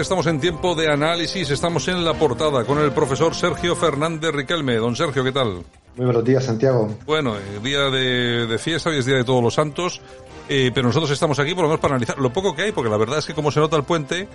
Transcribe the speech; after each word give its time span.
Estamos 0.00 0.26
en 0.26 0.40
tiempo 0.40 0.74
de 0.74 0.90
análisis, 0.90 1.50
estamos 1.50 1.88
en 1.88 2.04
la 2.04 2.14
portada 2.14 2.64
con 2.64 2.78
el 2.78 2.92
profesor 2.92 3.34
Sergio 3.34 3.76
Fernández 3.76 4.32
Riquelme. 4.32 4.76
Don 4.76 4.96
Sergio, 4.96 5.22
¿qué 5.22 5.32
tal? 5.32 5.62
Muy 5.96 6.06
buenos 6.06 6.24
días, 6.24 6.44
Santiago. 6.44 6.94
Bueno, 7.06 7.36
eh, 7.36 7.60
día 7.62 7.90
de, 7.90 8.46
de 8.46 8.58
fiesta, 8.58 8.90
hoy 8.90 8.98
es 8.98 9.06
día 9.06 9.16
de 9.16 9.24
todos 9.24 9.42
los 9.42 9.54
santos, 9.54 10.00
eh, 10.48 10.70
pero 10.74 10.88
nosotros 10.88 11.10
estamos 11.10 11.38
aquí 11.38 11.54
por 11.54 11.62
lo 11.62 11.68
menos 11.68 11.80
para 11.80 11.94
analizar 11.94 12.18
lo 12.18 12.32
poco 12.32 12.54
que 12.54 12.62
hay, 12.62 12.72
porque 12.72 12.90
la 12.90 12.96
verdad 12.96 13.18
es 13.18 13.26
que 13.26 13.34
como 13.34 13.50
se 13.50 13.60
nota 13.60 13.76
el 13.76 13.84
puente, 13.84 14.28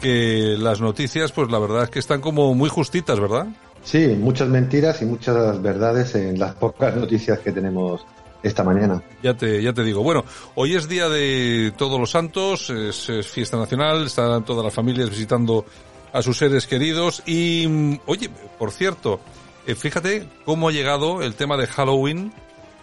que 0.00 0.56
las 0.58 0.80
noticias, 0.80 1.32
pues 1.32 1.50
la 1.50 1.58
verdad 1.58 1.84
es 1.84 1.90
que 1.90 1.98
están 2.00 2.20
como 2.20 2.54
muy 2.54 2.68
justitas, 2.68 3.20
¿verdad? 3.20 3.46
Sí, 3.82 4.08
muchas 4.18 4.48
mentiras 4.48 5.00
y 5.02 5.04
muchas 5.04 5.60
verdades 5.62 6.14
en 6.14 6.38
las 6.38 6.54
pocas 6.54 6.96
noticias 6.96 7.38
que 7.38 7.52
tenemos 7.52 8.04
esta 8.44 8.62
mañana. 8.62 9.02
Ya 9.22 9.34
te, 9.34 9.60
ya 9.62 9.72
te 9.72 9.82
digo. 9.82 10.02
Bueno, 10.02 10.24
hoy 10.54 10.76
es 10.76 10.86
día 10.86 11.08
de 11.08 11.72
todos 11.76 11.98
los 11.98 12.10
santos, 12.10 12.70
es, 12.70 13.08
es 13.08 13.26
fiesta 13.26 13.56
nacional, 13.56 14.06
están 14.06 14.44
todas 14.44 14.64
las 14.64 14.72
familias 14.72 15.10
visitando 15.10 15.64
a 16.12 16.22
sus 16.22 16.38
seres 16.38 16.66
queridos 16.66 17.22
y, 17.26 17.66
mm, 17.66 18.00
oye, 18.06 18.30
por 18.58 18.70
cierto, 18.70 19.18
eh, 19.66 19.74
fíjate 19.74 20.28
cómo 20.44 20.68
ha 20.68 20.72
llegado 20.72 21.22
el 21.22 21.34
tema 21.34 21.56
de 21.56 21.66
Halloween, 21.66 22.32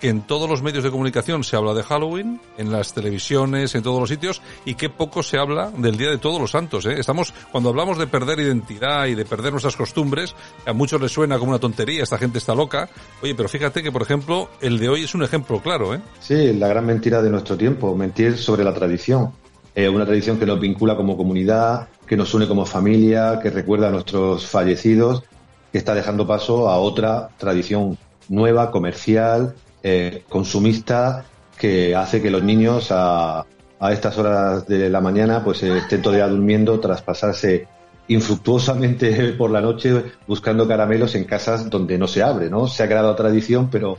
en 0.02 0.22
todos 0.22 0.50
los 0.50 0.62
medios 0.62 0.84
de 0.84 0.92
comunicación 0.92 1.44
se 1.44 1.56
habla 1.56 1.74
de 1.74 1.84
Halloween, 1.84 2.40
en 2.58 2.72
las 2.72 2.94
televisiones, 2.94 3.76
en 3.76 3.84
todos 3.84 4.00
los 4.00 4.10
sitios, 4.10 4.42
y 4.66 4.76
qué 4.76 4.90
poco 4.90 5.24
se 5.24 5.38
habla 5.38 5.72
del 5.72 5.98
Día 5.98 6.10
de 6.10 6.18
Todos 6.18 6.40
los 6.40 6.52
Santos. 6.52 6.86
¿eh? 6.86 6.96
Estamos, 7.00 7.34
cuando 7.52 7.70
hablamos 7.70 7.98
de 7.98 8.08
perder 8.08 8.40
identidad 8.40 9.06
y 9.06 9.16
de 9.16 9.26
perder 9.26 9.52
nuestras 9.52 9.76
costumbres, 9.76 10.36
a 10.66 10.74
muchos 10.74 11.02
les 11.02 11.12
suena 11.12 11.38
como 11.38 11.52
una 11.52 11.60
tontería, 11.60 12.04
esta 12.04 12.18
gente 12.18 12.40
está 12.40 12.56
loca. 12.56 12.90
Oye, 13.22 13.36
pero 13.36 13.48
fíjate 13.48 13.84
que, 13.84 13.92
por 13.92 14.02
ejemplo, 14.02 14.50
el 14.62 14.80
de 14.80 14.90
hoy 14.90 15.04
es 15.04 15.14
un 15.14 15.24
ejemplo 15.24 15.62
claro. 15.62 15.94
¿eh? 15.94 16.02
Sí, 16.20 16.54
la 16.54 16.68
gran 16.68 16.86
mentira 16.86 17.22
de 17.22 17.30
nuestro 17.30 17.58
tiempo, 17.58 17.96
mentir 17.96 18.38
sobre 18.38 18.64
la 18.64 18.74
tradición. 18.74 19.32
Eh, 19.74 19.88
una 19.88 20.06
tradición 20.06 20.38
que 20.38 20.46
nos 20.46 20.60
vincula 20.60 20.98
como 20.98 21.16
comunidad, 21.16 21.88
que 22.06 22.18
nos 22.18 22.34
une 22.34 22.48
como 22.48 22.66
familia, 22.66 23.40
que 23.42 23.50
recuerda 23.50 23.88
a 23.88 23.92
nuestros 23.92 24.46
fallecidos, 24.46 25.24
que 25.72 25.78
está 25.78 25.96
dejando 25.96 26.28
paso 26.28 26.70
a 26.70 26.78
otra 26.78 27.30
tradición 27.38 27.98
nueva, 28.28 28.72
comercial, 28.72 29.56
eh, 29.84 30.24
consumista, 30.30 31.26
que 31.58 31.96
hace 31.96 32.22
que 32.22 32.32
los 32.32 32.44
niños 32.44 32.88
a, 32.92 33.46
a 33.82 33.92
estas 33.92 34.18
horas 34.18 34.68
de 34.68 34.90
la 34.90 35.02
mañana 35.02 35.44
pues 35.44 35.64
eh, 35.64 35.78
estén 35.78 36.02
todavía 36.02 36.28
durmiendo 36.28 36.80
tras 36.80 37.02
pasarse 37.02 37.68
infructuosamente 38.08 39.34
por 39.38 39.50
la 39.52 39.62
noche 39.62 40.04
buscando 40.28 40.68
caramelos 40.68 41.16
en 41.16 41.24
casas 41.26 41.70
donde 41.70 41.98
no 41.98 42.08
se 42.08 42.22
abre, 42.22 42.50
¿no? 42.50 42.68
Se 42.68 42.84
ha 42.84 42.88
creado 42.88 43.16
tradición, 43.16 43.70
pero 43.72 43.98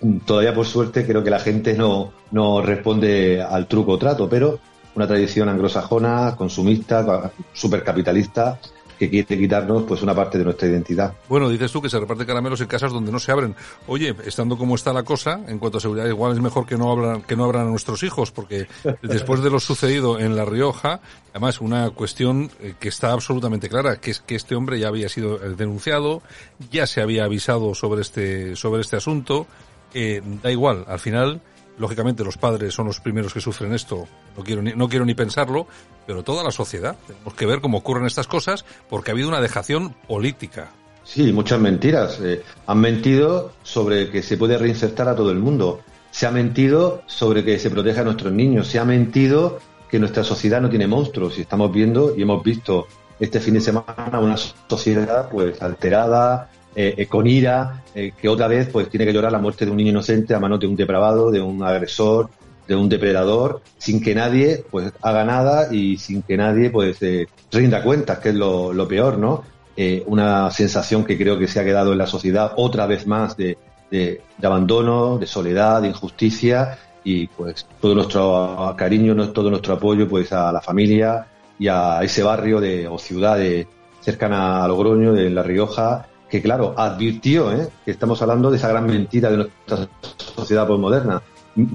mm, 0.00 0.18
todavía 0.18 0.54
por 0.54 0.66
suerte 0.66 1.06
creo 1.06 1.24
que 1.24 1.30
la 1.30 1.40
gente 1.40 1.74
no, 1.74 2.12
no 2.32 2.60
responde 2.60 3.42
al 3.42 3.66
truco 3.66 3.92
o 3.92 3.98
trato, 3.98 4.28
pero 4.28 4.58
una 4.94 5.06
tradición 5.06 5.48
anglosajona, 5.48 6.36
consumista, 6.36 7.32
supercapitalista, 7.52 8.60
que 8.98 9.10
quiere 9.10 9.38
quitarnos 9.38 9.84
pues 9.84 10.02
una 10.02 10.14
parte 10.14 10.38
de 10.38 10.44
nuestra 10.44 10.68
identidad. 10.68 11.14
Bueno, 11.28 11.48
dices 11.48 11.70
tú 11.72 11.82
que 11.82 11.90
se 11.90 11.98
reparte 11.98 12.26
caramelos 12.26 12.60
en 12.60 12.66
casas 12.66 12.92
donde 12.92 13.10
no 13.10 13.18
se 13.18 13.32
abren. 13.32 13.54
Oye, 13.86 14.14
estando 14.24 14.56
como 14.56 14.74
está 14.74 14.92
la 14.92 15.02
cosa, 15.02 15.40
en 15.46 15.58
cuanto 15.58 15.78
a 15.78 15.80
seguridad, 15.80 16.06
igual 16.06 16.32
es 16.32 16.40
mejor 16.40 16.66
que 16.66 16.76
no 16.76 16.90
abran, 16.90 17.22
que 17.22 17.36
no 17.36 17.44
abran 17.44 17.66
a 17.66 17.70
nuestros 17.70 18.02
hijos, 18.02 18.30
porque 18.30 18.66
después 19.02 19.42
de 19.42 19.50
lo 19.50 19.60
sucedido 19.60 20.18
en 20.18 20.36
La 20.36 20.44
Rioja, 20.44 21.00
además 21.30 21.60
una 21.60 21.90
cuestión 21.90 22.50
eh, 22.60 22.74
que 22.78 22.88
está 22.88 23.12
absolutamente 23.12 23.68
clara, 23.68 23.96
que 23.96 24.12
es 24.12 24.20
que 24.20 24.34
este 24.34 24.54
hombre 24.54 24.78
ya 24.78 24.88
había 24.88 25.08
sido 25.08 25.42
eh, 25.42 25.54
denunciado, 25.56 26.22
ya 26.70 26.86
se 26.86 27.00
había 27.00 27.24
avisado 27.24 27.74
sobre 27.74 28.02
este, 28.02 28.56
sobre 28.56 28.82
este 28.82 28.96
asunto, 28.96 29.46
eh, 29.92 30.22
da 30.42 30.50
igual, 30.50 30.84
al 30.88 30.98
final, 30.98 31.40
lógicamente 31.78 32.24
los 32.24 32.36
padres 32.36 32.74
son 32.74 32.86
los 32.86 33.00
primeros 33.00 33.32
que 33.32 33.40
sufren 33.40 33.72
esto, 33.72 34.06
no 34.36 34.44
quiero 34.44 34.62
ni, 34.62 34.72
no 34.72 34.88
quiero 34.88 35.04
ni 35.04 35.14
pensarlo, 35.14 35.66
pero 36.06 36.22
toda 36.22 36.42
la 36.42 36.50
sociedad. 36.50 36.96
Tenemos 37.06 37.34
que 37.34 37.46
ver 37.46 37.60
cómo 37.60 37.78
ocurren 37.78 38.06
estas 38.06 38.26
cosas 38.26 38.64
porque 38.88 39.10
ha 39.10 39.14
habido 39.14 39.28
una 39.28 39.40
dejación 39.40 39.94
política. 40.08 40.70
Sí, 41.04 41.32
muchas 41.32 41.60
mentiras. 41.60 42.18
Eh, 42.22 42.42
han 42.66 42.78
mentido 42.78 43.52
sobre 43.62 44.10
que 44.10 44.22
se 44.22 44.36
puede 44.36 44.56
reinsertar 44.56 45.08
a 45.08 45.16
todo 45.16 45.30
el 45.30 45.38
mundo. 45.38 45.80
Se 46.10 46.26
ha 46.26 46.30
mentido 46.30 47.02
sobre 47.06 47.44
que 47.44 47.58
se 47.58 47.70
proteja 47.70 48.00
a 48.00 48.04
nuestros 48.04 48.32
niños. 48.32 48.68
Se 48.68 48.78
ha 48.78 48.84
mentido 48.84 49.58
que 49.90 49.98
nuestra 49.98 50.24
sociedad 50.24 50.60
no 50.60 50.70
tiene 50.70 50.86
monstruos. 50.86 51.38
Y 51.38 51.42
estamos 51.42 51.72
viendo 51.72 52.16
y 52.16 52.22
hemos 52.22 52.42
visto 52.42 52.86
este 53.20 53.40
fin 53.40 53.54
de 53.54 53.60
semana 53.60 54.18
una 54.18 54.36
sociedad 54.36 55.28
pues 55.30 55.60
alterada, 55.62 56.50
eh, 56.76 56.94
eh, 56.96 57.06
con 57.06 57.26
ira, 57.26 57.84
eh, 57.94 58.12
que 58.20 58.28
otra 58.28 58.48
vez 58.48 58.68
pues 58.72 58.88
tiene 58.88 59.06
que 59.06 59.12
llorar 59.12 59.30
la 59.30 59.38
muerte 59.38 59.64
de 59.64 59.70
un 59.70 59.76
niño 59.76 59.90
inocente 59.90 60.34
a 60.34 60.40
manos 60.40 60.58
de 60.58 60.66
un 60.66 60.74
depravado, 60.74 61.30
de 61.30 61.40
un 61.40 61.62
agresor, 61.62 62.30
de 62.66 62.76
un 62.76 62.88
depredador, 62.88 63.62
sin 63.78 64.00
que 64.00 64.14
nadie 64.14 64.64
pues 64.70 64.92
haga 65.02 65.24
nada 65.24 65.72
y 65.72 65.96
sin 65.98 66.22
que 66.22 66.36
nadie 66.36 66.70
pues 66.70 67.00
eh, 67.02 67.26
rinda 67.50 67.82
cuentas, 67.82 68.18
que 68.18 68.30
es 68.30 68.34
lo, 68.34 68.88
peor, 68.88 69.18
¿no? 69.18 69.42
Eh, 69.76 70.02
una 70.06 70.50
sensación 70.50 71.04
que 71.04 71.18
creo 71.18 71.38
que 71.38 71.48
se 71.48 71.60
ha 71.60 71.64
quedado 71.64 71.92
en 71.92 71.98
la 71.98 72.06
sociedad 72.06 72.52
otra 72.56 72.86
vez 72.86 73.06
más 73.06 73.36
de, 73.36 73.58
de, 73.90 74.20
abandono, 74.42 75.18
de 75.18 75.26
soledad, 75.26 75.82
de 75.82 75.88
injusticia 75.88 76.78
y 77.02 77.26
pues 77.26 77.66
todo 77.80 77.94
nuestro 77.94 78.74
cariño, 78.78 79.14
todo 79.30 79.50
nuestro 79.50 79.74
apoyo 79.74 80.08
pues 80.08 80.32
a 80.32 80.52
la 80.52 80.60
familia 80.60 81.26
y 81.58 81.68
a 81.68 82.00
ese 82.02 82.22
barrio 82.22 82.60
de, 82.60 82.88
o 82.88 82.98
ciudad 82.98 83.36
de, 83.36 83.66
cercana 84.04 84.62
a 84.62 84.68
Logroño, 84.68 85.12
de 85.12 85.30
La 85.30 85.42
Rioja, 85.42 86.06
que 86.28 86.42
claro, 86.42 86.74
advirtió 86.76 87.52
¿eh? 87.52 87.68
que 87.84 87.90
estamos 87.90 88.20
hablando 88.20 88.50
de 88.50 88.58
esa 88.58 88.68
gran 88.68 88.86
mentira 88.86 89.30
de 89.30 89.36
nuestra 89.38 89.88
sociedad 90.36 90.66
postmoderna. 90.66 91.22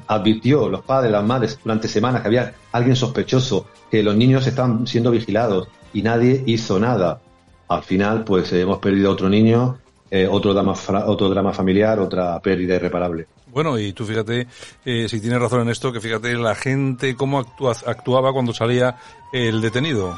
Advirtió 0.08 0.68
los 0.70 0.82
padres, 0.82 1.12
las 1.12 1.24
madres 1.24 1.60
durante 1.64 1.88
semanas 1.88 2.22
que 2.22 2.28
había 2.28 2.54
alguien 2.72 2.96
sospechoso, 2.96 3.68
que 3.90 4.04
los 4.04 4.16
niños 4.16 4.46
estaban 4.46 4.86
siendo 4.86 5.12
vigilados 5.12 5.68
y 5.94 6.02
nadie 6.02 6.44
hizo 6.46 6.80
nada. 6.80 7.22
Al 7.68 7.84
final, 7.84 8.24
pues 8.24 8.52
eh, 8.52 8.62
hemos 8.62 8.80
perdido 8.80 9.12
otro 9.12 9.30
niño, 9.30 9.78
eh, 10.12 10.28
otro, 10.30 10.54
drama, 10.54 10.74
otro 11.06 11.30
drama 11.30 11.54
familiar, 11.54 12.00
otra 12.00 12.40
pérdida 12.42 12.76
irreparable. 12.76 13.28
Bueno, 13.48 13.80
y 13.80 13.94
tú 13.94 14.06
fíjate, 14.06 14.48
eh, 14.86 15.08
si 15.10 15.20
tienes 15.22 15.40
razón 15.40 15.62
en 15.62 15.70
esto, 15.70 15.92
que 15.92 16.00
fíjate 16.00 16.34
la 16.36 16.54
gente 16.56 17.16
cómo 17.16 17.40
actua- 17.40 17.84
actuaba 17.88 18.32
cuando 18.34 18.54
salía 18.54 18.98
el 19.34 19.62
detenido. 19.62 20.16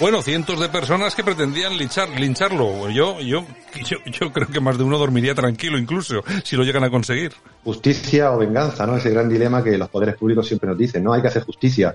Bueno, 0.00 0.22
cientos 0.22 0.58
de 0.58 0.68
personas 0.68 1.14
que 1.14 1.22
pretendían 1.22 1.76
linchar, 1.76 2.08
lincharlo. 2.18 2.90
Yo, 2.90 3.20
yo, 3.20 3.46
yo, 3.84 4.32
creo 4.32 4.48
que 4.48 4.60
más 4.60 4.76
de 4.76 4.84
uno 4.84 4.98
dormiría 4.98 5.34
tranquilo 5.34 5.78
incluso, 5.78 6.22
si 6.42 6.56
lo 6.56 6.64
llegan 6.64 6.84
a 6.84 6.90
conseguir. 6.90 7.32
Justicia 7.62 8.32
o 8.32 8.38
venganza, 8.38 8.86
¿no? 8.86 8.96
Ese 8.96 9.10
gran 9.10 9.28
dilema 9.28 9.62
que 9.62 9.78
los 9.78 9.88
poderes 9.88 10.16
públicos 10.16 10.46
siempre 10.46 10.68
nos 10.68 10.78
dicen, 10.78 11.04
¿no? 11.04 11.12
Hay 11.12 11.22
que 11.22 11.28
hacer 11.28 11.44
justicia. 11.44 11.94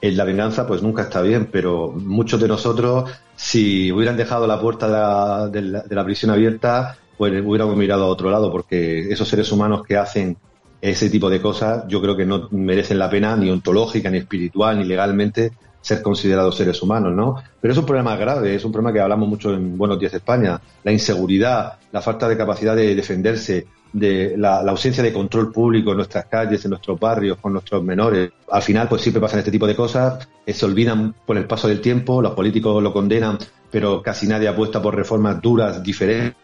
En 0.00 0.16
la 0.16 0.24
venganza, 0.24 0.66
pues 0.66 0.82
nunca 0.82 1.02
está 1.02 1.22
bien, 1.22 1.48
pero 1.50 1.92
muchos 1.92 2.40
de 2.40 2.48
nosotros, 2.48 3.10
si 3.34 3.90
hubieran 3.92 4.16
dejado 4.16 4.46
la 4.46 4.60
puerta 4.60 5.48
de 5.48 5.62
la 5.62 6.04
prisión 6.04 6.30
abierta, 6.30 6.98
pues 7.16 7.32
hubiéramos 7.44 7.76
mirado 7.76 8.04
a 8.04 8.08
otro 8.08 8.30
lado, 8.30 8.50
porque 8.50 9.12
esos 9.12 9.28
seres 9.28 9.50
humanos 9.50 9.82
que 9.86 9.96
hacen 9.96 10.36
ese 10.80 11.10
tipo 11.10 11.28
de 11.28 11.40
cosas, 11.40 11.84
yo 11.88 12.00
creo 12.00 12.16
que 12.16 12.24
no 12.24 12.48
merecen 12.52 12.98
la 12.98 13.10
pena 13.10 13.36
ni 13.36 13.50
ontológica, 13.50 14.10
ni 14.10 14.18
espiritual, 14.18 14.78
ni 14.78 14.84
legalmente 14.84 15.52
ser 15.88 16.02
considerados 16.02 16.54
seres 16.54 16.82
humanos, 16.82 17.14
¿no? 17.14 17.36
Pero 17.60 17.72
es 17.72 17.78
un 17.78 17.86
problema 17.86 18.14
grave, 18.14 18.54
es 18.54 18.64
un 18.64 18.70
problema 18.70 18.92
que 18.92 19.00
hablamos 19.00 19.26
mucho 19.26 19.54
en 19.54 19.78
Buenos 19.78 19.98
Días 19.98 20.12
España, 20.12 20.60
la 20.84 20.92
inseguridad, 20.92 21.78
la 21.90 22.02
falta 22.02 22.28
de 22.28 22.36
capacidad 22.36 22.76
de 22.76 22.94
defenderse, 22.94 23.66
de 23.90 24.34
la, 24.36 24.58
ausencia 24.58 25.02
de 25.02 25.14
control 25.14 25.50
público 25.50 25.92
en 25.92 25.96
nuestras 25.96 26.26
calles, 26.26 26.62
en 26.62 26.72
nuestros 26.72 27.00
barrios, 27.00 27.38
con 27.38 27.54
nuestros 27.54 27.82
menores. 27.82 28.30
Al 28.50 28.60
final, 28.60 28.86
pues 28.86 29.00
siempre 29.00 29.22
pasan 29.22 29.38
este 29.38 29.50
tipo 29.50 29.66
de 29.66 29.74
cosas, 29.74 30.28
eh, 30.44 30.52
se 30.52 30.66
olvidan 30.66 31.14
con 31.26 31.38
el 31.38 31.46
paso 31.46 31.68
del 31.68 31.80
tiempo, 31.80 32.20
los 32.20 32.34
políticos 32.34 32.82
lo 32.82 32.92
condenan, 32.92 33.38
pero 33.70 34.02
casi 34.02 34.26
nadie 34.26 34.48
apuesta 34.48 34.82
por 34.82 34.94
reformas 34.94 35.40
duras, 35.40 35.82
diferentes 35.82 36.34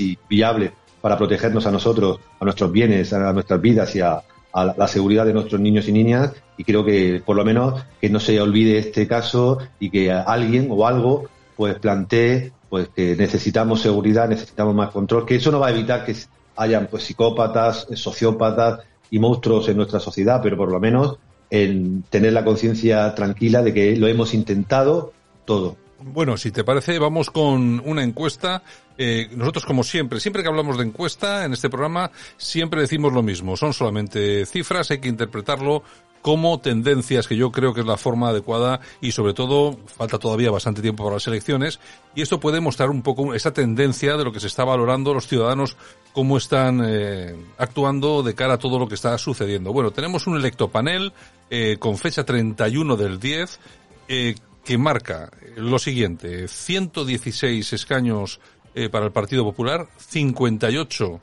y 0.00 0.18
viables 0.28 0.72
para 1.00 1.16
protegernos 1.16 1.66
a 1.66 1.70
nosotros, 1.70 2.18
a 2.40 2.44
nuestros 2.44 2.72
bienes, 2.72 3.12
a 3.12 3.32
nuestras 3.32 3.60
vidas 3.60 3.94
y 3.94 4.00
a, 4.00 4.20
la 4.54 4.88
seguridad 4.88 5.26
de 5.26 5.32
nuestros 5.32 5.60
niños 5.60 5.88
y 5.88 5.92
niñas. 5.92 6.32
Y 6.56 6.64
creo 6.64 6.84
que, 6.84 7.20
por 7.24 7.36
lo 7.36 7.44
menos, 7.44 7.84
que 8.00 8.08
no 8.08 8.20
se 8.20 8.40
olvide 8.40 8.78
este 8.78 9.08
caso 9.08 9.58
y 9.80 9.90
que 9.90 10.12
alguien 10.12 10.68
o 10.70 10.86
algo 10.86 11.24
pues 11.56 11.76
plantee 11.78 12.52
pues 12.68 12.88
que 12.88 13.14
necesitamos 13.14 13.80
seguridad, 13.80 14.28
necesitamos 14.28 14.74
más 14.74 14.90
control, 14.90 15.24
que 15.24 15.36
eso 15.36 15.52
no 15.52 15.60
va 15.60 15.68
a 15.68 15.70
evitar 15.70 16.04
que 16.04 16.16
hayan 16.56 16.88
pues 16.88 17.04
psicópatas, 17.04 17.86
sociópatas 17.94 18.80
y 19.10 19.20
monstruos 19.20 19.68
en 19.68 19.76
nuestra 19.76 20.00
sociedad, 20.00 20.40
pero 20.42 20.56
por 20.56 20.72
lo 20.72 20.80
menos 20.80 21.18
en 21.50 22.02
tener 22.10 22.32
la 22.32 22.44
conciencia 22.44 23.14
tranquila 23.14 23.62
de 23.62 23.72
que 23.72 23.96
lo 23.96 24.08
hemos 24.08 24.34
intentado 24.34 25.12
todo. 25.44 25.76
Bueno, 26.06 26.36
si 26.36 26.52
te 26.52 26.64
parece, 26.64 26.98
vamos 26.98 27.30
con 27.30 27.80
una 27.82 28.02
encuesta. 28.02 28.62
Eh, 28.98 29.30
nosotros, 29.32 29.64
como 29.64 29.82
siempre, 29.82 30.20
siempre 30.20 30.42
que 30.42 30.50
hablamos 30.50 30.76
de 30.76 30.84
encuesta 30.84 31.46
en 31.46 31.54
este 31.54 31.70
programa, 31.70 32.10
siempre 32.36 32.82
decimos 32.82 33.14
lo 33.14 33.22
mismo. 33.22 33.56
Son 33.56 33.72
solamente 33.72 34.44
cifras, 34.44 34.90
hay 34.90 34.98
que 34.98 35.08
interpretarlo 35.08 35.82
como 36.20 36.60
tendencias, 36.60 37.26
que 37.26 37.36
yo 37.36 37.50
creo 37.50 37.72
que 37.72 37.80
es 37.80 37.86
la 37.86 37.96
forma 37.96 38.28
adecuada 38.28 38.80
y 39.00 39.12
sobre 39.12 39.32
todo 39.32 39.78
falta 39.86 40.18
todavía 40.18 40.50
bastante 40.50 40.82
tiempo 40.82 41.04
para 41.04 41.16
las 41.16 41.26
elecciones 41.26 41.80
y 42.14 42.20
esto 42.22 42.40
puede 42.40 42.60
mostrar 42.60 42.90
un 42.90 43.02
poco 43.02 43.34
esa 43.34 43.52
tendencia 43.52 44.16
de 44.16 44.24
lo 44.24 44.32
que 44.32 44.40
se 44.40 44.46
está 44.46 44.64
valorando 44.64 45.12
los 45.12 45.26
ciudadanos, 45.26 45.76
cómo 46.12 46.36
están 46.36 46.82
eh, 46.86 47.34
actuando 47.58 48.22
de 48.22 48.34
cara 48.34 48.54
a 48.54 48.58
todo 48.58 48.78
lo 48.78 48.88
que 48.88 48.94
está 48.94 49.16
sucediendo. 49.16 49.72
Bueno, 49.72 49.90
tenemos 49.90 50.26
un 50.26 50.36
electopanel 50.36 51.12
eh, 51.50 51.76
con 51.78 51.96
fecha 51.96 52.24
31 52.24 52.96
del 52.96 53.18
10 53.18 53.60
eh, 54.08 54.34
que 54.64 54.78
marca 54.78 55.30
lo 55.56 55.78
siguiente, 55.78 56.48
116 56.48 57.72
escaños 57.72 58.40
eh, 58.74 58.88
para 58.88 59.06
el 59.06 59.12
Partido 59.12 59.44
Popular, 59.44 59.86
58 59.98 61.20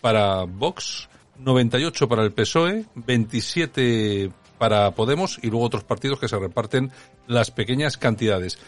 para 0.00 0.44
Vox, 0.44 1.08
98 1.38 2.08
para 2.08 2.22
el 2.22 2.32
PSOE, 2.32 2.84
27 2.94 4.30
para 4.58 4.92
Podemos 4.92 5.38
y 5.42 5.50
luego 5.50 5.66
otros 5.66 5.84
partidos 5.84 6.18
que 6.18 6.28
se 6.28 6.38
reparten 6.38 6.90
las 7.26 7.50
pequeñas 7.50 7.98
cantidades. 7.98 8.58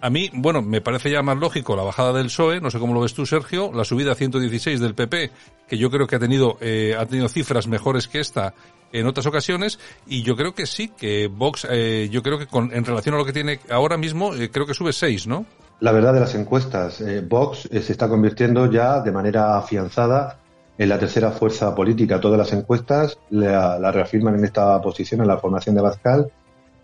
A 0.00 0.10
mí, 0.10 0.30
bueno, 0.32 0.62
me 0.62 0.80
parece 0.80 1.10
ya 1.10 1.22
más 1.22 1.38
lógico 1.38 1.76
la 1.76 1.82
bajada 1.82 2.12
del 2.12 2.26
PSOE, 2.26 2.60
no 2.60 2.70
sé 2.70 2.78
cómo 2.78 2.94
lo 2.94 3.00
ves 3.00 3.14
tú, 3.14 3.26
Sergio, 3.26 3.72
la 3.72 3.84
subida 3.84 4.12
a 4.12 4.14
116 4.14 4.80
del 4.80 4.94
PP, 4.94 5.30
que 5.68 5.78
yo 5.78 5.90
creo 5.90 6.06
que 6.06 6.16
ha 6.16 6.20
tenido, 6.20 6.58
eh, 6.60 6.94
ha 6.98 7.06
tenido 7.06 7.28
cifras 7.28 7.66
mejores 7.66 8.08
que 8.08 8.20
esta 8.20 8.54
en 9.00 9.06
otras 9.06 9.26
ocasiones, 9.26 9.78
y 10.06 10.22
yo 10.22 10.36
creo 10.36 10.54
que 10.54 10.66
sí, 10.66 10.88
que 10.96 11.28
Vox, 11.28 11.66
eh, 11.70 12.08
yo 12.10 12.22
creo 12.22 12.38
que 12.38 12.46
en 12.52 12.84
relación 12.84 13.14
a 13.14 13.18
lo 13.18 13.24
que 13.24 13.32
tiene 13.32 13.60
ahora 13.70 13.96
mismo, 13.96 14.34
eh, 14.34 14.50
creo 14.50 14.66
que 14.66 14.74
sube 14.74 14.92
6, 14.92 15.26
¿no? 15.26 15.46
La 15.80 15.92
verdad 15.92 16.14
de 16.14 16.20
las 16.20 16.34
encuestas, 16.34 17.02
Vox 17.28 17.68
se 17.70 17.92
está 17.92 18.08
convirtiendo 18.08 18.70
ya 18.72 19.02
de 19.02 19.12
manera 19.12 19.58
afianzada 19.58 20.38
en 20.78 20.88
la 20.88 20.98
tercera 20.98 21.30
fuerza 21.30 21.74
política. 21.74 22.20
Todas 22.20 22.38
las 22.38 22.52
encuestas 22.52 23.18
la, 23.30 23.90
reafirman 23.90 24.36
en 24.38 24.44
esta 24.44 24.80
posición, 24.80 25.20
en 25.22 25.28
la 25.28 25.38
formación 25.38 25.74
de 25.74 25.82
Bascal, 25.82 26.30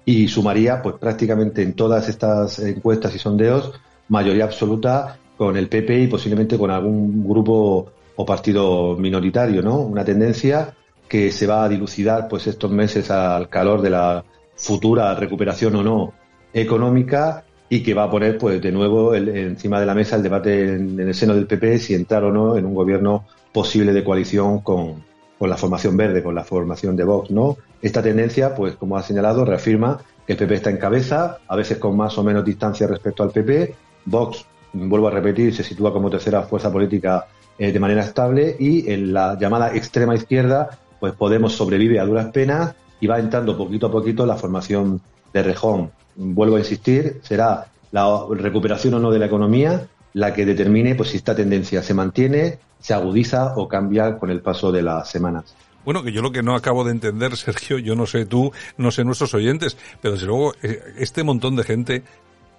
y 0.05 0.29
sumaría, 0.29 0.82
pues 0.82 0.97
prácticamente 0.97 1.62
en 1.62 1.75
todas 1.75 2.08
estas 2.08 2.58
encuestas 2.58 3.15
y 3.15 3.19
sondeos, 3.19 3.73
mayoría 4.08 4.44
absoluta 4.44 5.17
con 5.37 5.56
el 5.56 5.69
PP 5.69 6.00
y 6.00 6.06
posiblemente 6.08 6.58
con 6.58 6.70
algún 6.70 7.26
grupo 7.29 7.93
o 8.17 8.26
partido 8.26 8.97
minoritario, 8.97 9.62
¿no? 9.62 9.81
Una 9.81 10.05
tendencia 10.05 10.75
que 11.12 11.31
se 11.31 11.47
va 11.47 11.62
a 11.62 11.69
dilucidar, 11.69 12.26
pues 12.26 12.47
estos 12.47 12.70
meses 12.70 13.11
al 13.11 13.50
calor 13.50 13.82
de 13.82 13.91
la 13.91 14.25
futura 14.56 15.14
recuperación 15.14 15.76
o 15.76 15.82
no 15.82 16.14
económica 16.55 17.44
y 17.69 17.82
que 17.82 17.93
va 17.93 18.05
a 18.05 18.11
poner, 18.11 18.38
pues 18.38 18.62
de 18.62 18.73
nuevo 18.73 19.14
encima 19.14 19.79
de 19.79 19.85
la 19.85 19.94
mesa 19.94 20.17
el 20.17 20.23
debate 20.23 20.73
en 20.73 20.99
el 20.99 21.12
seno 21.12 21.35
del 21.35 21.47
PP 21.47 21.79
si 21.81 21.93
entrar 21.93 22.25
o 22.25 22.32
no 22.32 22.56
en 22.56 22.64
un 22.64 22.75
gobierno 22.75 23.26
posible 23.53 23.93
de 23.93 24.03
coalición 24.03 24.61
con, 24.61 25.05
con 25.38 25.50
la 25.50 25.59
formación 25.59 25.99
verde, 25.99 26.23
con 26.23 26.35
la 26.35 26.44
formación 26.44 26.97
de 26.97 27.05
Vox, 27.05 27.31
¿no? 27.31 27.58
Esta 27.82 28.03
tendencia, 28.03 28.55
pues 28.55 28.76
como 28.76 28.97
ha 28.97 29.03
señalado, 29.03 29.44
reafirma 29.44 30.00
que 30.26 30.32
el 30.32 30.38
PP 30.38 30.55
está 30.55 30.70
en 30.70 30.79
cabeza, 30.79 31.41
a 31.47 31.56
veces 31.56 31.76
con 31.76 31.94
más 31.94 32.17
o 32.17 32.25
menos 32.25 32.43
distancia 32.43 32.87
respecto 32.87 33.23
al 33.23 33.32
PP. 33.32 33.75
Vox, 34.06 34.47
vuelvo 34.73 35.08
a 35.08 35.11
repetir, 35.11 35.55
se 35.55 35.62
sitúa 35.62 35.93
como 35.93 36.08
tercera 36.08 36.41
fuerza 36.44 36.73
política 36.73 37.26
eh, 37.58 37.70
de 37.70 37.79
manera 37.79 38.00
estable 38.00 38.56
y 38.58 38.91
en 38.91 39.12
la 39.12 39.37
llamada 39.38 39.76
extrema 39.76 40.15
izquierda, 40.15 40.79
pues 41.02 41.14
Podemos 41.14 41.52
sobrevive 41.56 41.99
a 41.99 42.06
duras 42.06 42.26
penas 42.26 42.76
y 43.00 43.08
va 43.08 43.19
entrando 43.19 43.58
poquito 43.58 43.88
a 43.88 43.90
poquito 43.90 44.25
la 44.25 44.37
formación 44.37 45.00
de 45.32 45.43
Rejón. 45.43 45.90
Vuelvo 46.14 46.54
a 46.54 46.60
insistir, 46.60 47.19
será 47.25 47.66
la 47.90 48.25
recuperación 48.31 48.94
o 48.94 49.00
no 49.00 49.10
de 49.10 49.19
la 49.19 49.26
economía 49.26 49.88
la 50.12 50.32
que 50.32 50.46
determine 50.46 50.94
pues 50.94 51.08
si 51.08 51.16
esta 51.16 51.34
tendencia 51.34 51.82
se 51.82 51.93
mantiene 51.93 52.60
se 52.78 52.94
agudiza 52.94 53.54
o 53.56 53.66
cambia 53.66 54.16
con 54.16 54.31
el 54.31 54.43
paso 54.43 54.70
de 54.70 54.82
las 54.82 55.10
semanas. 55.10 55.56
Bueno, 55.84 56.04
que 56.04 56.12
yo 56.12 56.22
lo 56.22 56.31
que 56.31 56.44
no 56.44 56.54
acabo 56.54 56.84
de 56.84 56.93
entender, 56.93 57.37
Sergio, 57.37 57.78
yo 57.78 57.96
no 57.96 58.06
sé 58.06 58.25
tú, 58.25 58.52
no 58.76 58.93
sé 58.93 59.02
nuestros 59.02 59.34
oyentes, 59.34 59.76
pero 60.00 60.14
desde 60.14 60.28
luego 60.28 60.55
eh, 60.62 60.94
este 60.98 61.25
montón 61.25 61.56
de 61.56 61.64
gente 61.64 62.05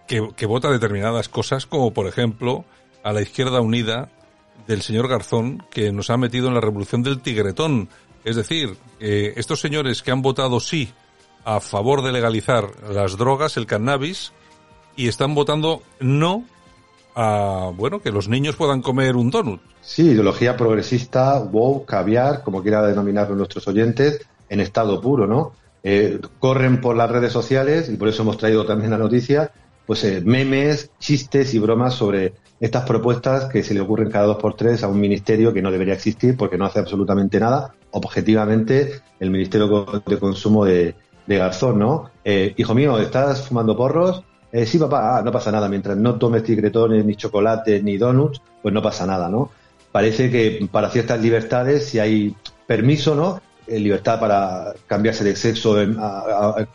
que, 0.06 0.32
que 0.36 0.46
vota 0.48 0.70
determinadas 0.70 1.30
cosas, 1.30 1.66
como 1.66 1.94
por 1.94 2.08
ejemplo 2.08 2.66
a 3.06 3.14
la 3.14 3.22
izquierda 3.22 3.62
unida 3.62 4.10
del 4.68 4.82
señor 4.82 5.08
Garzón, 5.08 5.64
que 5.70 5.92
nos 5.92 6.10
ha 6.10 6.18
metido 6.18 6.48
en 6.48 6.54
la 6.54 6.62
revolución 6.62 7.04
del 7.04 7.22
tigretón. 7.22 7.90
Es 8.24 8.36
decir, 8.36 8.78
estos 9.00 9.60
señores 9.60 10.02
que 10.02 10.12
han 10.12 10.22
votado 10.22 10.60
sí 10.60 10.94
a 11.46 11.60
favor 11.60 12.04
de 12.04 12.12
legalizar 12.12 12.70
las 12.90 13.18
drogas, 13.18 13.58
el 13.58 13.66
cannabis, 13.66 14.32
y 14.96 15.08
están 15.08 15.36
votando 15.36 15.82
no 16.00 16.46
a, 17.16 17.72
bueno, 17.76 18.02
que 18.02 18.12
los 18.12 18.28
niños 18.28 18.56
puedan 18.56 18.82
comer 18.82 19.16
un 19.16 19.30
donut. 19.30 19.62
Sí, 19.82 20.04
ideología 20.04 20.56
progresista, 20.56 21.40
wow, 21.40 21.86
caviar, 21.86 22.44
como 22.44 22.62
quiera 22.62 22.82
denominarlo 22.86 23.36
nuestros 23.36 23.68
oyentes, 23.68 24.26
en 24.50 24.60
estado 24.60 25.02
puro, 25.02 25.28
¿no? 25.28 25.54
Eh, 25.84 26.20
corren 26.40 26.80
por 26.80 26.96
las 26.96 27.12
redes 27.12 27.34
sociales, 27.34 27.90
y 27.90 27.98
por 27.98 28.08
eso 28.08 28.24
hemos 28.24 28.38
traído 28.38 28.66
también 28.66 28.92
la 28.92 28.98
noticia, 28.98 29.52
pues 29.86 30.04
eh, 30.06 30.22
memes, 30.24 30.92
chistes 31.00 31.54
y 31.54 31.60
bromas 31.60 31.96
sobre 31.96 32.34
estas 32.60 32.86
propuestas 32.86 33.46
que 33.46 33.64
se 33.64 33.74
le 33.74 33.82
ocurren 33.82 34.10
cada 34.10 34.26
dos 34.26 34.38
por 34.38 34.54
tres 34.54 34.84
a 34.84 34.88
un 34.88 35.00
ministerio 35.00 35.52
que 35.54 35.62
no 35.62 35.70
debería 35.70 35.96
existir 35.96 36.38
porque 36.38 36.58
no 36.58 36.66
hace 36.66 36.80
absolutamente 36.80 37.38
nada. 37.40 37.76
Objetivamente, 37.94 39.02
el 39.20 39.32
Ministerio 39.32 39.86
de 40.06 40.20
Consumo 40.20 40.66
de, 40.66 40.96
Garzón, 41.26 41.80
¿no? 41.80 42.12
Eh, 42.26 42.54
hijo 42.58 42.76
mío, 42.76 43.00
¿estás 43.00 43.48
fumando 43.48 43.78
porros? 43.78 44.24
Eh, 44.52 44.66
sí, 44.66 44.78
papá, 44.78 45.18
ah, 45.18 45.22
no 45.24 45.32
pasa 45.32 45.52
nada, 45.52 45.70
mientras 45.70 45.98
no 45.98 46.16
tomes 46.16 46.44
tigretones, 46.44 47.06
ni 47.06 47.16
chocolate, 47.16 47.82
ni 47.82 47.98
donuts, 47.98 48.42
pues 48.62 48.74
no 48.74 48.82
pasa 48.82 49.06
nada, 49.06 49.30
¿no? 49.30 49.50
Parece 49.92 50.30
que 50.30 50.68
para 50.72 50.90
ciertas 50.90 51.22
libertades, 51.22 51.86
si 51.86 52.00
hay 52.00 52.36
permiso, 52.68 53.16
¿no? 53.16 53.42
Eh, 53.66 53.80
libertad 53.80 54.20
para 54.20 54.74
cambiarse 54.86 55.24
de 55.24 55.36
sexo 55.36 55.78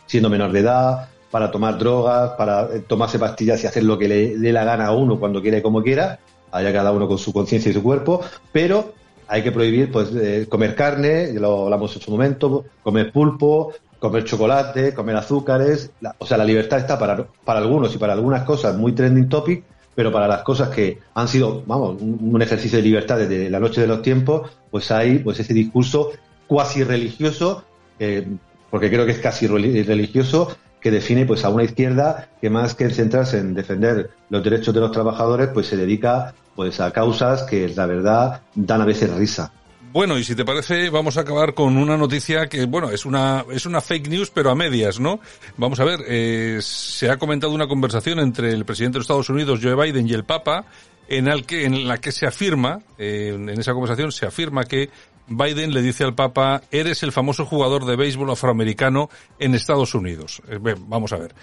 siendo 0.06 0.30
menor 0.30 0.50
de 0.52 0.60
edad, 0.60 1.08
para 1.30 1.50
tomar 1.50 1.78
drogas, 1.78 2.30
para 2.30 2.62
eh, 2.64 2.84
tomarse 2.86 3.18
pastillas 3.18 3.62
y 3.62 3.66
hacer 3.66 3.84
lo 3.84 3.98
que 3.98 4.08
le 4.08 4.38
dé 4.38 4.52
la 4.52 4.64
gana 4.64 4.86
a 4.86 4.92
uno 4.92 5.18
cuando 5.18 5.42
quiera 5.42 5.58
y 5.58 5.62
como 5.62 5.82
quiera, 5.82 6.18
haya 6.50 6.72
cada 6.72 6.92
uno 6.92 7.06
con 7.06 7.18
su 7.18 7.32
conciencia 7.32 7.70
y 7.70 7.74
su 7.74 7.82
cuerpo, 7.82 8.22
pero 8.52 8.92
hay 9.28 9.42
que 9.42 9.52
prohibir 9.52 9.92
pues 9.92 10.08
comer 10.48 10.74
carne, 10.74 11.32
ya 11.32 11.40
lo 11.40 11.64
hablamos 11.64 11.94
en 11.94 12.02
su 12.02 12.10
momento, 12.10 12.64
comer 12.82 13.12
pulpo, 13.12 13.74
comer 13.98 14.24
chocolate, 14.24 14.94
comer 14.94 15.16
azúcares. 15.16 15.90
o 16.18 16.26
sea, 16.26 16.36
la 16.38 16.44
libertad 16.44 16.78
está 16.78 16.98
para, 16.98 17.26
para 17.44 17.60
algunos 17.60 17.94
y 17.94 17.98
para 17.98 18.12
algunas 18.12 18.42
cosas 18.44 18.76
muy 18.76 18.92
trending 18.92 19.28
topic, 19.28 19.64
pero 19.94 20.12
para 20.12 20.28
las 20.28 20.42
cosas 20.42 20.68
que 20.68 20.98
han 21.14 21.28
sido, 21.28 21.62
vamos, 21.66 22.00
un, 22.00 22.40
ejercicio 22.40 22.78
de 22.78 22.84
libertad 22.84 23.18
desde 23.18 23.50
la 23.50 23.58
noche 23.58 23.80
de 23.80 23.88
los 23.88 24.02
tiempos, 24.02 24.50
pues 24.70 24.90
hay 24.90 25.18
pues 25.18 25.40
ese 25.40 25.52
discurso 25.52 26.12
cuasi 26.46 26.84
religioso, 26.84 27.64
eh, 27.98 28.26
porque 28.70 28.90
creo 28.90 29.04
que 29.06 29.12
es 29.12 29.18
casi 29.18 29.46
religioso, 29.46 30.56
que 30.80 30.92
define 30.92 31.26
pues 31.26 31.44
a 31.44 31.48
una 31.48 31.64
izquierda 31.64 32.28
que 32.40 32.50
más 32.50 32.76
que 32.76 32.88
centrarse 32.90 33.38
en 33.38 33.54
defender 33.54 34.10
los 34.30 34.44
derechos 34.44 34.72
de 34.72 34.80
los 34.80 34.92
trabajadores, 34.92 35.48
pues 35.52 35.66
se 35.66 35.76
dedica 35.76 36.34
pues 36.58 36.80
a 36.80 36.90
causas 36.90 37.44
que 37.44 37.68
la 37.68 37.86
verdad 37.86 38.42
dan 38.56 38.80
a 38.80 38.84
veces 38.84 39.14
risa. 39.14 39.52
Bueno, 39.92 40.18
y 40.18 40.24
si 40.24 40.34
te 40.34 40.44
parece, 40.44 40.90
vamos 40.90 41.16
a 41.16 41.20
acabar 41.20 41.54
con 41.54 41.76
una 41.76 41.96
noticia 41.96 42.48
que, 42.48 42.66
bueno, 42.66 42.90
es 42.90 43.06
una, 43.06 43.44
es 43.52 43.64
una 43.64 43.80
fake 43.80 44.08
news, 44.08 44.30
pero 44.30 44.50
a 44.50 44.56
medias, 44.56 44.98
¿no? 44.98 45.20
Vamos 45.56 45.78
a 45.78 45.84
ver, 45.84 46.00
eh, 46.08 46.58
se 46.60 47.10
ha 47.10 47.16
comentado 47.16 47.52
una 47.52 47.68
conversación 47.68 48.18
entre 48.18 48.50
el 48.50 48.64
presidente 48.64 48.94
de 48.94 48.98
los 48.98 49.04
Estados 49.04 49.30
Unidos, 49.30 49.60
Joe 49.62 49.76
Biden, 49.76 50.08
y 50.08 50.14
el 50.14 50.24
Papa, 50.24 50.64
en, 51.06 51.28
en 51.28 51.86
la 51.86 51.98
que 51.98 52.10
se 52.10 52.26
afirma, 52.26 52.80
eh, 52.98 53.30
en 53.34 53.48
esa 53.50 53.72
conversación 53.72 54.10
se 54.10 54.26
afirma 54.26 54.64
que 54.64 54.90
Biden 55.28 55.72
le 55.72 55.82
dice 55.82 56.04
al 56.04 56.14
Papa, 56.14 56.62
eres 56.70 57.02
el 57.02 57.12
famoso 57.12 57.44
jugador 57.44 57.84
de 57.84 57.96
béisbol 57.96 58.30
afroamericano 58.30 59.10
en 59.38 59.54
Estados 59.54 59.94
Unidos. 59.94 60.42
Eh, 60.48 60.58
vamos 60.78 61.12
a 61.12 61.18
ver. 61.18 61.34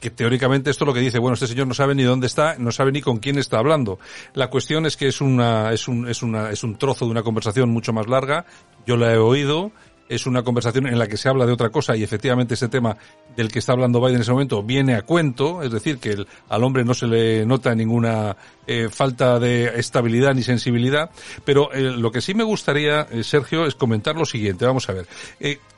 Que 0.00 0.10
teóricamente 0.10 0.70
esto 0.70 0.84
es 0.84 0.86
lo 0.86 0.92
que 0.92 1.00
dice, 1.00 1.18
bueno, 1.18 1.34
este 1.34 1.46
señor 1.46 1.66
no 1.66 1.74
sabe 1.74 1.94
ni 1.94 2.02
dónde 2.02 2.26
está, 2.26 2.56
no 2.58 2.70
sabe 2.70 2.92
ni 2.92 3.00
con 3.00 3.18
quién 3.18 3.38
está 3.38 3.58
hablando. 3.58 3.98
La 4.34 4.50
cuestión 4.50 4.84
es 4.84 4.96
que 4.96 5.06
es 5.06 5.20
una, 5.22 5.72
es 5.72 5.88
un, 5.88 6.06
es 6.08 6.22
una, 6.22 6.50
es 6.50 6.64
un 6.64 6.76
trozo 6.76 7.06
de 7.06 7.12
una 7.12 7.22
conversación 7.22 7.70
mucho 7.70 7.92
más 7.92 8.06
larga. 8.06 8.44
Yo 8.86 8.96
la 8.96 9.14
he 9.14 9.16
oído, 9.16 9.72
es 10.08 10.26
una 10.26 10.42
conversación 10.42 10.86
en 10.86 10.98
la 10.98 11.06
que 11.06 11.16
se 11.16 11.28
habla 11.28 11.46
de 11.46 11.52
otra 11.52 11.70
cosa 11.70 11.96
y 11.96 12.02
efectivamente 12.02 12.54
ese 12.54 12.68
tema 12.68 12.96
del 13.36 13.50
que 13.50 13.58
está 13.58 13.72
hablando 13.72 14.00
Biden 14.00 14.16
en 14.16 14.22
ese 14.22 14.32
momento 14.32 14.62
viene 14.62 14.94
a 14.94 15.02
cuento, 15.02 15.62
es 15.62 15.72
decir, 15.72 15.98
que 15.98 16.24
al 16.48 16.64
hombre 16.64 16.84
no 16.84 16.94
se 16.94 17.06
le 17.06 17.46
nota 17.46 17.74
ninguna 17.74 18.36
eh, 18.66 18.88
falta 18.90 19.38
de 19.38 19.78
estabilidad 19.78 20.34
ni 20.34 20.42
sensibilidad, 20.42 21.10
pero 21.44 21.72
eh, 21.72 21.80
lo 21.80 22.10
que 22.10 22.20
sí 22.20 22.34
me 22.34 22.44
gustaría, 22.44 23.02
eh, 23.10 23.24
Sergio, 23.24 23.66
es 23.66 23.74
comentar 23.74 24.16
lo 24.16 24.24
siguiente, 24.24 24.66
vamos 24.66 24.88
a 24.88 24.92
ver, 24.92 25.06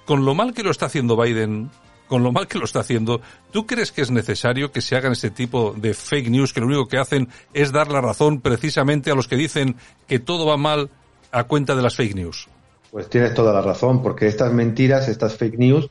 con 0.04 0.25
lo 0.25 0.35
mal 0.35 0.54
que 0.54 0.62
lo 0.62 0.71
está 0.71 0.87
haciendo 0.87 1.16
Biden, 1.16 1.71
con 2.09 2.23
lo 2.23 2.33
mal 2.33 2.47
que 2.47 2.59
lo 2.59 2.64
está 2.64 2.80
haciendo, 2.80 3.21
¿tú 3.52 3.66
crees 3.66 3.92
que 3.92 4.02
es 4.02 4.11
necesario 4.11 4.71
que 4.71 4.80
se 4.80 4.97
hagan 4.97 5.12
este 5.12 5.30
tipo 5.30 5.75
de 5.76 5.95
fake 5.95 6.30
news 6.30 6.52
que 6.52 6.61
lo 6.61 6.66
único 6.66 6.87
que 6.87 6.99
hacen 6.99 7.28
es 7.52 7.73
dar 7.73 7.90
la 7.90 8.00
razón 8.00 8.40
precisamente 8.40 9.11
a 9.11 9.14
los 9.14 9.28
que 9.28 9.37
dicen 9.37 9.76
que 10.06 10.18
todo 10.18 10.47
va 10.47 10.56
mal 10.56 10.90
a 11.33 11.45
cuenta 11.45 11.75
de 11.75 11.83
las 11.83 11.97
fake 11.97 12.14
news? 12.14 12.49
Pues 12.90 13.08
tienes 13.08 13.34
toda 13.34 13.52
la 13.52 13.60
razón, 13.60 14.02
porque 14.02 14.26
estas 14.26 14.52
mentiras, 14.52 15.08
estas 15.08 15.36
fake 15.36 15.58
news, 15.58 15.90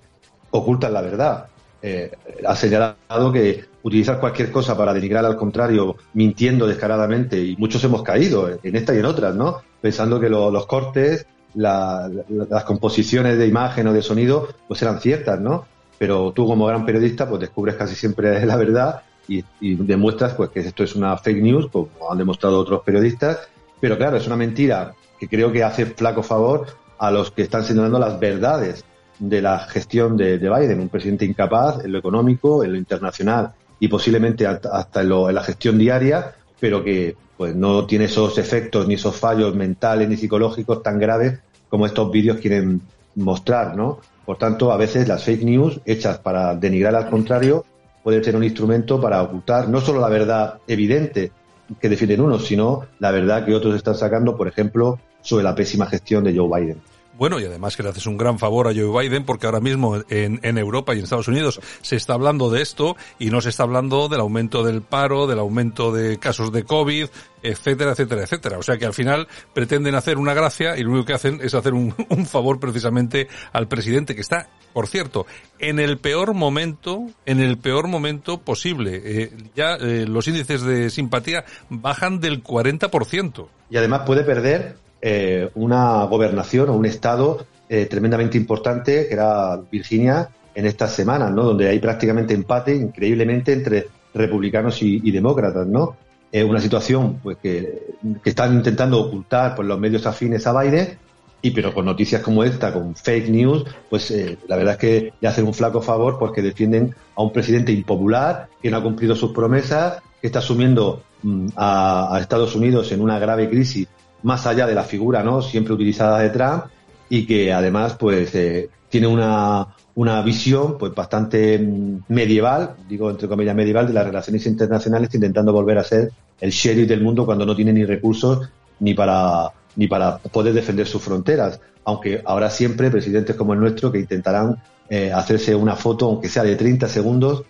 ocultan 0.51 0.93
la 0.93 1.01
verdad. 1.01 1.45
Eh, 1.81 2.11
ha 2.47 2.55
señalado 2.55 3.31
que 3.31 3.65
utilizar 3.83 4.19
cualquier 4.19 4.51
cosa 4.51 4.75
para 4.75 4.93
denigrar 4.93 5.25
al 5.25 5.35
contrario, 5.35 5.95
mintiendo 6.13 6.65
descaradamente, 6.65 7.39
y 7.39 7.55
muchos 7.57 7.83
hemos 7.83 8.01
caído 8.01 8.49
en 8.63 8.75
esta 8.75 8.95
y 8.95 8.99
en 8.99 9.05
otras, 9.05 9.35
¿no? 9.35 9.61
Pensando 9.79 10.19
que 10.19 10.29
los 10.29 10.65
cortes, 10.65 11.27
las 11.53 12.63
composiciones 12.65 13.37
de 13.37 13.47
imagen 13.47 13.87
o 13.87 13.93
de 13.93 14.01
sonido, 14.01 14.47
pues 14.67 14.81
eran 14.81 14.99
ciertas, 14.99 15.39
¿no? 15.39 15.65
Pero 15.99 16.31
tú 16.31 16.47
como 16.47 16.65
gran 16.65 16.85
periodista, 16.85 17.29
pues 17.29 17.41
descubres 17.41 17.75
casi 17.75 17.93
siempre 17.93 18.43
la 18.47 18.55
verdad 18.57 19.01
y, 19.27 19.43
y 19.59 19.75
demuestras 19.75 20.33
pues 20.33 20.49
que 20.49 20.61
esto 20.61 20.83
es 20.83 20.95
una 20.95 21.15
fake 21.17 21.41
news, 21.41 21.67
como 21.71 21.89
han 22.09 22.17
demostrado 22.17 22.59
otros 22.59 22.81
periodistas, 22.83 23.47
pero 23.79 23.97
claro, 23.97 24.17
es 24.17 24.25
una 24.25 24.35
mentira 24.35 24.95
que 25.19 25.27
creo 25.27 25.51
que 25.51 25.63
hace 25.63 25.85
flaco 25.85 26.23
favor 26.23 26.65
a 26.97 27.11
los 27.11 27.31
que 27.31 27.43
están 27.43 27.63
señalando 27.63 27.99
las 27.99 28.19
verdades 28.19 28.83
de 29.19 29.41
la 29.41 29.59
gestión 29.59 30.17
de, 30.17 30.37
Biden, 30.37 30.79
un 30.79 30.89
presidente 30.89 31.25
incapaz 31.25 31.83
en 31.83 31.91
lo 31.91 31.99
económico, 31.99 32.63
en 32.63 32.73
lo 32.73 32.77
internacional 32.77 33.53
y 33.79 33.87
posiblemente 33.87 34.45
hasta 34.47 35.01
en, 35.01 35.09
lo, 35.09 35.29
en 35.29 35.35
la 35.35 35.43
gestión 35.43 35.77
diaria, 35.77 36.33
pero 36.59 36.83
que 36.83 37.15
pues 37.37 37.55
no 37.55 37.85
tiene 37.85 38.05
esos 38.05 38.37
efectos 38.37 38.87
ni 38.87 38.93
esos 38.93 39.15
fallos 39.15 39.55
mentales 39.55 40.07
ni 40.07 40.17
psicológicos 40.17 40.81
tan 40.81 40.99
graves 40.99 41.39
como 41.69 41.85
estos 41.85 42.09
vídeos 42.11 42.37
quieren 42.37 42.81
mostrar, 43.15 43.75
¿no? 43.75 43.99
Por 44.25 44.37
tanto, 44.37 44.71
a 44.71 44.77
veces 44.77 45.07
las 45.07 45.23
fake 45.23 45.43
news 45.43 45.79
hechas 45.85 46.17
para 46.17 46.55
denigrar 46.55 46.95
al 46.95 47.09
contrario 47.09 47.65
pueden 48.03 48.23
ser 48.23 48.35
un 48.35 48.43
instrumento 48.43 49.01
para 49.01 49.21
ocultar 49.21 49.67
no 49.67 49.81
solo 49.81 49.99
la 49.99 50.09
verdad 50.09 50.59
evidente 50.67 51.31
que 51.79 51.89
defienden 51.89 52.21
unos, 52.21 52.45
sino 52.45 52.85
la 52.99 53.11
verdad 53.11 53.45
que 53.45 53.55
otros 53.55 53.75
están 53.75 53.95
sacando, 53.95 54.37
por 54.37 54.47
ejemplo, 54.47 54.99
sobre 55.25 55.43
la 55.43 55.55
pésima 55.55 55.87
gestión 55.87 56.23
de 56.23 56.37
Joe 56.37 56.47
Biden. 56.47 56.81
Bueno, 57.17 57.39
y 57.39 57.45
además 57.45 57.77
que 57.77 57.83
le 57.83 57.89
haces 57.89 58.07
un 58.07 58.17
gran 58.17 58.39
favor 58.39 58.67
a 58.67 58.73
Joe 58.73 58.91
Biden 59.01 59.23
porque 59.23 59.45
ahora 59.45 59.61
mismo 59.61 60.01
en, 60.09 60.39
en, 60.43 60.57
Europa 60.57 60.93
y 60.93 60.97
en 60.97 61.05
Estados 61.05 61.29
Unidos 61.29 61.61
se 61.81 61.95
está 61.95 62.13
hablando 62.13 62.49
de 62.49 62.61
esto 62.61 62.97
y 63.19 63.29
no 63.29 63.39
se 63.39 63.49
está 63.49 63.63
hablando 63.63 64.09
del 64.09 64.19
aumento 64.19 64.63
del 64.63 64.81
paro, 64.81 65.25
del 65.25 65.39
aumento 65.39 65.93
de 65.93 66.17
casos 66.17 66.51
de 66.51 66.63
COVID, 66.63 67.07
etcétera, 67.41 67.91
etcétera, 67.91 68.23
etcétera. 68.23 68.57
O 68.57 68.63
sea 68.63 68.77
que 68.77 68.85
al 68.85 68.93
final 68.93 69.29
pretenden 69.53 69.95
hacer 69.95 70.17
una 70.17 70.33
gracia 70.33 70.77
y 70.77 70.83
lo 70.83 70.89
único 70.91 71.05
que 71.05 71.13
hacen 71.13 71.39
es 71.41 71.53
hacer 71.53 71.73
un, 71.73 71.95
un 72.09 72.25
favor 72.25 72.59
precisamente 72.59 73.29
al 73.53 73.69
presidente 73.69 74.13
que 74.13 74.21
está, 74.21 74.49
por 74.73 74.87
cierto, 74.87 75.25
en 75.57 75.79
el 75.79 75.97
peor 75.99 76.33
momento, 76.33 77.07
en 77.25 77.39
el 77.39 77.57
peor 77.57 77.87
momento 77.87 78.41
posible. 78.41 79.01
Eh, 79.05 79.31
ya 79.55 79.75
eh, 79.75 80.05
los 80.05 80.27
índices 80.27 80.63
de 80.63 80.89
simpatía 80.89 81.45
bajan 81.69 82.19
del 82.19 82.43
40%. 82.43 83.47
Y 83.69 83.77
además 83.77 84.01
puede 84.05 84.23
perder 84.23 84.84
eh, 85.07 85.51
una 85.53 86.03
gobernación 86.05 86.69
o 86.69 86.73
un 86.73 86.87
estado 86.87 87.45
eh, 87.69 87.85
tremendamente 87.85 88.39
importante, 88.39 89.07
que 89.07 89.13
era 89.13 89.55
Virginia, 89.71 90.27
en 90.55 90.65
estas 90.65 90.93
semanas, 90.93 91.31
¿no? 91.31 91.43
Donde 91.43 91.69
hay 91.69 91.77
prácticamente 91.77 92.33
empate, 92.33 92.75
increíblemente, 92.75 93.53
entre 93.53 93.85
republicanos 94.15 94.81
y, 94.81 95.11
demócratas, 95.11 95.67
¿no? 95.67 95.95
Es 96.31 96.43
una 96.43 96.59
situación 96.59 97.19
pues 97.21 97.37
que, 97.37 97.83
están 98.23 98.55
intentando 98.55 98.99
ocultar 98.99 99.53
por 99.53 99.65
los 99.65 99.79
medios 99.79 100.07
afines 100.07 100.47
a 100.47 100.59
Biden, 100.59 100.97
y 101.39 101.51
pero 101.51 101.71
con 101.71 101.85
noticias 101.85 102.23
como 102.23 102.43
esta, 102.43 102.73
con 102.73 102.95
fake 102.95 103.29
news, 103.29 103.63
pues 103.87 104.09
eh, 104.09 104.39
la 104.47 104.55
verdad 104.55 104.73
es 104.73 104.79
que 104.79 105.13
le 105.21 105.27
hacen 105.27 105.45
un 105.45 105.53
flaco 105.53 105.83
favor 105.83 106.17
porque 106.17 106.41
defienden 106.41 106.95
a 107.15 107.21
un 107.21 107.31
presidente 107.31 107.71
impopular 107.71 108.47
que 108.59 108.71
no 108.71 108.77
ha 108.77 108.81
cumplido 108.81 109.15
sus 109.15 109.31
promesas, 109.33 110.01
que 110.19 110.25
está 110.25 110.39
asumiendo 110.39 111.03
mm, 111.21 111.49
a, 111.55 112.15
a 112.15 112.19
Estados 112.21 112.55
Unidos 112.55 112.91
en 112.91 113.01
una 113.01 113.19
grave 113.19 113.47
crisis 113.51 113.87
más 114.25 114.47
allá 114.47 114.65
de 114.65 114.73
la 114.73 114.83
figura, 114.83 115.23
¿no? 115.23 115.41
Siempre 115.41 115.73
utilizada 115.73 116.19
de 116.19 116.31
Trump 116.31 116.65
y 117.09 117.27
que 117.27 117.53
además, 117.53 117.95
pues, 117.99 118.33
eh, 118.33 118.69
tiene 118.89 119.05
una, 119.05 119.67
una 119.93 120.21
visión, 120.23 120.79
pues, 120.79 120.93
bastante 120.95 121.59
mm, 121.59 122.05
medieval, 122.09 122.75
digo 122.89 123.11
entre 123.11 123.27
comillas 123.27 123.55
medieval, 123.55 123.85
de 123.87 123.93
las 123.93 124.05
relaciones 124.05 124.45
internacionales, 124.47 125.13
intentando 125.13 125.53
volver 125.53 125.77
a 125.77 125.83
ser 125.83 126.11
el 126.41 126.49
sheriff 126.49 126.89
del 126.89 127.01
mundo 127.01 127.23
cuando 127.23 127.45
no 127.45 127.55
tiene 127.55 127.71
ni 127.71 127.85
recursos 127.85 128.49
ni 128.79 128.95
para, 128.95 129.51
ni 129.75 129.87
para 129.87 130.17
poder 130.17 130.53
defender 130.55 130.87
sus 130.87 131.03
fronteras. 131.03 131.59
Aunque 131.83 132.23
habrá 132.25 132.49
siempre 132.49 132.89
presidentes 132.89 133.35
como 133.35 133.53
el 133.53 133.59
nuestro 133.59 133.91
que 133.91 133.99
intentarán 133.99 134.57
eh, 134.89 135.11
hacerse 135.13 135.53
una 135.53 135.75
foto, 135.75 136.07
aunque 136.07 136.29
sea 136.29 136.43
de 136.43 136.55
30 136.55 136.87
segundos, 136.87 137.43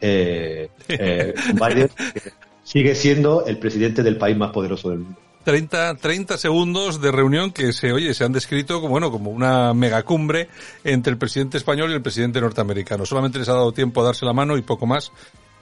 eh, 0.00 0.70
eh, 0.88 1.34
Biden 1.54 1.90
sigue 2.64 2.94
siendo 2.94 3.44
el 3.44 3.58
presidente 3.58 4.02
del 4.02 4.16
país 4.16 4.34
más 4.36 4.50
poderoso 4.50 4.88
del 4.88 5.00
mundo. 5.00 5.21
30, 5.44 5.96
30 5.96 6.38
segundos 6.38 7.00
de 7.00 7.12
reunión 7.12 7.50
que 7.52 7.72
se, 7.72 7.92
oye, 7.92 8.14
se 8.14 8.24
han 8.24 8.32
descrito 8.32 8.80
como, 8.80 8.92
bueno, 8.92 9.10
como 9.10 9.30
una 9.30 9.74
megacumbre 9.74 10.48
entre 10.84 11.12
el 11.12 11.18
presidente 11.18 11.58
español 11.58 11.90
y 11.90 11.94
el 11.94 12.02
presidente 12.02 12.40
norteamericano. 12.40 13.06
Solamente 13.06 13.38
les 13.38 13.48
ha 13.48 13.54
dado 13.54 13.72
tiempo 13.72 14.00
a 14.00 14.04
darse 14.04 14.24
la 14.24 14.32
mano 14.32 14.56
y 14.56 14.62
poco 14.62 14.86
más. 14.86 15.12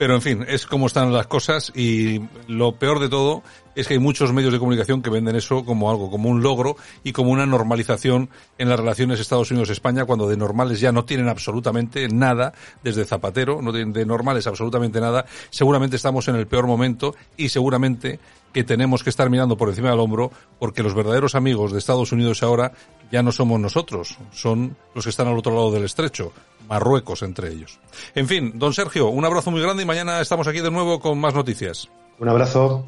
Pero 0.01 0.15
en 0.15 0.21
fin, 0.23 0.43
es 0.47 0.65
como 0.65 0.87
están 0.87 1.13
las 1.13 1.27
cosas 1.27 1.71
y 1.75 2.21
lo 2.47 2.71
peor 2.71 2.99
de 2.99 3.07
todo 3.07 3.43
es 3.75 3.87
que 3.87 3.93
hay 3.93 3.99
muchos 3.99 4.33
medios 4.33 4.51
de 4.51 4.57
comunicación 4.57 5.03
que 5.03 5.11
venden 5.11 5.35
eso 5.35 5.63
como 5.63 5.91
algo, 5.91 6.09
como 6.09 6.27
un 6.27 6.41
logro 6.41 6.75
y 7.03 7.11
como 7.11 7.29
una 7.29 7.45
normalización 7.45 8.27
en 8.57 8.67
las 8.67 8.79
relaciones 8.79 9.19
Estados 9.19 9.51
Unidos-España 9.51 10.05
cuando 10.05 10.27
de 10.27 10.37
normales 10.37 10.79
ya 10.79 10.91
no 10.91 11.05
tienen 11.05 11.29
absolutamente 11.29 12.07
nada, 12.07 12.51
desde 12.83 13.05
Zapatero, 13.05 13.61
no 13.61 13.71
tienen 13.71 13.93
de 13.93 14.03
normales 14.07 14.47
absolutamente 14.47 14.99
nada. 14.99 15.27
Seguramente 15.51 15.97
estamos 15.97 16.27
en 16.27 16.35
el 16.35 16.47
peor 16.47 16.65
momento 16.65 17.13
y 17.37 17.49
seguramente 17.49 18.19
que 18.53 18.63
tenemos 18.63 19.03
que 19.03 19.09
estar 19.09 19.29
mirando 19.29 19.57
por 19.57 19.69
encima 19.69 19.89
del 19.89 19.99
hombro 19.99 20.31
porque 20.59 20.83
los 20.83 20.93
verdaderos 20.93 21.35
amigos 21.35 21.71
de 21.71 21.79
Estados 21.79 22.11
Unidos 22.11 22.43
ahora 22.43 22.73
ya 23.11 23.23
no 23.23 23.31
somos 23.31 23.59
nosotros, 23.59 24.17
son 24.31 24.77
los 24.95 25.03
que 25.03 25.09
están 25.09 25.27
al 25.27 25.37
otro 25.37 25.53
lado 25.53 25.71
del 25.71 25.83
estrecho, 25.83 26.31
Marruecos 26.67 27.23
entre 27.23 27.49
ellos. 27.49 27.79
En 28.15 28.27
fin, 28.27 28.53
don 28.55 28.73
Sergio, 28.73 29.09
un 29.09 29.25
abrazo 29.25 29.51
muy 29.51 29.61
grande 29.61 29.83
y 29.83 29.85
mañana 29.85 30.21
estamos 30.21 30.47
aquí 30.47 30.61
de 30.61 30.71
nuevo 30.71 30.99
con 30.99 31.19
más 31.19 31.33
noticias. 31.33 31.89
Un 32.19 32.29
abrazo. 32.29 32.85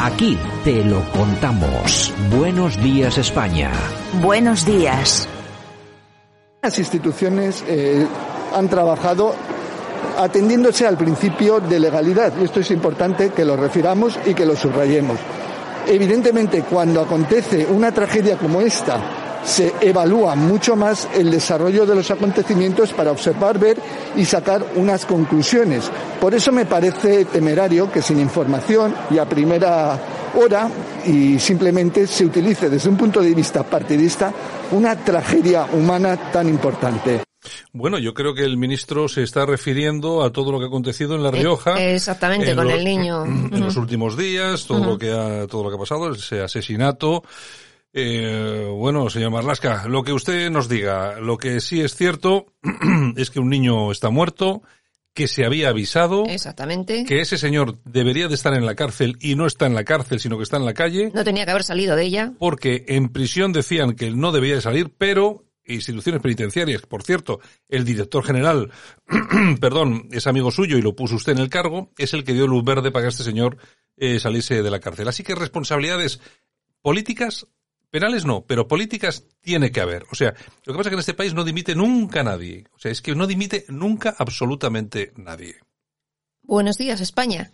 Aquí 0.00 0.38
te 0.62 0.84
lo 0.84 1.02
contamos. 1.10 2.14
Buenos 2.30 2.80
días 2.80 3.18
España. 3.18 3.72
Buenos 4.22 4.64
días. 4.64 5.28
Las 6.62 6.78
instituciones 6.78 7.64
eh, 7.66 8.06
han 8.54 8.68
trabajado 8.68 9.34
atendiéndose 10.16 10.86
al 10.86 10.96
principio 10.96 11.60
de 11.60 11.80
legalidad. 11.80 12.32
Y 12.40 12.44
esto 12.44 12.60
es 12.60 12.70
importante 12.70 13.30
que 13.30 13.44
lo 13.44 13.56
refiramos 13.56 14.18
y 14.26 14.34
que 14.34 14.46
lo 14.46 14.56
subrayemos. 14.56 15.18
Evidentemente, 15.86 16.62
cuando 16.62 17.00
acontece 17.00 17.66
una 17.66 17.92
tragedia 17.92 18.36
como 18.36 18.60
esta, 18.60 19.00
se 19.44 19.72
evalúa 19.80 20.34
mucho 20.34 20.76
más 20.76 21.08
el 21.14 21.30
desarrollo 21.30 21.86
de 21.86 21.94
los 21.94 22.10
acontecimientos 22.10 22.92
para 22.92 23.10
observar, 23.10 23.58
ver 23.58 23.78
y 24.16 24.24
sacar 24.24 24.64
unas 24.76 25.06
conclusiones. 25.06 25.90
Por 26.20 26.34
eso 26.34 26.52
me 26.52 26.66
parece 26.66 27.24
temerario 27.24 27.90
que 27.90 28.02
sin 28.02 28.20
información 28.20 28.94
y 29.10 29.18
a 29.18 29.24
primera 29.24 29.98
hora 30.36 30.68
y 31.06 31.38
simplemente 31.38 32.06
se 32.06 32.26
utilice 32.26 32.68
desde 32.68 32.90
un 32.90 32.96
punto 32.96 33.22
de 33.22 33.34
vista 33.34 33.62
partidista 33.62 34.32
una 34.72 34.96
tragedia 34.96 35.66
humana 35.72 36.30
tan 36.30 36.48
importante. 36.48 37.27
Bueno, 37.72 37.98
yo 37.98 38.14
creo 38.14 38.34
que 38.34 38.44
el 38.44 38.56
ministro 38.56 39.08
se 39.08 39.22
está 39.22 39.46
refiriendo 39.46 40.22
a 40.24 40.32
todo 40.32 40.50
lo 40.52 40.58
que 40.58 40.64
ha 40.64 40.68
acontecido 40.68 41.14
en 41.14 41.22
La 41.22 41.30
Rioja. 41.30 41.80
Eh, 41.80 41.94
exactamente, 41.94 42.54
con 42.54 42.70
el 42.70 42.84
niño. 42.84 43.24
En 43.52 43.60
los 43.60 43.76
últimos 43.76 44.16
días, 44.16 44.66
todo 44.66 44.84
lo 44.84 44.98
que 44.98 45.12
ha, 45.12 45.46
todo 45.46 45.64
lo 45.64 45.70
que 45.70 45.76
ha 45.76 45.78
pasado, 45.78 46.12
ese 46.12 46.40
asesinato. 46.42 47.22
Eh, 47.92 48.68
bueno, 48.70 49.08
señor 49.08 49.30
Marlasca, 49.30 49.86
lo 49.88 50.02
que 50.02 50.12
usted 50.12 50.50
nos 50.50 50.68
diga, 50.68 51.18
lo 51.20 51.38
que 51.38 51.60
sí 51.60 51.80
es 51.80 51.94
cierto 51.96 52.46
es 53.16 53.30
que 53.30 53.40
un 53.40 53.48
niño 53.48 53.90
está 53.90 54.10
muerto, 54.10 54.62
que 55.14 55.26
se 55.26 55.44
había 55.44 55.70
avisado, 55.70 56.24
Exactamente. 56.26 57.04
que 57.06 57.20
ese 57.20 57.38
señor 57.38 57.78
debería 57.84 58.28
de 58.28 58.34
estar 58.34 58.54
en 58.54 58.66
la 58.66 58.74
cárcel 58.74 59.16
y 59.20 59.34
no 59.36 59.46
está 59.46 59.66
en 59.66 59.74
la 59.74 59.84
cárcel, 59.84 60.20
sino 60.20 60.36
que 60.36 60.42
está 60.44 60.58
en 60.58 60.64
la 60.66 60.74
calle, 60.74 61.10
No 61.14 61.24
tenía 61.24 61.44
que 61.44 61.50
haber 61.50 61.64
salido 61.64 61.96
de 61.96 62.04
ella. 62.04 62.32
porque 62.38 62.84
en 62.88 63.08
prisión 63.08 63.52
decían 63.52 63.94
que 63.94 64.06
él 64.06 64.18
no 64.20 64.32
debía 64.32 64.54
de 64.54 64.60
salir, 64.60 64.92
pero 64.96 65.44
instituciones 65.68 66.22
penitenciarias, 66.22 66.82
por 66.82 67.02
cierto, 67.02 67.40
el 67.68 67.84
director 67.84 68.24
general, 68.24 68.70
perdón, 69.60 70.08
es 70.10 70.26
amigo 70.26 70.50
suyo 70.50 70.78
y 70.78 70.82
lo 70.82 70.96
puso 70.96 71.16
usted 71.16 71.32
en 71.32 71.38
el 71.38 71.50
cargo, 71.50 71.92
es 71.98 72.14
el 72.14 72.24
que 72.24 72.32
dio 72.32 72.46
luz 72.46 72.64
verde 72.64 72.90
para 72.90 73.04
que 73.04 73.10
este 73.10 73.24
señor 73.24 73.58
eh, 73.96 74.18
saliese 74.18 74.62
de 74.62 74.70
la 74.70 74.80
cárcel. 74.80 75.08
Así 75.08 75.22
que 75.22 75.34
responsabilidades 75.34 76.20
políticas, 76.82 77.46
penales 77.90 78.24
no, 78.24 78.44
pero 78.46 78.68
políticas 78.68 79.24
tiene 79.40 79.70
que 79.70 79.80
haber. 79.80 80.04
O 80.10 80.14
sea, 80.14 80.34
lo 80.64 80.72
que 80.72 80.78
pasa 80.78 80.82
es 80.82 80.88
que 80.88 80.94
en 80.94 81.00
este 81.00 81.14
país 81.14 81.34
no 81.34 81.44
dimite 81.44 81.74
nunca 81.74 82.22
nadie. 82.22 82.64
O 82.74 82.78
sea, 82.78 82.92
es 82.92 83.02
que 83.02 83.14
no 83.14 83.26
dimite 83.26 83.64
nunca 83.68 84.14
absolutamente 84.18 85.12
nadie. 85.16 85.56
Buenos 86.42 86.78
días, 86.78 87.00
España. 87.00 87.52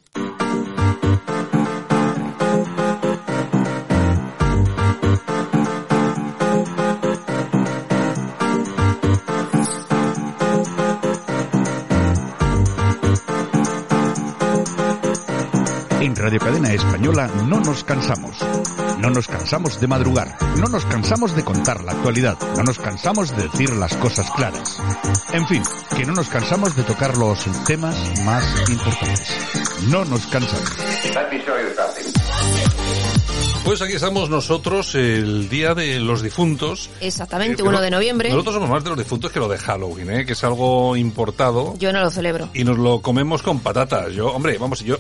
En 16.17 16.23
Radio 16.23 16.39
Cadena 16.39 16.73
Española 16.73 17.29
no 17.49 17.59
nos 17.59 17.83
cansamos. 17.83 18.37
No 19.01 19.11
nos 19.11 19.27
cansamos 19.27 19.81
de 19.81 19.89
madrugar. 19.89 20.37
No 20.59 20.67
nos 20.69 20.85
cansamos 20.87 21.35
de 21.35 21.43
contar 21.45 21.83
la 21.83 21.91
actualidad. 21.91 22.39
No 22.57 22.63
nos 22.63 22.79
cansamos 22.79 23.37
de 23.37 23.43
decir 23.49 23.71
las 23.75 23.97
cosas 23.97 24.31
claras. 24.31 24.79
En 25.33 25.45
fin, 25.49 25.61
que 25.97 26.07
no 26.07 26.13
nos 26.13 26.29
cansamos 26.29 26.77
de 26.77 26.85
tocar 26.85 27.17
los 27.19 27.45
temas 27.67 27.97
más 28.25 28.45
importantes. 28.71 29.29
No 29.89 30.05
nos 30.05 30.25
cansamos. 30.29 30.71
Pues 33.65 33.83
aquí 33.83 33.95
estamos 33.95 34.31
nosotros 34.31 34.95
el 34.95 35.49
día 35.49 35.75
de 35.75 35.99
los 35.99 36.23
difuntos. 36.23 36.91
Exactamente, 37.01 37.63
Eh, 37.63 37.65
1 37.65 37.71
pero 37.73 37.81
de 37.83 37.91
noviembre. 37.91 38.29
Nosotros 38.29 38.55
somos 38.55 38.71
más 38.71 38.85
de 38.85 38.91
los 38.91 38.99
difuntos 38.99 39.33
que 39.33 39.41
lo 39.41 39.49
de 39.49 39.59
Halloween, 39.59 40.11
¿eh? 40.11 40.27
que 40.27 40.35
es 40.35 40.45
algo 40.45 40.97
importado 40.97 41.75
Yo 41.79 41.93
no 41.93 42.01
lo 42.01 42.11
celebro. 42.11 42.51
y 42.55 42.63
nos 42.63 42.79
lo 42.79 43.01
comemos 43.01 43.43
con 43.43 43.59
patatas. 43.61 44.13
Yo, 44.13 44.29
hombre, 44.29 44.59
vamos, 44.59 44.81
yo 44.85 44.99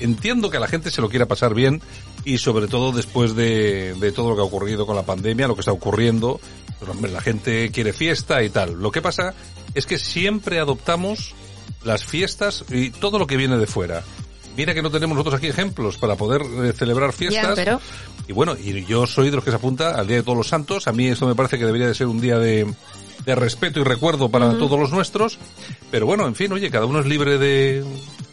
entiendo 0.00 0.50
que 0.50 0.56
a 0.56 0.60
la 0.60 0.68
gente 0.68 0.90
se 0.90 1.00
lo 1.00 1.08
quiera 1.08 1.26
pasar 1.26 1.54
bien 1.54 1.82
y 2.24 2.38
sobre 2.38 2.68
todo 2.68 2.92
después 2.92 3.34
de, 3.34 3.94
de 3.94 4.12
todo 4.12 4.30
lo 4.30 4.36
que 4.36 4.42
ha 4.42 4.44
ocurrido 4.44 4.86
con 4.86 4.96
la 4.96 5.04
pandemia, 5.04 5.48
lo 5.48 5.54
que 5.54 5.60
está 5.60 5.72
ocurriendo, 5.72 6.40
pues 6.78 6.90
hombre, 6.90 7.10
la 7.10 7.20
gente 7.20 7.70
quiere 7.70 7.92
fiesta 7.92 8.42
y 8.42 8.50
tal. 8.50 8.74
Lo 8.80 8.90
que 8.90 9.02
pasa 9.02 9.34
es 9.74 9.86
que 9.86 9.98
siempre 9.98 10.58
adoptamos 10.58 11.34
las 11.84 12.04
fiestas 12.04 12.64
y 12.70 12.90
todo 12.90 13.18
lo 13.18 13.26
que 13.26 13.36
viene 13.36 13.56
de 13.58 13.66
fuera. 13.66 14.02
Mira 14.56 14.72
que 14.72 14.82
no 14.82 14.90
tenemos 14.90 15.16
nosotros 15.16 15.38
aquí 15.38 15.48
ejemplos 15.48 15.98
para 15.98 16.16
poder 16.16 16.42
eh, 16.42 16.72
celebrar 16.72 17.12
fiestas. 17.12 17.50
Ya, 17.50 17.54
pero 17.54 17.80
Y 18.26 18.32
bueno, 18.32 18.56
y 18.56 18.84
yo 18.86 19.06
soy 19.06 19.30
de 19.30 19.36
los 19.36 19.44
que 19.44 19.50
se 19.50 19.56
apunta 19.56 19.94
al 19.94 20.06
Día 20.06 20.16
de 20.16 20.22
Todos 20.22 20.38
los 20.38 20.48
Santos. 20.48 20.88
A 20.88 20.92
mí 20.92 21.06
esto 21.08 21.26
me 21.26 21.34
parece 21.34 21.58
que 21.58 21.66
debería 21.66 21.86
de 21.86 21.94
ser 21.94 22.06
un 22.06 22.20
día 22.20 22.38
de, 22.38 22.66
de 23.26 23.34
respeto 23.34 23.80
y 23.80 23.84
recuerdo 23.84 24.30
para 24.30 24.56
todos 24.56 24.80
los 24.80 24.90
nuestros. 24.90 25.38
Pero 25.90 26.06
bueno, 26.06 26.26
en 26.26 26.34
fin, 26.34 26.50
oye, 26.52 26.70
cada 26.70 26.86
uno 26.86 27.00
es 27.00 27.06
libre 27.06 27.38
de... 27.38 27.84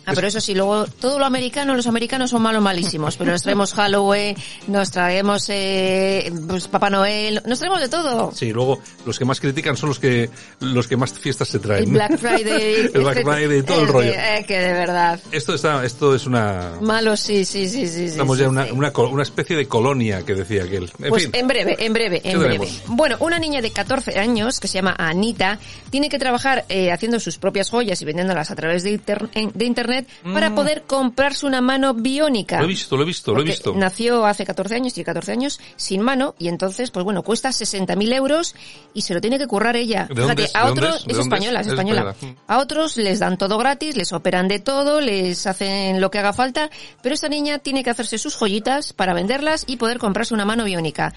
Ah, 0.06 0.12
pero 0.16 0.28
eso 0.28 0.42
sí, 0.42 0.54
luego 0.54 0.86
todo 0.86 1.18
lo 1.20 1.26
americano, 1.26 1.76
los 1.76 1.88
americanos 1.88 2.30
son 2.32 2.42
malos 2.42 2.62
malísimos, 2.62 3.16
pero 3.18 3.32
nos 3.32 3.42
traemos 3.42 3.74
Halloween, 3.76 4.36
nos 4.68 4.92
traemos 4.92 5.46
eh, 5.50 6.32
pues, 6.48 6.68
Papá 6.68 6.90
Noel, 6.90 7.42
nos 7.46 7.60
traemos 7.60 7.80
de 7.80 7.90
todo. 7.90 8.32
Sí, 8.34 8.52
luego 8.52 8.80
los 9.06 9.18
que 9.18 9.26
más 9.26 9.40
critican 9.40 9.78
son 9.78 9.90
los 9.90 10.00
que 10.00 10.30
los 10.60 10.88
que 10.88 10.98
más 10.98 11.14
fiestas 11.14 11.48
se 11.48 11.58
El 11.58 11.64
traen. 11.64 11.94
Black 11.94 12.18
Friday. 12.18 12.92
El 12.94 13.02
Black 13.02 13.24
Friday 13.24 13.60
y 13.60 13.64
todo 13.64 13.82
el 13.82 13.88
rollo. 13.88 14.12
Que, 14.12 14.38
eh, 14.40 14.46
que 14.46 14.60
de 14.60 14.74
verdad. 14.74 15.20
Esto 15.32 15.54
está, 15.56 15.84
esto 15.86 16.14
es 16.16 16.26
una... 16.26 16.74
Malo, 16.82 17.16
sí, 17.16 17.46
sí, 17.46 17.70
sí, 17.70 17.88
sí. 17.88 18.06
Estamos 18.06 18.38
sí, 18.38 18.44
ya 18.44 18.50
una, 18.50 18.66
sí. 18.66 18.72
una, 18.72 18.92
co- 18.92 19.08
una 19.10 19.24
especie 19.24 19.56
de 19.56 19.68
colonia 19.68 20.24
que 20.24 20.34
decía 20.36 20.64
aquel. 20.64 20.92
En 21.00 21.10
Pues 21.10 21.24
fin. 21.24 21.32
en 21.36 21.48
breve, 21.48 21.76
en 21.80 21.94
breve, 21.94 22.22
en 22.24 22.40
breve. 22.40 22.58
tenemos? 22.60 22.82
Bueno, 22.88 23.16
una 23.20 23.40
niña 23.40 23.62
de 23.62 23.72
14 23.72 24.20
años 24.20 24.60
que 24.60 24.68
se 24.68 24.76
llama 24.76 24.96
Anita 24.98 25.60
tiene 25.90 26.10
que 26.10 26.20
trabajar 26.20 26.66
eh, 26.70 26.92
haciendo 26.92 27.20
sus 27.20 27.38
propias 27.38 27.70
joyas 27.70 28.02
y 28.02 28.06
vendiéndolas 28.06 28.52
a 28.52 28.56
través 28.56 28.84
de, 28.84 28.92
inter- 28.92 29.30
en- 29.34 29.52
de 29.54 29.66
internet 29.66 29.93
para 30.34 30.56
poder 30.56 30.84
comprarse 30.84 31.46
una 31.46 31.62
mano 31.62 31.94
biónica. 31.94 32.58
Mm. 32.58 32.60
Lo 32.60 32.66
he 32.66 32.68
visto, 32.70 32.96
lo 32.98 33.04
he 33.04 33.06
visto, 33.06 33.34
lo 33.34 33.42
he 33.42 33.46
visto. 33.46 33.74
Nació 33.76 34.26
hace 34.26 34.46
14 34.46 34.76
años, 34.76 34.94
tiene 34.94 35.06
14 35.06 35.32
años, 35.32 35.60
sin 35.76 36.02
mano, 36.02 36.36
y 36.40 36.48
entonces, 36.48 36.92
pues 36.92 37.04
bueno, 37.04 37.24
cuesta 37.24 37.50
60.000 37.50 38.14
euros 38.14 38.56
y 38.94 39.02
se 39.02 39.14
lo 39.14 39.22
tiene 39.22 39.38
que 39.38 39.48
currar 39.48 39.76
ella. 39.76 40.08
¿De 40.14 40.22
dónde 40.22 40.44
es? 40.44 40.56
a 40.56 40.62
¿De 40.62 40.66
dónde 40.68 40.82
otros, 40.82 40.96
es? 41.02 41.06
¿De 41.06 41.12
es 41.12 41.18
dónde 41.18 41.36
española, 41.36 41.60
es? 41.60 41.68
es 41.68 41.74
Es 41.74 41.80
española. 41.80 42.12
española. 42.12 42.42
A 42.48 42.58
otros 42.60 42.98
les 42.98 43.20
dan 43.20 43.38
todo 43.38 43.58
gratis, 43.58 43.96
les 43.98 44.12
operan 44.14 44.48
de 44.48 44.60
todo, 44.60 45.02
les 45.02 45.46
hacen 45.48 46.00
lo 46.02 46.10
que 46.12 46.20
haga 46.20 46.34
falta, 46.34 46.70
pero 47.02 47.14
esta 47.16 47.30
niña 47.30 47.60
tiene 47.60 47.84
que 47.84 47.90
hacerse 47.90 48.18
sus 48.18 48.36
joyitas 48.36 48.94
para 48.94 49.14
venderlas 49.14 49.64
y 49.68 49.78
poder 49.78 50.00
comprarse 50.00 50.34
una 50.34 50.46
mano 50.46 50.64
biónica. 50.66 51.14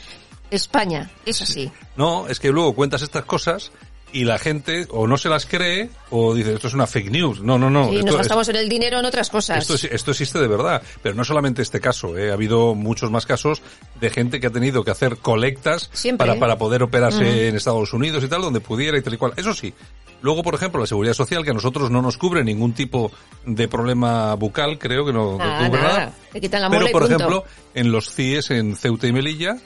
España, 0.50 1.10
es 1.24 1.42
así. 1.42 1.72
No, 1.96 2.28
es 2.28 2.38
que 2.38 2.50
luego 2.50 2.74
cuentas 2.74 3.02
estas 3.02 3.24
cosas 3.24 3.72
y 4.12 4.24
la 4.24 4.38
gente 4.38 4.86
o 4.90 5.06
no 5.06 5.18
se 5.18 5.28
las 5.28 5.44
cree 5.46 5.90
o 6.10 6.34
dice 6.34 6.54
esto 6.54 6.68
es 6.68 6.74
una 6.74 6.86
fake 6.86 7.10
news. 7.10 7.40
No, 7.40 7.58
no, 7.58 7.68
no. 7.68 7.92
y 7.92 8.02
nos 8.02 8.16
gastamos 8.16 8.48
en 8.48 8.56
el 8.56 8.68
dinero 8.68 8.98
en 8.98 9.04
otras 9.04 9.28
cosas. 9.30 9.58
Esto, 9.58 9.74
es- 9.74 9.84
esto 9.84 10.12
existe 10.12 10.38
de 10.38 10.46
verdad, 10.48 10.80
pero 11.02 11.14
no 11.14 11.24
solamente 11.24 11.60
este 11.60 11.80
caso, 11.80 12.16
¿eh? 12.16 12.30
ha 12.30 12.34
habido 12.34 12.74
muchos 12.74 13.10
más 13.10 13.26
casos 13.26 13.60
de 14.00 14.08
gente 14.10 14.40
que 14.40 14.46
ha 14.46 14.50
tenido 14.50 14.84
que 14.84 14.90
hacer 14.90 15.18
colectas 15.18 15.90
Siempre, 15.92 16.24
para, 16.26 16.36
¿eh? 16.36 16.40
para 16.40 16.56
poder 16.56 16.82
operarse 16.82 17.48
en 17.48 17.56
Estados 17.56 17.92
Unidos 17.92 18.22
y 18.24 18.28
tal, 18.28 18.42
donde 18.42 18.60
pudiera 18.60 18.96
y 18.96 19.02
tal 19.02 19.14
y 19.14 19.16
cual. 19.18 19.32
Eso 19.36 19.52
sí. 19.52 19.74
Luego, 20.22 20.42
por 20.42 20.54
ejemplo, 20.54 20.80
la 20.80 20.86
seguridad 20.86 21.12
social, 21.12 21.44
que 21.44 21.50
a 21.50 21.54
nosotros 21.54 21.90
no 21.90 22.00
nos 22.00 22.16
cubre 22.16 22.42
ningún 22.42 22.72
tipo 22.72 23.12
de 23.44 23.68
problema 23.68 24.34
bucal, 24.34 24.78
creo 24.78 25.04
que 25.04 25.12
no, 25.12 25.32
cubre 25.32 25.42
nada. 25.48 25.68
nada. 25.98 26.12
Te 26.32 26.40
quitan 26.40 26.62
la 26.62 26.70
Pero, 26.70 26.88
y 26.88 26.90
por 26.92 27.02
punto. 27.02 27.16
ejemplo, 27.16 27.44
en 27.74 27.92
los 27.92 28.10
CIES 28.14 28.50
en 28.52 28.76
Ceuta 28.76 29.06
y 29.06 29.12
Melilla 29.12 29.58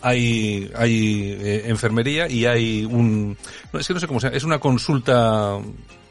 hay, 0.00 0.70
hay 0.74 1.36
eh, 1.40 1.62
enfermería 1.66 2.28
y 2.28 2.46
hay 2.46 2.84
un... 2.84 3.36
No, 3.72 3.80
es 3.80 3.86
que 3.86 3.94
no 3.94 4.00
sé 4.00 4.06
cómo 4.06 4.20
se 4.20 4.26
llama, 4.26 4.36
es 4.36 4.44
una 4.44 4.58
consulta, 4.58 5.58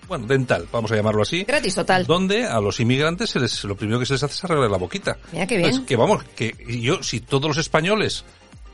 bueno, 0.08 0.26
dental, 0.28 0.68
vamos 0.72 0.92
a 0.92 0.96
llamarlo 0.96 1.22
así. 1.22 1.44
Gratis 1.44 1.76
total. 1.76 2.06
Donde 2.06 2.46
a 2.46 2.60
los 2.60 2.80
inmigrantes 2.80 3.30
se 3.30 3.40
les, 3.40 3.64
lo 3.64 3.76
primero 3.76 4.00
que 4.00 4.06
se 4.06 4.14
les 4.14 4.24
hace 4.24 4.36
es 4.36 4.44
arreglar 4.44 4.70
la 4.70 4.78
boquita. 4.78 5.18
Mira 5.32 5.48
qué 5.48 5.58
bien. 5.58 5.70
Entonces, 5.70 5.88
que 5.88 5.96
vamos, 5.96 6.24
que 6.36 6.56
yo, 6.82 7.04
si 7.04 7.20
todos 7.20 7.48
los 7.48 7.58
españoles 7.58 8.26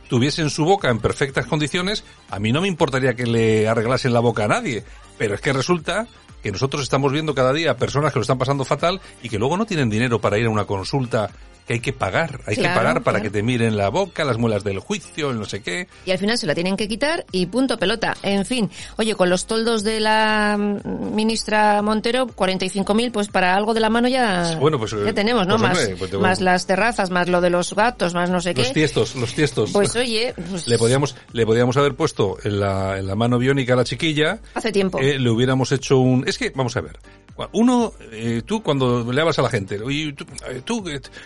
tuviesen 0.10 0.49
su 0.49 0.65
boca 0.65 0.89
en 0.89 0.99
perfectas 0.99 1.45
condiciones, 1.45 2.04
a 2.30 2.39
mí 2.39 2.52
no 2.52 2.62
me 2.62 2.67
importaría 2.67 3.15
que 3.15 3.26
le 3.26 3.67
arreglasen 3.67 4.13
la 4.13 4.19
boca 4.19 4.45
a 4.45 4.47
nadie. 4.47 4.84
Pero 5.17 5.36
es 5.36 5.41
que 5.41 5.54
resulta 5.54 6.08
que 6.43 6.52
nosotros 6.52 6.84
estamos 6.84 7.12
viendo 7.12 7.34
cada 7.34 7.54
día 7.54 7.78
personas 7.78 8.12
que 8.12 8.19
lo 8.19 8.23
están 8.23 8.38
pasando 8.38 8.65
fatal 8.65 8.99
y 9.23 9.30
que 9.30 9.39
luego 9.39 9.58
no 9.58 9.65
tienen 9.65 9.89
dinero 9.89 10.19
para 10.19 10.38
ir 10.38 10.45
a 10.45 10.49
una 10.49 10.65
consulta 10.65 11.32
que 11.67 11.73
hay 11.73 11.80
que 11.80 11.93
pagar. 11.93 12.41
Hay 12.45 12.56
que 12.56 12.63
pagar 12.63 13.04
para 13.04 13.19
claro. 13.19 13.23
que 13.23 13.30
te 13.30 13.43
miren 13.43 13.78
la 13.78 13.89
boca, 13.89 14.23
las 14.26 14.38
muelas 14.38 14.63
del 14.63 14.80
juicio, 14.80 15.32
el 15.32 15.39
no 15.39 15.45
sé 15.45 15.62
qué. 15.62 15.88
y 16.06 16.12
al 16.12 16.17
final 16.17 16.38
se 16.38 16.45
la 16.47 16.54
tienen 16.56 16.76
que 16.76 16.88
quitar 16.88 17.26
y 17.32 17.45
punto 17.45 17.78
pelota. 17.80 18.15
En 18.23 18.45
fin, 18.45 18.69
oye, 18.97 19.15
con 19.15 19.30
los 19.30 19.45
toldos 19.47 19.84
de 19.84 19.99
la 19.99 20.58
mm, 20.58 21.15
ministra 21.15 21.82
Montero, 21.82 22.28
45.000, 22.28 23.12
pues 23.12 23.28
para 23.30 23.56
algo 23.56 23.73
de 23.73 23.80
la 23.80 23.89
mano 23.89 24.08
ya, 24.08 24.58
Bueno, 24.60 24.78
pues, 24.78 24.91
ya 24.91 25.13
tenemos, 25.13 25.47
¿no? 25.47 25.58
pues, 25.58 25.69
más, 25.69 25.78
hombre, 25.80 25.95
pues 25.97 26.12
te- 26.12 26.17
más 26.17 26.41
las 26.41 26.65
terrazas, 26.67 27.10
más 27.10 27.30
lo 27.30 27.39
de 27.41 27.49
los 27.49 27.73
gatos, 27.73 28.13
más 28.13 28.30
no 28.30 28.41
sé 28.41 28.54
Los 28.54 28.67
qué. 28.67 28.73
tiestos, 28.73 29.15
los 29.15 29.34
tiestos. 29.34 29.71
Pues 29.71 29.95
oye, 29.95 30.34
pues, 30.49 30.67
le 30.67 30.78
podíamos, 30.78 31.15
le 31.32 31.45
podíamos 31.45 31.78
haber 31.78 31.95
puesto 31.95 32.38
en 32.43 32.60
la, 32.60 32.97
en 32.99 33.08
la 33.08 33.15
mano 33.15 33.38
biónica 33.39 33.73
a 33.73 33.78
la 33.78 33.84
chiquilla. 33.84 34.39
hace 34.54 34.71
tiempo. 34.71 34.99
eh, 34.99 35.17
le 35.19 35.30
hubiéramos 35.30 35.71
hecho 35.71 35.97
un... 35.99 36.23
Es 36.28 36.38
que, 36.38 36.49
vamos 36.52 36.76
a 36.78 36.82
ver. 36.82 36.99
Uno, 37.51 37.93
eh, 38.11 38.41
tú 38.45 38.61
cuando 38.61 39.11
le 39.11 39.21
hablas 39.21 39.39
a 39.39 39.41
la 39.41 39.49
gente, 39.49 39.79
oye, 39.81 40.13
tú, 40.13 40.25
eh, 40.47 40.61
tú, 40.63 40.83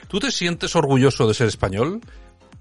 ¿tú 0.08 0.20
te 0.20 0.32
sientes 0.32 0.76
orgulloso 0.76 1.28
de 1.28 1.34
ser 1.34 1.48
español? 1.48 2.02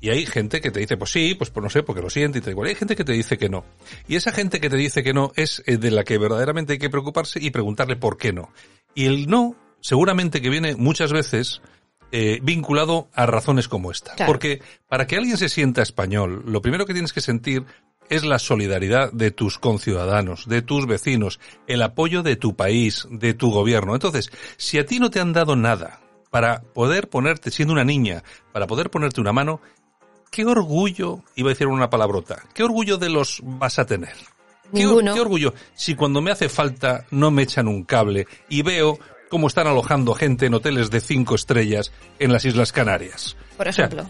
Y 0.01 0.11
hay 0.11 0.27
gente 0.27 0.61
que 0.61 0.71
te 0.71 0.81
dice, 0.81 0.97
pues 0.97 1.11
sí, 1.11 1.35
pues, 1.35 1.51
pues 1.51 1.63
no 1.63 1.71
sé, 1.71 1.83
porque 1.83 2.03
lo 2.03 2.11
siente 2.11 2.39
y 2.39 2.41
tal 2.43 2.51
igual. 2.51 2.69
Hay 2.69 2.75
gente 2.75 2.97
que 2.97 3.05
te 3.05 3.13
dice 3.13 3.39
que 3.39 3.49
no. 3.49 3.65
Y 4.09 4.17
esa 4.17 4.31
gente 4.31 4.61
que 4.61 4.69
te 4.69 4.77
dice 4.77 5.03
que 5.03 5.15
no 5.15 5.33
es 5.37 5.63
eh, 5.67 5.79
de 5.79 5.91
la 5.91 6.05
que 6.05 6.19
verdaderamente 6.19 6.75
hay 6.75 6.79
que 6.79 6.91
preocuparse 6.91 7.39
y 7.43 7.51
preguntarle 7.51 7.97
por 7.97 8.19
qué 8.19 8.33
no. 8.33 8.51
Y 8.95 9.07
el 9.07 9.27
no, 9.27 9.57
seguramente 9.81 10.43
que 10.43 10.51
viene 10.51 10.77
muchas 10.77 11.13
veces 11.13 11.63
eh, 12.13 12.41
vinculado 12.43 13.09
a 13.15 13.27
razones 13.27 13.69
como 13.69 13.91
esta. 13.91 14.15
Claro. 14.15 14.31
Porque 14.31 14.63
para 14.87 15.07
que 15.07 15.17
alguien 15.17 15.39
se 15.39 15.49
sienta 15.49 15.83
español, 15.83 16.43
lo 16.47 16.61
primero 16.61 16.85
que 16.87 16.93
tienes 16.93 17.13
que 17.13 17.21
sentir 17.21 17.65
es 18.11 18.25
la 18.25 18.39
solidaridad 18.39 19.13
de 19.13 19.31
tus 19.31 19.59
conciudadanos, 19.59 20.49
de 20.49 20.63
tus 20.63 20.87
vecinos, 20.87 21.41
el 21.67 21.83
apoyo 21.83 22.23
de 22.23 22.37
tu 22.37 22.55
país, 22.57 23.07
de 23.11 23.35
tu 23.35 23.51
gobierno. 23.51 23.95
Entonces, 23.95 24.31
si 24.57 24.79
a 24.79 24.87
ti 24.87 24.99
no 24.99 25.11
te 25.11 25.21
han 25.21 25.33
dado 25.33 25.57
nada 25.57 26.01
para 26.31 26.63
poder 26.63 27.09
ponerte, 27.09 27.51
siendo 27.51 27.73
una 27.73 27.85
niña, 27.85 28.23
para 28.53 28.67
poder 28.67 28.91
ponerte 28.91 29.21
una 29.21 29.33
mano, 29.33 29.61
qué 30.31 30.45
orgullo, 30.45 31.23
iba 31.35 31.51
a 31.51 31.55
decir 31.55 31.67
una 31.67 31.91
palabrota, 31.91 32.43
qué 32.55 32.63
orgullo 32.63 32.99
de 32.99 33.11
los 33.11 33.41
vas 33.43 33.79
a 33.79 33.87
tener. 33.87 34.15
¿Qué, 34.73 34.81
Ninguno. 34.85 35.15
qué 35.15 35.21
orgullo 35.21 35.55
si 35.75 35.95
cuando 35.95 36.21
me 36.21 36.33
hace 36.33 36.49
falta 36.49 37.07
no 37.13 37.31
me 37.31 37.43
echan 37.43 37.69
un 37.69 37.85
cable 37.85 38.27
y 38.49 38.63
veo 38.63 38.99
cómo 39.31 39.47
están 39.47 39.69
alojando 39.69 40.13
gente 40.15 40.47
en 40.47 40.55
hoteles 40.55 40.91
de 40.91 41.01
cinco 41.01 41.37
estrellas 41.37 41.93
en 42.19 42.33
las 42.33 42.45
Islas 42.45 42.73
Canarias. 42.73 43.37
por 43.57 43.69
O 43.69 43.73
sea, 43.73 43.87
ejemplo. 43.87 44.09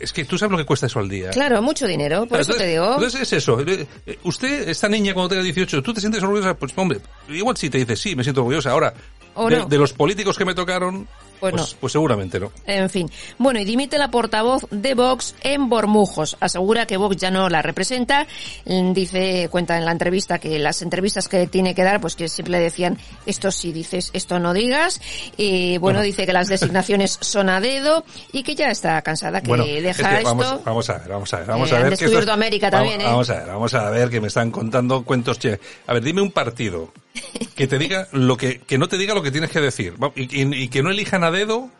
Es 0.00 0.12
que 0.12 0.24
tú 0.24 0.36
sabes 0.38 0.52
lo 0.52 0.58
que 0.58 0.64
cuesta 0.66 0.86
eso 0.86 0.98
al 0.98 1.08
día. 1.08 1.30
Claro, 1.30 1.60
mucho 1.62 1.86
dinero, 1.86 2.26
por 2.26 2.40
eso 2.40 2.52
entonces, 2.52 2.56
te 2.64 2.70
digo. 2.70 2.94
Entonces 2.94 3.20
es 3.22 3.32
eso. 3.32 3.60
Eh, 3.60 3.86
eh, 4.06 4.18
Usted, 4.24 4.68
esta 4.68 4.88
niña 4.88 5.14
cuando 5.14 5.30
tenga 5.30 5.42
18, 5.42 5.82
¿tú 5.82 5.92
te 5.94 6.00
sientes 6.00 6.22
orgullosa? 6.22 6.54
Pues 6.54 6.72
hombre, 6.76 7.00
igual 7.28 7.56
sí 7.56 7.70
te 7.70 7.78
dices, 7.78 8.00
sí, 8.00 8.14
me 8.16 8.22
siento 8.22 8.40
orgullosa. 8.42 8.70
Ahora, 8.70 8.92
O 9.34 9.48
de, 9.48 9.56
no. 9.58 9.66
de 9.66 9.78
los 9.78 9.92
políticos 9.92 10.36
que 10.38 10.44
me 10.44 10.54
tocaron, 10.54 11.06
Pues 11.40 11.52
pues, 11.52 11.72
no. 11.74 11.78
pues 11.80 11.92
seguramente 11.92 12.40
no. 12.40 12.50
En 12.66 12.88
fin. 12.90 13.10
Bueno, 13.38 13.60
y 13.60 13.64
dimite 13.64 13.98
la 13.98 14.10
portavoz 14.10 14.66
de 14.70 14.94
Vox 14.94 15.34
en 15.42 15.68
Bormujos. 15.68 16.36
Asegura 16.40 16.86
que 16.86 16.96
Vox 16.96 17.16
ya 17.16 17.30
no 17.30 17.48
la 17.48 17.62
representa. 17.62 18.26
Mm, 18.64 18.92
Dice, 18.92 19.48
cuenta 19.50 19.76
en 19.76 19.84
la 19.84 19.92
entrevista 19.92 20.38
que 20.38 20.58
las 20.58 20.80
entrevistas 20.82 21.28
que 21.28 21.46
tiene 21.46 21.74
que 21.74 21.82
dar, 21.84 22.00
pues 22.00 22.16
que 22.16 22.28
siempre 22.28 22.52
le 22.52 22.60
decían, 22.60 22.98
esto 23.26 23.50
sí 23.50 23.72
dices, 23.72 24.10
esto 24.14 24.38
no 24.38 24.52
digas. 24.54 25.00
Y 25.36 25.78
bueno, 25.78 25.98
Bueno. 25.98 26.02
dice 26.02 26.26
que 26.26 26.32
las 26.32 26.48
designaciones 26.48 27.18
son 27.20 27.48
a 27.48 27.60
dedo 27.60 28.04
y 28.32 28.42
que 28.42 28.54
ya 28.54 28.70
está 28.70 29.00
cansada, 29.02 29.40
que 29.40 29.48
Bueno, 29.48 29.64
deja 29.64 29.90
es 29.90 29.96
que 29.96 30.02
esto. 30.16 30.24
vamos, 30.34 30.64
vamos 30.64 30.90
a 30.90 30.98
ver, 30.98 31.08
vamos 31.08 31.34
a 31.34 31.36
ver, 31.38 31.46
vamos 31.46 31.70
Eh, 31.72 31.74
a 31.76 31.78
ver. 31.80 31.96
que 31.98 32.04
esto 32.06 32.32
América 32.32 32.70
vamos- 32.70 32.88
también, 32.90 33.00
¿eh? 33.00 33.04
Vamos 33.10 33.30
a 33.30 33.34
ver, 33.34 33.46
vamos 33.46 33.74
a 33.74 33.90
ver 33.90 34.10
que 34.10 34.20
me 34.20 34.28
están 34.28 34.50
contando 34.50 35.02
cuentos. 35.04 35.38
che. 35.38 35.58
A 35.86 35.92
ver, 35.94 36.02
dime 36.02 36.20
un 36.22 36.30
partido 36.32 36.92
que 37.54 37.66
te 37.66 37.78
diga 37.78 38.08
lo 38.12 38.36
que, 38.36 38.60
que 38.60 38.78
no 38.78 38.88
te 38.88 38.98
diga 38.98 39.14
lo 39.14 39.22
que 39.22 39.30
tienes 39.30 39.50
que 39.50 39.60
decir 39.60 39.94
y, 40.14 40.42
y- 40.42 40.54
y 40.64 40.68
que 40.68 40.82
no 40.82 40.90
elijan 40.90 41.24
a 41.24 41.30
dedo 41.30 41.70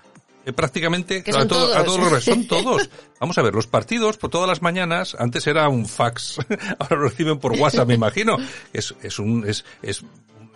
eh, 0.46 0.53
prácticamente 0.53 1.25
a, 1.35 1.46
todo- 1.46 1.75
a 1.75 1.83
todos. 1.83 1.85
todos 1.85 1.99
los 2.01 2.12
restos. 2.12 2.35
Son 2.35 2.46
todos. 2.46 2.88
Vamos 3.20 3.37
a 3.38 3.42
ver, 3.42 3.55
los 3.55 3.66
partidos 3.66 4.16
por 4.16 4.31
todas 4.31 4.49
las 4.49 4.62
mañanas, 4.62 5.16
antes 5.18 5.46
era 5.46 5.68
un 5.68 5.87
fax, 5.87 6.38
ahora 6.79 6.96
lo 6.96 7.03
reciben 7.09 7.38
por 7.38 7.53
WhatsApp, 7.53 7.88
me 7.88 7.94
imagino. 7.94 8.37
Es, 8.72 8.94
es 9.03 9.18
un, 9.18 9.44
es, 9.49 9.64
es, 9.83 10.03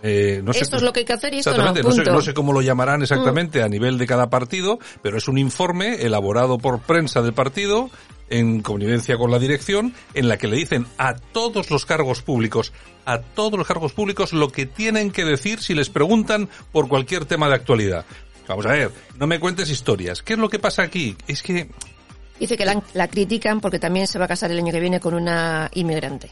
eh, 0.03 0.41
no 0.45 0.53
sé, 0.53 0.61
Esto 0.61 0.77
es 0.77 0.83
lo 0.83 0.93
que 0.93 1.01
hay 1.01 1.05
que 1.07 1.13
hacer 1.13 1.35
y 1.35 1.39
esto 1.41 1.51
no, 1.51 1.57
Exactamente, 1.57 1.89
no, 1.89 2.05
sé, 2.05 2.11
no 2.11 2.21
sé 2.23 2.33
cómo 2.35 2.53
lo 2.53 2.63
llamarán 2.63 3.03
exactamente 3.03 3.63
a 3.63 3.69
nivel 3.69 3.99
de 3.99 4.07
cada 4.07 4.31
partido, 4.31 4.79
pero 5.03 5.19
es 5.19 5.27
un 5.29 5.37
informe 5.39 5.97
elaborado 6.07 6.57
por 6.59 6.81
prensa 6.81 7.21
del 7.21 7.33
partido 7.35 7.91
en 8.31 8.63
connivencia 8.63 9.17
con 9.19 9.31
la 9.31 9.39
dirección, 9.39 9.95
en 10.15 10.29
la 10.29 10.39
que 10.39 10.49
le 10.49 10.57
dicen 10.57 10.87
a 10.97 11.15
todos 11.17 11.71
los 11.71 11.85
cargos 11.85 12.23
públicos, 12.23 12.73
a 13.05 13.21
todos 13.21 13.59
los 13.59 13.67
cargos 13.67 13.93
públicos 13.93 14.33
lo 14.33 14.49
que 14.51 14.67
tienen 14.67 15.11
que 15.11 15.25
decir 15.25 15.61
si 15.61 15.75
les 15.75 15.91
preguntan 15.91 16.49
por 16.73 16.89
cualquier 16.89 17.25
tema 17.27 17.49
de 17.49 17.57
actualidad. 17.57 18.07
Vamos 18.49 18.67
a 18.67 18.71
ver, 18.71 18.91
no 19.19 19.27
me 19.27 19.39
cuentes 19.39 19.71
historias. 19.71 20.23
¿Qué 20.23 20.33
es 20.33 20.39
lo 20.39 20.49
que 20.49 20.59
pasa 20.59 20.83
aquí? 20.83 21.17
Es 21.29 21.43
que 21.43 21.69
Dice 22.41 22.57
que 22.57 22.65
la, 22.65 22.83
la 22.95 23.07
critican 23.07 23.61
porque 23.61 23.79
también 23.79 24.07
se 24.07 24.19
va 24.19 24.25
a 24.25 24.29
casar 24.29 24.51
el 24.51 24.59
año 24.59 24.73
que 24.73 24.81
viene 24.81 24.99
con 24.99 25.13
una 25.13 25.71
inmigrante. 25.75 26.31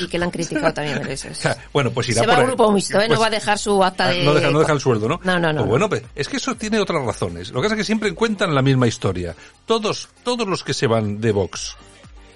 Y 0.00 0.08
que 0.08 0.18
la 0.18 0.24
han 0.24 0.30
criticado 0.30 0.72
también 0.74 0.98
a 0.98 1.06
veces. 1.06 1.40
bueno, 1.72 1.90
pues 1.92 2.08
irá 2.08 2.22
Se 2.22 2.26
va 2.26 2.32
por 2.34 2.34
al 2.34 2.40
ahí. 2.50 2.54
grupo 2.56 2.72
mixto, 2.72 2.98
¿eh? 3.00 3.06
Pues- 3.06 3.10
no 3.10 3.20
va 3.20 3.26
a 3.26 3.30
dejar 3.30 3.58
su 3.58 3.82
acta 3.84 4.06
Ah, 4.06 4.10
de... 4.10 4.24
No 4.24 4.34
deja, 4.34 4.50
no 4.50 4.58
deja 4.60 4.72
el 4.72 4.80
sueldo, 4.80 5.08
¿no? 5.08 5.20
No, 5.22 5.38
no, 5.38 5.52
no, 5.52 5.60
Pues 5.60 5.64
no. 5.64 5.66
bueno, 5.66 5.88
pues, 5.88 6.02
es 6.14 6.28
que 6.28 6.36
eso 6.38 6.54
tiene 6.56 6.80
otras 6.80 7.04
razones. 7.04 7.50
Lo 7.50 7.60
que 7.60 7.66
pasa 7.66 7.74
es 7.74 7.78
que 7.80 7.84
siempre 7.84 8.12
cuentan 8.14 8.54
la 8.54 8.62
misma 8.62 8.86
historia. 8.86 9.34
Todos, 9.66 10.08
todos 10.24 10.46
los 10.48 10.64
que 10.64 10.74
se 10.74 10.86
van 10.86 11.20
de 11.20 11.32
Vox. 11.32 11.76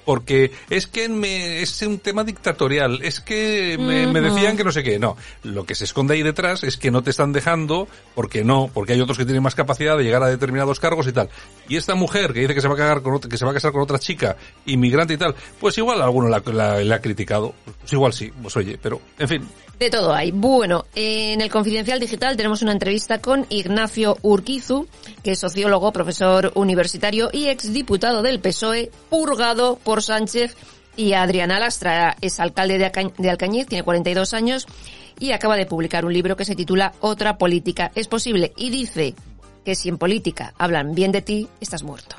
Porque 0.09 0.53
es 0.71 0.87
que 0.87 1.07
me, 1.11 1.61
es 1.61 1.83
un 1.83 1.99
tema 1.99 2.25
dictatorial, 2.25 3.01
es 3.03 3.21
que 3.21 3.77
me, 3.79 4.07
me 4.07 4.23
decían 4.23 4.57
que 4.57 4.65
no 4.65 4.73
sé 4.73 4.83
qué. 4.83 4.99
No, 4.99 5.19
lo 5.43 5.67
que 5.67 5.75
se 5.75 5.85
esconde 5.85 6.15
ahí 6.15 6.23
detrás 6.23 6.65
es 6.65 6.79
que 6.79 6.91
no 6.91 7.03
te 7.03 7.11
están 7.11 7.35
dejando, 7.35 7.87
porque 8.15 8.43
no, 8.43 8.71
porque 8.73 8.95
hay 8.95 9.03
otros 9.03 9.19
que 9.19 9.27
tienen 9.27 9.43
más 9.43 9.55
capacidad 9.55 9.99
de 9.99 10.05
llegar 10.05 10.23
a 10.23 10.29
determinados 10.29 10.81
cargos 10.81 11.07
y 11.09 11.13
tal. 11.13 11.29
Y 11.69 11.77
esta 11.77 11.95
mujer 11.95 12.33
que 12.33 12.41
dice 12.41 12.55
que 12.55 12.63
se 12.63 12.69
va 12.69 12.73
a 12.75 12.79
cagar 12.79 13.03
con 13.03 13.13
otra- 13.13 13.29
que 13.29 13.37
se 13.37 13.45
va 13.45 13.51
a 13.51 13.55
casar 13.55 13.71
con 13.73 13.83
otra 13.83 13.99
chica, 13.99 14.35
inmigrante 14.65 15.13
y 15.13 15.19
tal, 15.19 15.35
pues 15.61 15.77
igual 15.77 16.01
alguno 16.01 16.31
la, 16.31 16.43
la- 16.47 16.83
la 16.83 16.95
ha 16.95 17.01
criticado. 17.03 17.55
Pues 17.79 17.93
igual 17.93 18.15
sí, 18.15 18.33
pues 18.41 18.57
oye, 18.57 18.79
pero, 18.83 19.03
en 19.19 19.29
fin, 19.29 19.47
De 19.79 19.91
todo 19.91 20.13
hay. 20.13 20.33
Bueno, 20.33 20.87
en 20.97 21.41
el 21.41 21.51
Confidencial 21.51 22.01
Digital 22.01 22.37
tenemos 22.37 22.63
una 22.63 22.73
entrevista 22.73 23.21
con 23.21 23.47
Ignacio 23.49 24.17
Urquizu, 24.23 24.89
que 25.23 25.33
es 25.33 25.39
sociólogo, 25.39 25.93
profesor 25.93 26.51
universitario 26.57 27.31
y 27.33 27.47
exdiputado 27.47 28.23
del 28.23 28.41
PSOE, 28.41 28.91
purgado 29.09 29.79
por 29.85 30.03
Sánchez, 30.03 30.57
y 30.97 31.13
Adriana 31.13 31.61
Lastra 31.61 32.17
es 32.21 32.41
alcalde 32.41 32.77
de 32.77 33.31
Alcañiz, 33.31 33.69
tiene 33.69 33.85
42 33.85 34.35
años 34.35 34.67
y 35.21 35.31
acaba 35.31 35.57
de 35.57 35.65
publicar 35.65 36.05
un 36.05 36.13
libro 36.13 36.37
que 36.37 36.45
se 36.45 36.57
titula 36.57 36.93
Otra 37.01 37.39
política 37.39 37.93
es 37.95 38.09
posible 38.09 38.53
y 38.57 38.71
dice 38.71 39.15
que 39.65 39.77
si 39.77 39.89
en 39.89 39.99
política 39.99 40.55
hablan 40.59 40.97
bien 40.97 41.13
de 41.13 41.23
ti, 41.23 41.49
estás 41.61 41.85
muerto. 41.85 42.17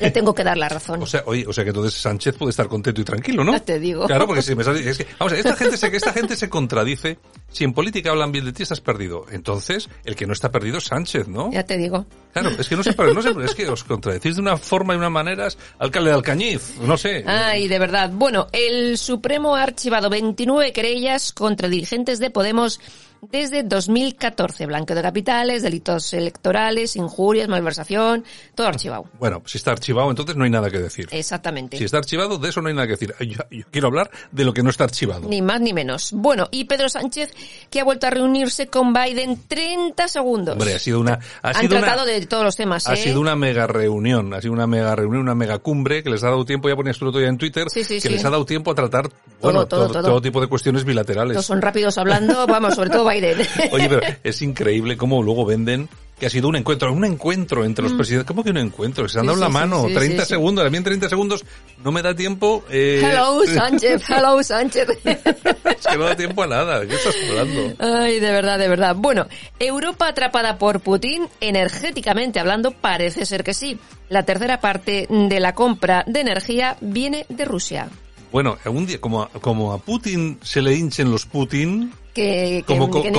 Le 0.00 0.10
tengo 0.10 0.34
que 0.34 0.44
dar 0.44 0.56
la 0.56 0.68
razón. 0.68 1.02
O 1.02 1.06
sea, 1.06 1.22
oye, 1.26 1.44
o 1.46 1.52
sea 1.52 1.64
que 1.64 1.70
entonces 1.70 1.94
Sánchez 2.00 2.36
puede 2.36 2.50
estar 2.50 2.68
contento 2.68 3.00
y 3.00 3.04
tranquilo, 3.04 3.44
¿no? 3.44 3.52
Ya 3.52 3.60
te 3.60 3.78
digo. 3.78 4.06
Claro, 4.06 4.26
porque 4.26 4.42
si 4.42 4.54
me 4.54 4.62
es 4.62 4.98
que, 4.98 5.06
vamos 5.18 5.32
esta 5.32 5.56
gente 5.56 5.76
se, 5.76 5.86
esta 5.96 6.12
gente 6.12 6.36
se 6.36 6.48
contradice. 6.48 7.18
Si 7.50 7.64
en 7.64 7.72
política 7.72 8.10
hablan 8.10 8.32
bien 8.32 8.44
de 8.44 8.52
ti, 8.52 8.64
estás 8.64 8.80
perdido. 8.80 9.26
Entonces, 9.30 9.88
el 10.04 10.16
que 10.16 10.26
no 10.26 10.32
está 10.32 10.50
perdido 10.50 10.78
es 10.78 10.84
Sánchez, 10.84 11.28
¿no? 11.28 11.50
ya 11.52 11.64
te 11.64 11.76
digo. 11.76 12.06
Claro, 12.32 12.50
es 12.50 12.68
que 12.68 12.76
no 12.76 12.82
sé, 12.82 12.92
pero 12.92 13.14
no 13.14 13.22
sé, 13.22 13.32
es 13.44 13.54
que 13.54 13.68
os 13.68 13.84
contradecís 13.84 14.36
de 14.36 14.42
una 14.42 14.56
forma 14.56 14.92
y 14.92 14.96
de 14.96 14.98
una 14.98 15.10
manera, 15.10 15.48
alcalde 15.78 16.10
de 16.10 16.16
Alcañiz, 16.16 16.78
no 16.80 16.96
sé. 16.98 17.24
Ay, 17.26 17.68
de 17.68 17.78
verdad. 17.78 18.10
Bueno, 18.12 18.48
el 18.52 18.98
Supremo 18.98 19.56
ha 19.56 19.62
archivado 19.62 20.10
29 20.10 20.72
querellas 20.72 21.32
contra 21.32 21.68
dirigentes 21.68 22.18
de 22.18 22.30
Podemos 22.30 22.80
desde 23.22 23.62
2014. 23.62 24.66
Blanqueo 24.66 24.96
de 24.96 25.02
capitales, 25.02 25.62
delitos 25.62 26.12
electorales, 26.14 26.96
injurias, 26.96 27.48
malversación, 27.48 28.24
todo 28.54 28.66
archivado. 28.68 29.04
Bueno, 29.18 29.42
si 29.46 29.58
está 29.58 29.72
archivado, 29.72 30.10
entonces 30.10 30.36
no 30.36 30.44
hay 30.44 30.50
nada 30.50 30.70
que 30.70 30.78
decir. 30.78 31.08
Exactamente. 31.10 31.76
Si 31.76 31.84
está 31.84 31.98
archivado, 31.98 32.38
de 32.38 32.48
eso 32.48 32.60
no 32.62 32.68
hay 32.68 32.74
nada 32.74 32.86
que 32.86 32.92
decir. 32.92 33.14
Yo, 33.20 33.38
yo 33.50 33.64
quiero 33.70 33.88
hablar 33.88 34.10
de 34.30 34.44
lo 34.44 34.52
que 34.52 34.62
no 34.62 34.70
está 34.70 34.84
archivado. 34.84 35.28
Ni 35.28 35.42
más 35.42 35.60
ni 35.60 35.72
menos. 35.72 36.12
Bueno, 36.12 36.48
y 36.50 36.64
Pedro 36.64 36.88
Sánchez, 36.88 37.32
que 37.70 37.80
ha 37.80 37.84
vuelto 37.84 38.06
a 38.06 38.10
reunirse 38.10 38.66
con 38.68 38.92
Biden 38.92 39.42
30 39.48 40.08
segundos. 40.08 40.52
Hombre, 40.54 40.74
ha 40.74 40.78
sido 40.78 41.00
una, 41.00 41.18
ha 41.42 41.48
Han 41.48 41.54
sido 41.56 41.76
una, 41.76 41.86
tratado 41.86 42.06
de 42.06 42.26
todos 42.26 42.44
los 42.44 42.56
temas, 42.56 42.86
Ha 42.86 42.94
¿eh? 42.94 42.96
sido 42.96 43.20
una 43.20 43.36
mega 43.36 43.66
reunión, 43.66 44.32
ha 44.34 44.40
sido 44.40 44.52
una 44.52 44.66
mega 44.66 44.94
reunión, 44.94 45.22
una 45.22 45.34
mega 45.34 45.58
cumbre 45.58 46.02
que 46.02 46.10
les 46.10 46.22
ha 46.22 46.28
dado 46.28 46.44
tiempo, 46.44 46.68
ya 46.68 46.76
ponías 46.76 46.98
tú 46.98 47.06
otro 47.08 47.20
día 47.20 47.28
en 47.28 47.38
Twitter, 47.38 47.68
Sí, 47.70 47.84
sí, 47.84 47.94
que 47.94 48.00
sí. 48.02 48.08
les 48.10 48.24
ha 48.24 48.30
dado 48.30 48.44
tiempo 48.44 48.70
a 48.70 48.74
tratar, 48.74 49.10
bueno, 49.40 49.66
todo, 49.66 49.88
todo. 49.90 50.20
tipo 50.20 50.40
de 50.40 50.46
cuestiones 50.46 50.84
bilaterales. 50.84 51.34
Todos 51.34 51.46
son 51.46 51.62
rápidos 51.62 51.98
hablando, 51.98 52.46
vamos, 52.46 52.74
sobre 52.74 52.90
todo 52.90 53.04
Biden. 53.08 53.38
Oye, 53.72 53.88
pero 53.88 54.00
es 54.22 54.42
increíble 54.42 54.96
cómo 54.96 55.22
luego 55.22 55.44
venden 55.44 55.88
que 56.18 56.24
ha 56.24 56.30
sido 56.30 56.48
un 56.48 56.56
encuentro, 56.56 56.90
un 56.94 57.04
encuentro 57.04 57.62
entre 57.66 57.82
los 57.82 57.92
presidentes. 57.92 58.26
¿Cómo 58.26 58.42
que 58.42 58.48
un 58.48 58.56
encuentro? 58.56 59.06
Se 59.06 59.18
han 59.18 59.26
Mm. 59.26 59.28
Sí, 59.28 59.34
dado 59.34 59.40
la 59.40 59.46
sí, 59.48 59.52
mano, 59.52 59.82
sí, 59.82 59.88
sí, 59.88 59.94
30 59.96 60.16
sí, 60.16 60.20
sí. 60.22 60.28
segundos, 60.34 60.72
en 60.72 60.82
30 60.84 61.08
segundos 61.10 61.44
no 61.84 61.92
me 61.92 62.00
da 62.00 62.14
tiempo. 62.16 62.64
Eh, 62.70 63.02
Hello, 63.04 63.44
Sánchez, 63.54 64.02
hello, 64.08 64.42
Sánchez. 64.42 64.88
es 65.04 65.86
que 65.86 65.98
no 65.98 66.04
da 66.04 66.16
tiempo 66.16 66.42
a 66.42 66.46
nada. 66.46 66.86
¿Qué 66.86 66.94
estás 66.94 67.14
hablando? 67.28 67.74
Ay, 67.78 68.18
de 68.18 68.30
verdad, 68.32 68.58
de 68.58 68.66
verdad. 68.68 68.96
Bueno, 68.96 69.26
Europa 69.58 70.08
atrapada 70.08 70.56
por 70.56 70.80
Putin, 70.80 71.28
energéticamente 71.40 72.40
hablando, 72.40 72.70
parece 72.70 73.26
ser 73.26 73.44
que 73.44 73.52
sí. 73.52 73.78
La 74.08 74.22
tercera 74.24 74.58
parte 74.60 75.06
de 75.10 75.40
la 75.40 75.54
compra 75.54 76.02
de 76.06 76.20
energía 76.20 76.78
viene 76.80 77.26
de 77.28 77.44
Rusia. 77.44 77.88
Bueno, 78.32 78.56
un 78.64 78.86
día, 78.86 79.00
como 79.02 79.22
a, 79.22 79.28
como 79.28 79.72
a 79.74 79.78
Putin 79.78 80.38
se 80.42 80.62
le 80.62 80.74
hinchen 80.74 81.10
los 81.10 81.26
Putin, 81.26 81.92
Que, 82.16 82.64
que, 82.66 82.74
como, 82.78 83.02
que 83.02 83.12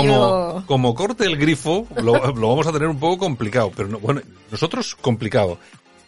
como, 0.65 0.95
corte 0.95 1.25
el 1.25 1.37
grifo, 1.37 1.85
lo, 1.97 2.13
lo 2.33 2.49
vamos 2.49 2.65
a 2.65 2.71
tener 2.71 2.87
un 2.87 2.99
poco 2.99 3.19
complicado. 3.19 3.71
Pero 3.75 3.89
no, 3.89 3.99
bueno, 3.99 4.21
nosotros 4.49 4.95
complicado. 4.99 5.59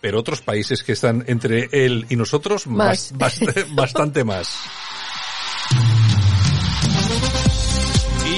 Pero 0.02 0.20
otros 0.20 0.42
países 0.42 0.82
que 0.82 0.94
están 0.94 1.24
entre 1.28 1.70
él 1.72 2.08
y 2.10 2.16
nosotros, 2.16 2.66
Más. 2.66 3.12
más, 3.14 3.40
bast- 3.42 3.66
bastante 3.76 4.24
más. 4.24 4.56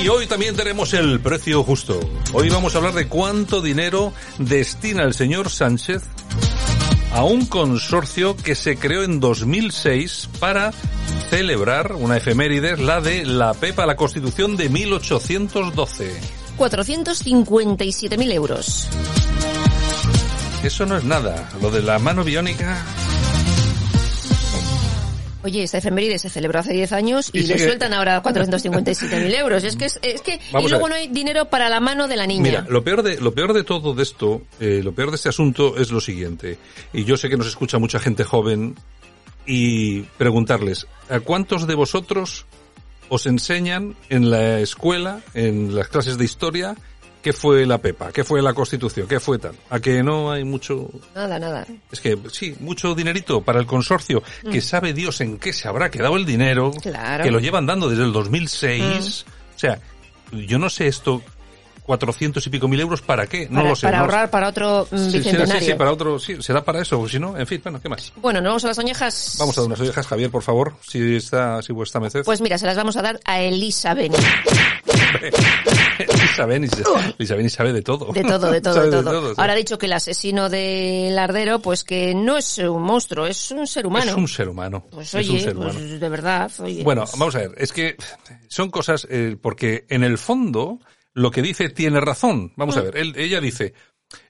Y 0.02 0.08
hoy 0.08 0.26
también 0.26 0.56
tenemos 0.56 0.94
el 0.94 1.20
precio 1.20 1.64
justo. 1.64 2.00
Hoy 2.34 2.50
vamos 2.50 2.74
a 2.74 2.80
hablar 2.80 2.94
de 2.94 3.08
cuánto 3.08 3.62
dinero 3.62 4.12
destina 4.40 5.04
el 5.04 5.14
señor 5.14 5.50
Sánchez 5.50 6.02
a 7.14 7.24
un 7.24 7.46
consorcio 7.46 8.36
que 8.38 8.56
se 8.56 8.78
creó 8.78 9.04
en 9.04 9.20
2006 9.20 10.30
para 10.40 10.72
celebrar 11.30 11.94
una 11.94 12.18
efeméride, 12.18 12.78
la 12.78 13.02
de 13.02 13.26
la 13.26 13.54
PEPA, 13.54 13.86
la 13.86 13.96
Constitución 13.96 14.58
de 14.58 14.70
1812. 14.70 16.20
457.000 16.58 18.32
euros. 18.34 18.88
Eso 20.64 20.86
no 20.86 20.98
es 20.98 21.04
nada. 21.04 21.50
Lo 21.62 21.72
de 21.72 21.82
la 21.82 21.98
mano 22.00 22.24
biónica, 22.24 22.86
Oye, 25.44 25.64
esta 25.64 25.80
efeméride 25.80 26.20
se 26.20 26.30
celebró 26.30 26.60
hace 26.60 26.74
10 26.74 26.92
años 26.92 27.30
y, 27.34 27.40
Y 27.40 27.44
le 27.44 27.58
sueltan 27.58 27.94
ahora 27.94 28.22
457.000 28.22 29.40
euros. 29.40 29.64
Es 29.64 29.76
que, 29.76 29.86
es, 29.86 30.00
es 30.02 30.22
que 30.22 30.40
Vamos 30.52 30.70
y 30.70 30.72
luego 30.72 30.90
no 30.90 30.96
hay 30.96 31.08
dinero 31.08 31.46
para 31.46 31.70
la 31.70 31.80
mano 31.80 32.08
de 32.08 32.16
la 32.16 32.28
niña. 32.28 32.44
Mira, 32.44 32.66
lo 32.70 32.84
peor 32.84 33.04
de 33.04 33.20
lo 33.20 33.34
peor 33.34 33.54
de 33.54 33.64
todo 33.64 33.94
de 33.94 34.04
esto, 34.04 34.44
eh, 34.60 34.82
lo 34.84 34.94
peor 34.94 35.10
de 35.10 35.16
este 35.16 35.30
asunto 35.30 35.78
es 35.78 35.92
lo 35.92 36.00
siguiente. 36.00 36.58
Y 36.94 37.04
yo 37.04 37.18
sé 37.18 37.30
que 37.30 37.38
nos 37.38 37.48
escucha 37.48 37.80
mucha 37.80 38.00
gente 38.00 38.24
joven 38.24 38.76
y 39.46 40.02
preguntarles, 40.18 40.88
¿a 41.10 41.20
cuántos 41.20 41.68
de 41.68 41.76
vosotros 41.76 42.46
os 43.10 43.26
enseñan 43.26 43.96
en 44.10 44.30
la 44.30 44.60
escuela, 44.60 45.22
en 45.34 45.76
las 45.76 45.88
clases 45.90 46.18
de 46.18 46.26
historia, 46.26 46.76
qué 47.22 47.34
fue 47.34 47.66
la 47.66 47.78
PEPA, 47.78 48.12
qué 48.12 48.24
fue 48.24 48.42
la 48.42 48.54
Constitución, 48.54 49.08
qué 49.08 49.20
fue 49.20 49.38
tal? 49.40 49.54
A 49.70 49.80
que 49.80 50.02
no 50.04 50.32
hay 50.32 50.44
mucho 50.44 50.90
Nada, 51.16 51.38
nada. 51.40 51.66
es 51.92 52.00
que 52.00 52.18
sí, 52.32 52.56
mucho 52.60 52.96
dinerito 52.96 53.42
para 53.42 53.60
el 53.60 53.66
consorcio, 53.66 54.24
que 54.52 54.60
sabe 54.62 54.94
Dios 54.94 55.22
en 55.22 55.38
qué 55.38 55.54
se 55.54 55.68
habrá 55.68 55.90
quedado 55.92 56.16
el 56.18 56.26
dinero, 56.26 56.72
Mm. 56.72 56.80
Claro. 56.80 57.24
Mm. 57.24 57.26
que 57.26 57.32
lo 57.32 57.40
llevan 57.40 57.66
dando 57.66 57.90
desde 57.90 58.04
el 58.04 58.12
2006. 58.14 59.26
O 59.56 59.60
sea, 59.60 59.80
yo 60.32 60.58
no 60.60 60.70
sé 60.70 60.88
esto 60.88 61.22
cuatrocientos 61.84 62.46
y 62.48 62.50
pico 62.52 62.68
mil 62.68 62.80
euros, 62.80 63.02
¿para 63.02 63.26
qué? 63.28 63.48
No 63.50 63.58
para, 63.58 63.70
lo 63.70 63.76
sé. 63.76 63.88
para 63.88 63.98
no- 63.98 64.04
ahorrar 64.04 64.30
para 64.30 64.48
otro 64.48 64.88
mm, 64.90 64.96
Sí, 64.98 65.12
sí, 65.12 65.18
bicentenario. 65.18 65.60
sí, 65.60 65.66
sí, 65.66 65.74
para 65.74 65.92
otro, 65.92 66.20
sí, 66.20 66.38
será 66.42 66.64
para 66.64 66.82
eso, 66.82 67.00
o 67.00 67.10
si 67.10 67.20
no, 67.20 67.36
en 67.38 67.46
fin, 67.48 67.60
bueno, 67.64 67.82
¿qué 67.82 67.90
más? 67.90 68.14
Bueno, 68.18 68.40
¿nos 68.40 68.50
vamos 68.52 68.64
a 68.66 68.68
las 68.68 68.78
oñejas? 68.78 69.36
Vamos 69.40 69.58
a 69.58 69.62
dar 69.62 69.68
unas 69.68 69.80
orejas, 69.82 70.08
Javier, 70.08 70.30
por 70.30 70.44
favor, 70.44 70.76
si 70.88 71.16
está, 71.16 71.62
si 71.62 71.74
vuestra 71.74 72.00
merced. 72.00 72.24
Pues 72.24 72.40
mira, 72.40 72.58
se 72.60 72.66
las 72.68 72.78
vamos 72.78 72.96
a 72.98 73.02
dar 73.02 73.20
a 73.26 73.42
Elisa 73.42 73.94
Beni. 73.94 74.16
Lisa 77.18 77.36
Beni 77.36 77.50
sabe 77.50 77.74
de 77.74 77.82
todo. 77.82 78.12
De 78.14 78.24
todo, 78.24 78.52
de 78.52 78.62
todo, 78.62 78.90
de 78.90 79.04
todo. 79.04 79.30
sí. 79.30 79.36
Ahora 79.38 79.54
ha 79.54 79.56
dicho 79.56 79.78
que 79.78 79.86
el 79.86 79.94
asesino 79.94 80.50
del 80.50 81.16
lardero, 81.16 81.60
pues 81.60 81.84
que 81.84 82.14
no 82.16 82.38
es 82.38 82.58
un 82.58 82.82
monstruo, 82.84 83.28
es 83.28 83.52
un 83.52 83.68
ser 83.68 83.86
humano. 83.88 84.12
Es 84.12 84.18
un 84.18 84.28
ser 84.28 84.50
humano. 84.50 84.86
Pues 84.92 85.14
es 85.14 85.30
un 85.30 85.36
oye, 85.36 85.44
ser 85.44 85.56
pues 85.56 85.76
humano. 85.76 85.98
de 86.00 86.10
verdad, 86.10 86.52
oye. 86.60 86.84
Bueno, 86.84 87.04
pues- 87.04 87.18
vamos 87.20 87.36
a 87.36 87.40
ver, 87.40 87.52
es 87.58 87.72
que 87.74 87.96
son 88.48 88.70
cosas, 88.70 89.08
eh, 89.10 89.38
porque 89.42 89.86
en 89.90 90.04
el 90.04 90.18
fondo 90.18 90.80
lo 91.14 91.32
que 91.32 91.42
dice 91.42 91.70
tiene 91.70 92.00
razón. 92.00 92.54
Vamos 92.56 92.76
Mm. 92.76 92.80
a 92.80 92.82
ver, 92.84 92.98
él- 92.98 93.14
ella 93.18 93.40
dice, 93.42 93.74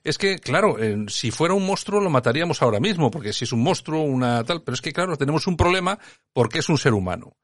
es 0.04 0.18
que, 0.18 0.38
claro, 0.38 0.78
eh, 0.82 0.96
si 1.08 1.30
fuera 1.30 1.54
un 1.54 1.66
monstruo 1.66 2.00
lo 2.00 2.10
mataríamos 2.10 2.62
ahora 2.62 2.80
mismo, 2.80 3.10
porque 3.10 3.32
si 3.32 3.44
es 3.44 3.52
un 3.52 3.62
monstruo, 3.62 4.02
una 4.02 4.42
tal, 4.44 4.62
pero 4.62 4.74
es 4.74 4.80
que, 4.80 4.92
claro, 4.92 5.16
tenemos 5.16 5.46
un 5.46 5.56
problema 5.56 5.98
porque 6.32 6.58
es 6.60 6.68
un 6.68 6.78
ser 6.78 6.94
humano. 6.94 7.36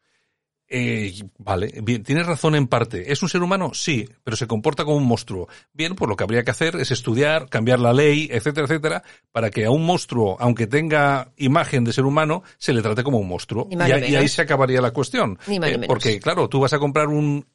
Eh, 0.71 1.15
vale, 1.39 1.73
bien, 1.83 2.03
tienes 2.03 2.27
razón 2.27 2.55
en 2.55 2.67
parte. 2.67 3.11
¿Es 3.11 3.23
un 3.23 3.31
ser 3.31 3.43
humano? 3.43 3.71
Sí, 3.73 4.07
pero 4.23 4.37
se 4.37 4.47
comporta 4.47 4.85
como 4.85 4.99
un 4.99 5.07
monstruo. 5.07 5.49
Bien, 5.73 5.95
pues 5.95 6.09
lo 6.11 6.15
que 6.17 6.25
habría 6.25 6.43
que 6.45 6.51
hacer 6.51 6.77
es 6.77 6.91
estudiar, 6.91 7.49
cambiar 7.49 7.81
la 7.81 7.95
ley, 7.95 8.29
etcétera, 8.31 8.67
etcétera, 8.67 9.03
para 9.33 9.49
que 9.51 9.65
a 9.65 9.71
un 9.71 9.87
monstruo, 9.87 10.37
aunque 10.41 10.67
tenga 10.67 11.33
imagen 11.39 11.85
de 11.85 11.93
ser 11.95 12.05
humano, 12.05 12.43
se 12.59 12.75
le 12.75 12.83
trate 12.83 13.03
como 13.03 13.19
un 13.19 13.29
monstruo. 13.29 13.67
Y, 13.71 13.77
ahí- 13.81 13.91
y 13.91 13.95
ahí 14.05 14.13
menos. 14.13 14.33
se 14.33 14.43
acabaría 14.43 14.83
la 14.83 14.91
cuestión. 14.91 15.39
Ni 15.47 15.57
Eh, 15.57 15.81
porque, 15.87 16.21
claro, 16.21 16.49
tú 16.51 16.61
vas 16.61 16.73
a 16.75 16.79
comprar 16.79 17.07
un 17.09 17.47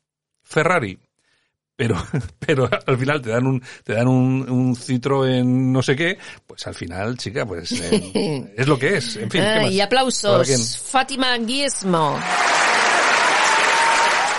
Ferrari, 0.42 0.98
pero, 1.76 1.96
pero 2.40 2.68
al 2.88 2.98
final 2.98 3.22
te 3.22 3.30
dan 3.30 3.46
un, 3.46 3.64
te 3.84 3.94
dan 3.94 4.08
un, 4.08 4.50
un 4.50 4.76
Citroën 4.76 5.44
no 5.46 5.82
sé 5.84 5.96
qué, 5.96 6.18
pues 6.48 6.66
al 6.66 6.74
final, 6.74 7.16
chica, 7.18 7.46
pues 7.46 7.72
eh, 7.74 8.54
es 8.58 8.68
lo 8.68 8.78
que 8.80 8.98
es. 8.98 9.18
En 9.18 9.30
fin, 9.30 9.42
¿qué 9.42 9.62
más? 9.62 9.72
y 9.72 9.78
¿Para 9.78 9.86
aplausos. 9.86 10.80
Fátima 10.80 11.38
Guismo. 11.38 12.20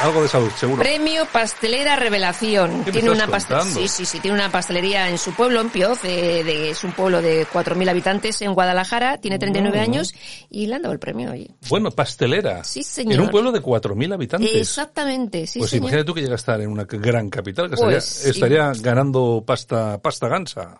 Algo 0.05 0.23
de 0.23 0.29
salud, 0.29 0.51
seguro. 0.55 0.83
Premio 0.83 1.25
Pastelera 1.33 1.97
Revelación. 1.97 2.85
¿Qué 2.85 2.93
me 2.93 3.01
Tiene 3.01 3.13
estás 3.13 3.29
una 3.29 3.39
contando? 3.39 3.81
sí, 3.81 3.89
sí, 3.89 4.05
sí, 4.05 4.21
tiene 4.21 4.37
una 4.37 4.53
pastelería 4.53 5.09
en 5.09 5.17
su 5.17 5.33
pueblo, 5.33 5.63
en 5.63 5.71
Pioz, 5.71 6.05
eh, 6.05 6.45
de- 6.45 6.71
es 6.71 6.85
un 6.85 6.93
pueblo 6.93 7.23
de 7.23 7.47
4.000 7.51 7.89
habitantes 7.89 8.43
en 8.43 8.53
Guadalajara, 8.53 9.17
tiene 9.19 9.39
39 9.39 9.79
Mm. 9.79 9.83
años 9.83 10.13
y 10.51 10.67
le 10.67 10.75
han 10.75 10.83
dado 10.83 10.93
el 10.93 10.99
premio, 10.99 11.31
oye. 11.33 11.49
Bueno, 11.71 11.91
pastelera. 11.91 12.63
Sí, 12.65 12.83
señor. 12.83 13.15
En 13.15 13.21
un 13.23 13.29
pueblo 13.31 13.51
de 13.51 13.63
4.000 13.63 14.13
habitantes. 14.13 14.51
Exactamente, 14.55 15.47
sí, 15.47 15.59
pues 15.59 15.71
señor. 15.71 15.85
imagínate 15.85 16.05
tú 16.05 16.13
que 16.15 16.21
llega 16.21 16.35
a 16.35 16.37
estar 16.37 16.61
en 16.61 16.69
una 16.69 16.85
gran 16.85 17.31
capital, 17.31 17.71
que 17.71 17.77
Pues, 17.77 18.27
estaría, 18.27 18.71
estaría 18.73 18.83
ganando 18.83 19.43
pasta, 19.47 19.97
pasta 20.03 20.29
gansa. 20.29 20.77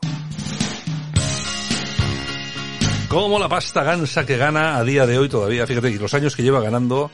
Como 3.09 3.39
la 3.39 3.49
pasta 3.49 3.85
gansa 3.85 4.27
que 4.27 4.37
gana 4.37 4.77
a 4.77 4.83
día 4.85 5.07
de 5.07 5.17
hoy 5.19 5.29
todavía, 5.29 5.67
fíjate, 5.67 5.89
y 5.91 5.99
los 5.99 6.13
años 6.15 6.35
que 6.35 6.43
lleva 6.43 6.61
ganando 6.61 7.11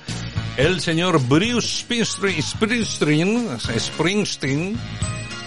el 0.56 0.80
señor 0.80 1.20
Bruce 1.26 1.84
Springsteen, 2.04 3.58
Springsteen, 3.78 4.78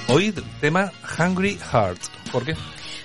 hoy 0.08 0.34
tema 0.62 0.92
Hungry 1.18 1.58
Heart. 1.72 2.00
¿Por 2.32 2.46
qué? 2.46 2.56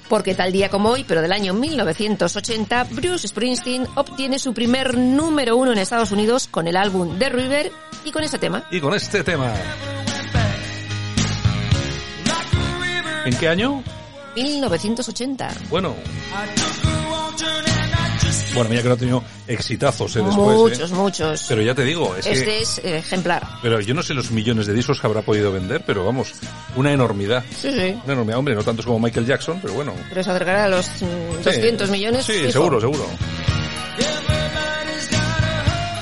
Porque 0.08 0.34
tal 0.34 0.52
día 0.52 0.70
como 0.70 0.90
hoy, 0.90 1.04
pero 1.06 1.20
del 1.20 1.32
año 1.32 1.52
1980, 1.52 2.84
Bruce 2.90 3.28
Springsteen 3.28 3.86
obtiene 3.94 4.38
su 4.38 4.54
primer 4.54 4.96
número 4.96 5.56
uno 5.56 5.72
en 5.72 5.78
Estados 5.78 6.12
Unidos 6.12 6.48
con 6.50 6.66
el 6.66 6.76
álbum 6.76 7.18
The 7.18 7.28
River 7.28 7.72
y 8.04 8.10
con 8.10 8.24
ese 8.24 8.38
tema. 8.38 8.66
Y 8.70 8.80
con 8.80 8.94
este 8.94 9.22
tema. 9.22 9.52
¿En 13.26 13.36
qué 13.36 13.48
año? 13.48 13.82
1980. 14.36 15.50
Bueno. 15.68 15.94
Bueno, 18.54 18.70
mira 18.70 18.82
que 18.82 18.88
no 18.88 18.94
ha 18.94 18.98
tenido 18.98 19.24
exitazos 19.46 20.16
eh, 20.16 20.22
después. 20.22 20.56
eh. 20.56 20.58
muchos, 20.58 20.90
muchos. 20.92 21.44
Pero 21.48 21.62
ya 21.62 21.74
te 21.74 21.84
digo, 21.84 22.14
es 22.16 22.26
este 22.26 22.44
que... 22.44 22.62
es 22.62 22.78
eh, 22.78 22.98
ejemplar. 22.98 23.46
Pero 23.62 23.80
yo 23.80 23.94
no 23.94 24.02
sé 24.02 24.14
los 24.14 24.30
millones 24.30 24.66
de 24.66 24.74
discos 24.74 25.00
que 25.00 25.06
habrá 25.06 25.22
podido 25.22 25.52
vender, 25.52 25.82
pero 25.86 26.04
vamos, 26.04 26.32
una 26.76 26.92
enormidad. 26.92 27.44
Sí, 27.50 27.70
sí. 27.72 27.98
Una 28.04 28.12
enormidad, 28.14 28.38
hombre, 28.38 28.54
no 28.54 28.62
tantos 28.64 28.84
como 28.84 28.98
Michael 28.98 29.26
Jackson, 29.26 29.58
pero 29.60 29.74
bueno. 29.74 29.92
Pero 30.08 30.22
se 30.24 30.30
acercará 30.30 30.64
a 30.64 30.68
los 30.68 30.86
mm, 30.86 31.38
Sí. 31.38 31.44
200 31.44 31.90
millones. 31.90 32.24
Sí, 32.24 32.32
fijo. 32.32 32.52
seguro, 32.52 32.80
seguro. 32.80 33.04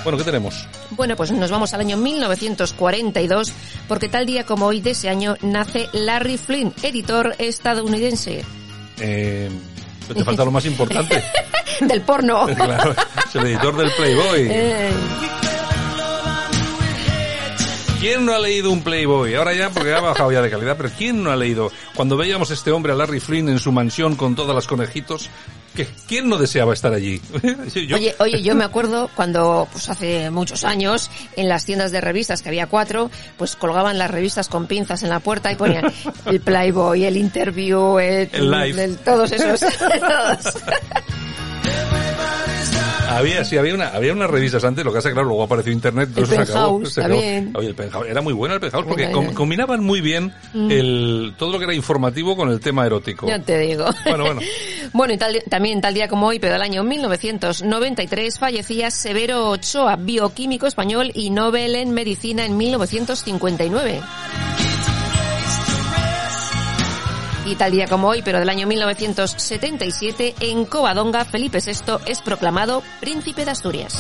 Bueno, 0.05 0.19
¿qué 0.19 0.25
tenemos? 0.25 0.69
Bueno, 0.91 1.17
pues 1.17 1.33
nos 1.33 1.51
vamos 1.51 1.75
al 1.75 1.81
año 1.81 1.97
1942, 1.97 3.53
porque 3.89 4.09
tal 4.09 4.25
día 4.25 4.45
como 4.47 4.67
hoy 4.67 4.81
de 4.81 4.93
ese 4.93 5.09
año 5.09 5.37
nace 5.43 5.89
Larry 5.93 6.39
Flynn, 6.39 6.73
editor 6.83 7.35
estadounidense 7.39 8.45
Eh, 9.01 9.51
te 10.15 10.25
falta 10.25 10.45
lo 10.45 10.51
más 10.51 10.65
importante. 10.65 11.23
del 11.81 12.01
porno. 12.03 12.47
claro, 12.57 12.95
es 13.27 13.35
el 13.35 13.47
editor 13.47 13.77
del 13.77 13.91
Playboy. 13.93 14.49
Eh, 14.51 14.91
¿Quién 18.01 18.25
no 18.27 18.35
ha 18.35 18.39
leído 18.39 18.71
un 18.71 18.83
Playboy? 18.83 19.35
Ahora 19.35 19.55
ya, 19.55 19.71
porque 19.71 19.93
ha 19.95 20.01
bajado 20.01 20.31
ya 20.31 20.43
de 20.43 20.51
calidad, 20.51 20.77
pero 20.77 20.91
¿quién 20.97 21.23
no 21.25 21.31
ha 21.31 21.37
leído? 21.37 21.73
Cuando 21.95 22.17
veíamos 22.17 22.51
a 22.51 22.55
este 22.55 22.71
hombre, 22.71 22.93
a 22.93 22.95
Larry 22.95 23.21
Flynn, 23.21 23.49
en 23.49 23.59
su 23.59 23.73
mansión 23.73 24.17
con 24.17 24.37
todas 24.37 24.55
las 24.55 24.67
conejitos, 24.67 25.31
¿qué- 25.75 25.89
¿quién 26.07 26.29
no 26.29 26.37
deseaba 26.37 26.75
estar 26.75 26.93
allí? 26.93 27.21
Yo- 27.89 27.97
Oye, 27.97 28.15
oye, 28.19 28.43
yo 28.43 28.55
me 28.55 28.65
acuerdo 28.65 29.11
cuando, 29.17 29.67
pues 29.73 29.89
hace 29.89 30.31
muchos 30.31 30.63
años, 30.65 31.11
en 31.37 31.49
las 31.49 31.65
tiendas 31.65 31.91
de 31.91 32.01
revistas, 32.03 32.43
que 32.43 32.51
había 32.51 32.67
cuatro, 32.67 33.11
pues 33.39 33.57
colgaban 33.57 33.99
las 33.99 34.11
revistas 34.11 34.49
con 34.49 34.67
pinzas 34.67 35.03
en 35.03 35.09
la 35.09 35.21
puerta 35.21 35.51
y 35.51 35.57
ponían 35.57 35.91
el 36.27 36.41
Playboy, 36.41 37.05
el 37.05 37.17
Interview, 37.17 37.99
el, 37.99 38.29
El 38.33 38.51
Life. 38.51 38.85
el- 38.85 38.99
todos 38.99 39.33
esos. 39.33 39.61
todos. 40.01 40.55
Había, 43.09 43.45
sí, 43.45 43.57
había 43.57 43.75
una, 43.75 43.89
había 43.89 44.13
unas 44.13 44.29
revistas 44.31 44.65
antes, 44.65 44.85
lo 44.85 44.93
que 44.93 44.99
que 45.01 45.13
claro, 45.13 45.29
luego 45.29 45.45
apareció 45.45 45.73
internet, 45.73 46.09
El 46.17 46.25
acabó, 46.25 46.37
Penthouse 46.81 46.93
se 46.93 47.01
acabó. 47.01 47.15
también. 47.21 47.53
Oye, 47.55 47.69
el 47.69 47.75
Penthouse, 47.75 48.09
era 48.09 48.21
muy 48.21 48.33
bueno 48.33 48.55
el 48.55 48.61
Penthouse 48.61 48.85
porque 48.87 49.11
com- 49.13 49.33
combinaban 49.35 49.83
muy 49.85 50.01
bien 50.01 50.33
Mm. 50.53 50.71
el, 50.71 51.35
todo 51.39 51.53
lo 51.53 51.59
que 51.59 51.65
era 51.65 51.75
informativo 51.75 52.37
con 52.37 52.49
el 52.51 52.59
tema 52.61 52.85
erótico. 52.87 53.27
Ya 53.29 53.39
te 53.39 53.59
digo. 53.59 53.87
Bueno, 54.05 54.25
bueno. 54.25 54.41
Bueno, 54.93 55.13
y 55.15 55.19
tal- 55.19 55.43
también 55.51 55.81
tal 55.81 55.93
día 55.95 56.09
como 56.09 56.27
hoy, 56.29 56.39
pero 56.39 56.55
del 56.55 56.63
año 56.63 56.83
1993, 56.85 58.39
fallecía 58.39 58.91
Severo 58.91 59.51
Ochoa, 59.51 59.97
bioquímico 59.97 60.67
español 60.67 61.11
y 61.13 61.31
Nobel 61.31 61.75
en 61.75 61.91
Medicina 61.91 62.45
en 62.47 62.57
1959. 62.57 64.01
Y 67.47 67.55
tal 67.55 67.71
día 67.71 67.87
como 67.87 68.09
hoy, 68.09 68.23
pero 68.23 68.41
del 68.41 68.49
año 68.49 68.67
1977, 68.67 70.35
en 70.41 70.65
Covadonga, 70.65 71.25
Felipe 71.25 71.59
VI 71.65 71.99
es 72.05 72.21
proclamado 72.21 72.83
príncipe 73.01 73.45
de 73.45 73.53
Asturias. 73.53 73.97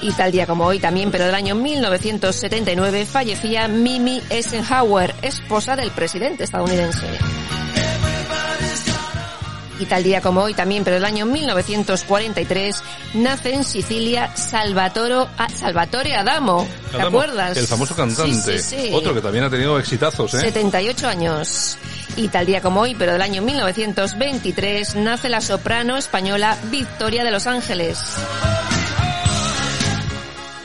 Y 0.00 0.12
tal 0.12 0.32
día 0.32 0.46
como 0.46 0.64
hoy 0.64 0.78
también, 0.78 1.10
pero 1.10 1.26
del 1.26 1.34
año 1.34 1.54
1979, 1.54 3.04
fallecía 3.04 3.68
Mimi 3.68 4.22
Eisenhower, 4.30 5.14
esposa 5.20 5.76
del 5.76 5.90
presidente 5.90 6.44
estadounidense. 6.44 7.06
Y 9.78 9.84
tal 9.86 10.02
día 10.02 10.20
como 10.20 10.42
hoy 10.42 10.54
también, 10.54 10.84
pero 10.84 10.94
del 10.94 11.04
año 11.04 11.26
1943, 11.26 12.82
nace 13.14 13.54
en 13.54 13.64
Sicilia 13.64 14.34
Salvatore, 14.34 15.28
ah, 15.36 15.48
Salvatore 15.48 16.14
Adamo. 16.16 16.66
¿Te 16.90 16.96
Adamo, 16.96 17.20
acuerdas? 17.20 17.56
El 17.56 17.66
famoso 17.66 17.94
cantante. 17.94 18.58
Sí, 18.58 18.76
sí, 18.76 18.88
sí. 18.88 18.90
Otro 18.94 19.12
que 19.12 19.20
también 19.20 19.44
ha 19.44 19.50
tenido 19.50 19.78
exitazos, 19.78 20.32
¿eh? 20.34 20.40
78 20.40 21.08
años. 21.08 21.76
Y 22.16 22.28
tal 22.28 22.46
día 22.46 22.62
como 22.62 22.80
hoy, 22.80 22.94
pero 22.94 23.12
del 23.12 23.20
año 23.20 23.42
1923, 23.42 24.96
nace 24.96 25.28
la 25.28 25.42
soprano 25.42 25.98
española 25.98 26.56
Victoria 26.70 27.24
de 27.24 27.30
Los 27.30 27.46
Ángeles. 27.46 28.16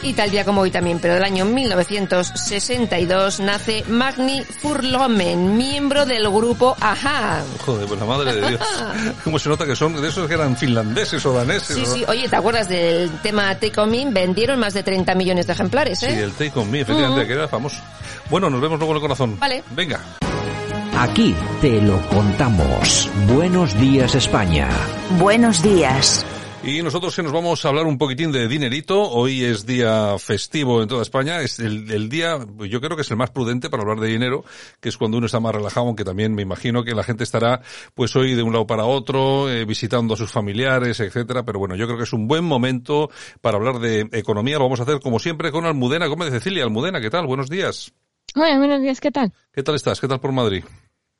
Y 0.03 0.13
tal 0.13 0.31
día 0.31 0.43
como 0.43 0.61
hoy 0.61 0.71
también, 0.71 0.97
pero 0.99 1.13
del 1.13 1.23
año 1.23 1.45
1962, 1.45 3.39
nace 3.39 3.83
Magni 3.87 4.43
Furlomen, 4.43 5.55
miembro 5.57 6.07
del 6.07 6.27
grupo 6.27 6.75
Aja. 6.79 7.43
Joder, 7.63 7.85
pues 7.87 7.99
la 7.99 8.05
madre 8.07 8.33
de 8.33 8.49
Dios. 8.49 8.61
Cómo 9.23 9.37
se 9.37 9.47
nota 9.49 9.65
que 9.67 9.75
son 9.75 10.01
de 10.01 10.07
esos 10.09 10.27
que 10.27 10.33
eran 10.33 10.57
finlandeses 10.57 11.23
o 11.25 11.33
daneses. 11.33 11.75
Sí, 11.77 11.83
¿no? 11.85 11.93
sí, 11.93 12.03
oye, 12.07 12.27
¿te 12.27 12.35
acuerdas 12.35 12.67
del 12.67 13.11
tema 13.21 13.53
Take 13.55 13.79
On 13.79 13.91
Me? 13.91 14.05
Vendieron 14.09 14.59
más 14.59 14.73
de 14.73 14.81
30 14.81 15.13
millones 15.13 15.45
de 15.45 15.53
ejemplares, 15.53 15.99
Sí, 15.99 16.07
¿eh? 16.07 16.23
el 16.23 16.31
Take 16.31 16.53
On 16.59 16.69
Me, 16.71 16.81
efectivamente, 16.81 17.25
Mm. 17.25 17.27
que 17.27 17.33
era 17.33 17.47
famoso. 17.47 17.77
Bueno, 18.29 18.49
nos 18.49 18.59
vemos 18.59 18.79
luego 18.79 18.93
en 18.93 18.97
el 18.97 19.01
corazón. 19.01 19.39
Vale. 19.39 19.63
Venga. 19.69 19.99
Aquí 20.97 21.35
te 21.61 21.79
lo 21.79 22.01
contamos. 22.07 23.07
Buenos 23.27 23.79
días 23.79 24.15
España. 24.15 24.67
Buenos 25.19 25.61
días. 25.61 26.25
Y 26.63 26.83
nosotros 26.83 27.15
que 27.15 27.23
nos 27.23 27.31
vamos 27.31 27.65
a 27.65 27.69
hablar 27.69 27.87
un 27.87 27.97
poquitín 27.97 28.31
de 28.31 28.47
dinerito, 28.47 29.01
hoy 29.09 29.43
es 29.43 29.65
día 29.65 30.15
festivo 30.19 30.83
en 30.83 30.87
toda 30.87 31.01
España, 31.01 31.41
es 31.41 31.57
el, 31.57 32.07
día, 32.07 32.37
yo 32.69 32.79
creo 32.79 32.95
que 32.95 33.01
es 33.01 33.09
el 33.09 33.17
más 33.17 33.31
prudente 33.31 33.67
para 33.71 33.81
hablar 33.81 33.99
de 33.99 34.07
dinero, 34.07 34.45
que 34.79 34.89
es 34.89 34.97
cuando 34.97 35.17
uno 35.17 35.25
está 35.25 35.39
más 35.39 35.55
relajado, 35.55 35.87
aunque 35.87 36.03
también 36.03 36.35
me 36.35 36.43
imagino 36.43 36.83
que 36.83 36.93
la 36.93 37.01
gente 37.01 37.23
estará 37.23 37.61
pues 37.95 38.15
hoy 38.15 38.35
de 38.35 38.43
un 38.43 38.53
lado 38.53 38.67
para 38.67 38.85
otro, 38.85 39.49
eh, 39.49 39.65
visitando 39.65 40.13
a 40.13 40.17
sus 40.17 40.29
familiares, 40.29 40.99
etcétera, 40.99 41.43
pero 41.43 41.57
bueno, 41.57 41.75
yo 41.75 41.87
creo 41.87 41.97
que 41.97 42.03
es 42.03 42.13
un 42.13 42.27
buen 42.27 42.43
momento 42.43 43.09
para 43.41 43.57
hablar 43.57 43.79
de 43.79 44.01
economía, 44.11 44.59
lo 44.59 44.65
vamos 44.65 44.81
a 44.81 44.83
hacer 44.83 44.99
como 44.99 45.17
siempre 45.17 45.51
con 45.51 45.65
Almudena 45.65 46.05
Gómez 46.05 46.31
de 46.31 46.37
Cecilia. 46.37 46.63
Almudena, 46.63 47.01
¿qué 47.01 47.09
tal? 47.09 47.25
Buenos 47.25 47.49
días. 47.49 47.91
Hola, 48.35 48.59
buenos 48.59 48.81
días, 48.81 49.01
¿qué 49.01 49.09
tal? 49.09 49.33
¿Qué 49.51 49.63
tal 49.63 49.73
estás? 49.73 49.99
¿Qué 49.99 50.07
tal 50.07 50.19
por 50.19 50.31
Madrid? 50.31 50.63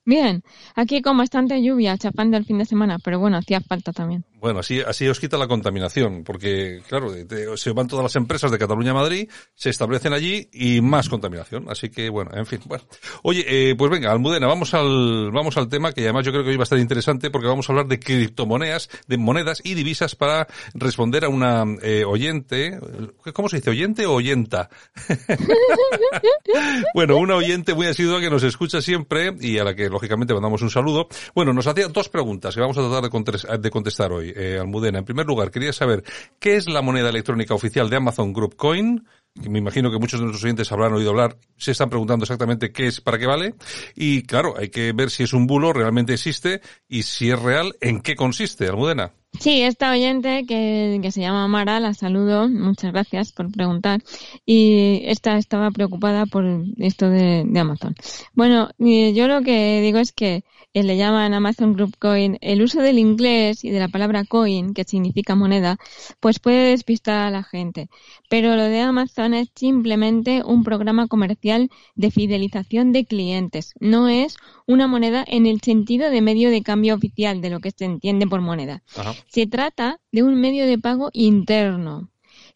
Bien, 0.04 0.42
aquí 0.76 1.02
con 1.02 1.18
bastante 1.18 1.62
lluvia, 1.62 1.98
chapando 1.98 2.36
el 2.36 2.46
fin 2.46 2.58
de 2.58 2.66
semana, 2.66 2.98
pero 2.98 3.20
bueno, 3.20 3.38
hacía 3.38 3.62
falta 3.62 3.92
también. 3.92 4.26
Bueno, 4.42 4.62
así, 4.62 4.80
así 4.80 5.08
os 5.08 5.20
quita 5.20 5.38
la 5.38 5.48
contaminación, 5.48 6.24
porque 6.24 6.82
claro, 6.90 7.14
se 7.56 7.72
van 7.74 7.88
todas 7.88 8.02
las 8.02 8.16
empresas 8.16 8.50
de 8.50 8.58
Cataluña 8.58 8.90
a 8.90 8.96
Madrid, 8.96 9.30
se 9.54 9.70
establecen 9.70 10.14
allí 10.14 10.50
y 10.52 10.82
más 10.82 11.10
contaminación. 11.10 11.66
Así 11.70 11.90
que 11.90 12.10
bueno, 12.10 12.32
en 12.34 12.48
fin, 12.48 12.60
bueno. 12.66 12.84
Oye, 13.22 13.46
eh, 13.48 13.76
pues 13.76 13.92
venga, 13.92 14.12
Almudena, 14.12 14.48
vamos 14.48 14.74
al, 14.74 15.30
vamos 15.32 15.58
al 15.58 15.70
tema 15.70 15.92
que 15.92 16.02
además 16.02 16.26
yo 16.26 16.32
creo 16.32 16.44
que 16.44 16.50
hoy 16.50 16.58
va 16.58 16.64
a 16.64 16.70
estar 16.70 16.80
interesante 16.80 17.30
porque 17.30 17.48
vamos 17.48 17.70
a 17.70 17.74
hablar 17.74 17.86
de 17.86 18.00
criptomonedas, 18.00 18.90
de 19.08 19.18
monedas 19.18 19.62
y 19.64 19.76
divisas 19.76 20.16
para 20.16 20.48
responder 20.74 21.26
a 21.26 21.30
una 21.30 21.64
eh, 21.84 22.04
oyente, 22.04 22.80
¿cómo 23.36 23.48
se 23.48 23.58
dice? 23.58 23.70
¿Oyente 23.70 24.08
o 24.08 24.14
oyenta? 24.14 24.72
bueno, 26.96 27.18
una 27.18 27.36
oyente 27.36 27.76
muy 27.76 27.86
asidua 27.86 28.20
que 28.20 28.32
nos 28.32 28.42
escucha 28.42 28.82
siempre 28.82 29.36
y 29.40 29.60
a 29.60 29.64
la 29.64 29.76
que 29.76 29.88
lógicamente 29.92 30.34
mandamos 30.34 30.62
un 30.62 30.70
saludo. 30.70 31.08
Bueno, 31.36 31.54
nos 31.54 31.68
hacía 31.68 31.88
dos 31.88 32.10
preguntas 32.10 32.56
que 32.56 32.62
vamos 32.62 32.78
a 32.78 32.82
tratar 32.82 33.60
de 33.60 33.70
contestar 33.70 34.12
hoy 34.12 34.34
eh, 34.36 34.58
Almudena. 34.60 35.00
En 35.00 35.06
primer 35.06 35.26
lugar, 35.26 35.52
quería 35.52 35.74
saber 35.74 36.04
qué 36.40 36.56
es 36.56 36.68
la 36.68 36.82
moneda 36.82 37.10
electrónica 37.10 37.54
oficial 37.54 37.90
de 37.90 37.98
Amazon 37.98 38.34
Group 38.34 38.56
Coin. 38.56 39.06
me 39.36 39.60
imagino 39.60 39.92
que 39.92 40.00
muchos 40.00 40.20
de 40.20 40.26
nuestros 40.26 40.44
oyentes 40.44 40.72
habrán 40.72 40.94
oído 40.94 41.12
hablar, 41.12 41.38
se 41.58 41.72
están 41.72 41.90
preguntando 41.90 42.24
exactamente 42.24 42.72
qué 42.72 42.88
es, 42.88 43.02
para 43.02 43.18
qué 43.18 43.28
vale. 43.28 43.56
Y 43.96 44.24
claro, 44.24 44.56
hay 44.58 44.70
que 44.70 44.94
ver 44.94 45.10
si 45.10 45.24
es 45.24 45.34
un 45.34 45.48
bulo, 45.48 45.74
realmente 45.74 46.14
existe, 46.14 46.62
y 46.88 47.04
si 47.04 47.30
es 47.32 47.40
real, 47.40 47.76
en 47.82 48.02
qué 48.02 48.16
consiste, 48.16 48.68
Almudena. 48.68 49.14
Sí, 49.40 49.62
esta 49.62 49.92
oyente 49.92 50.46
que, 50.46 51.00
que, 51.02 51.12
se 51.12 51.22
llama 51.22 51.48
Mara, 51.48 51.80
la 51.80 51.94
saludo, 51.94 52.48
muchas 52.50 52.92
gracias 52.92 53.32
por 53.32 53.52
preguntar. 53.52 54.04
Y 54.46 55.02
esta 55.06 55.38
estaba 55.38 55.72
preocupada 55.72 56.26
por 56.26 56.46
esto 56.78 57.10
de, 57.10 57.48
Amazon. 57.60 57.96
Bueno, 58.34 58.70
yo 58.78 59.28
lo 59.28 59.42
que 59.42 59.82
digo 59.82 60.00
es 60.00 60.12
que 60.12 60.44
eh, 60.74 60.84
le 60.84 60.96
llaman 60.96 61.34
Amazon 61.34 61.74
Group 61.74 61.98
Coin, 61.98 62.38
el 62.42 62.62
uso 62.62 62.82
del 62.82 62.98
inglés 63.00 63.64
y 63.66 63.72
de 63.72 63.80
la 63.80 63.90
palabra 63.90 64.24
coin, 64.26 64.74
que 64.74 64.86
significa 64.86 65.36
moneda, 65.36 65.78
pues 66.20 66.40
puede 66.40 66.70
despistar 66.70 67.28
a 67.28 67.32
la 67.32 67.44
gente. 67.44 67.90
Pero 68.30 68.56
lo 68.56 68.64
de 68.64 68.80
Amazon 68.80 69.34
es 69.34 69.50
simplemente 69.56 70.44
un 70.46 70.64
programa 70.64 71.08
comercial 71.08 71.70
de 71.96 72.12
fidelización 72.12 72.94
de 72.94 73.06
clientes. 73.06 73.74
No 73.80 74.08
es 74.08 74.38
una 74.66 74.88
moneda 74.88 75.26
en 75.28 75.46
el 75.46 75.62
sentido 75.62 76.10
de 76.10 76.22
medio 76.22 76.52
de 76.52 76.64
cambio 76.64 76.96
oficial, 76.96 77.42
de 77.42 77.50
lo 77.50 77.60
que 77.60 77.72
se 77.72 77.86
entiende 77.86 78.28
por 78.28 78.42
moneda. 78.42 78.82
Se 79.28 79.48
trata 79.48 80.00
de 80.12 80.24
un 80.24 80.40
medio 80.40 80.66
de 80.66 80.78
pago 80.78 81.10
interno 81.14 82.12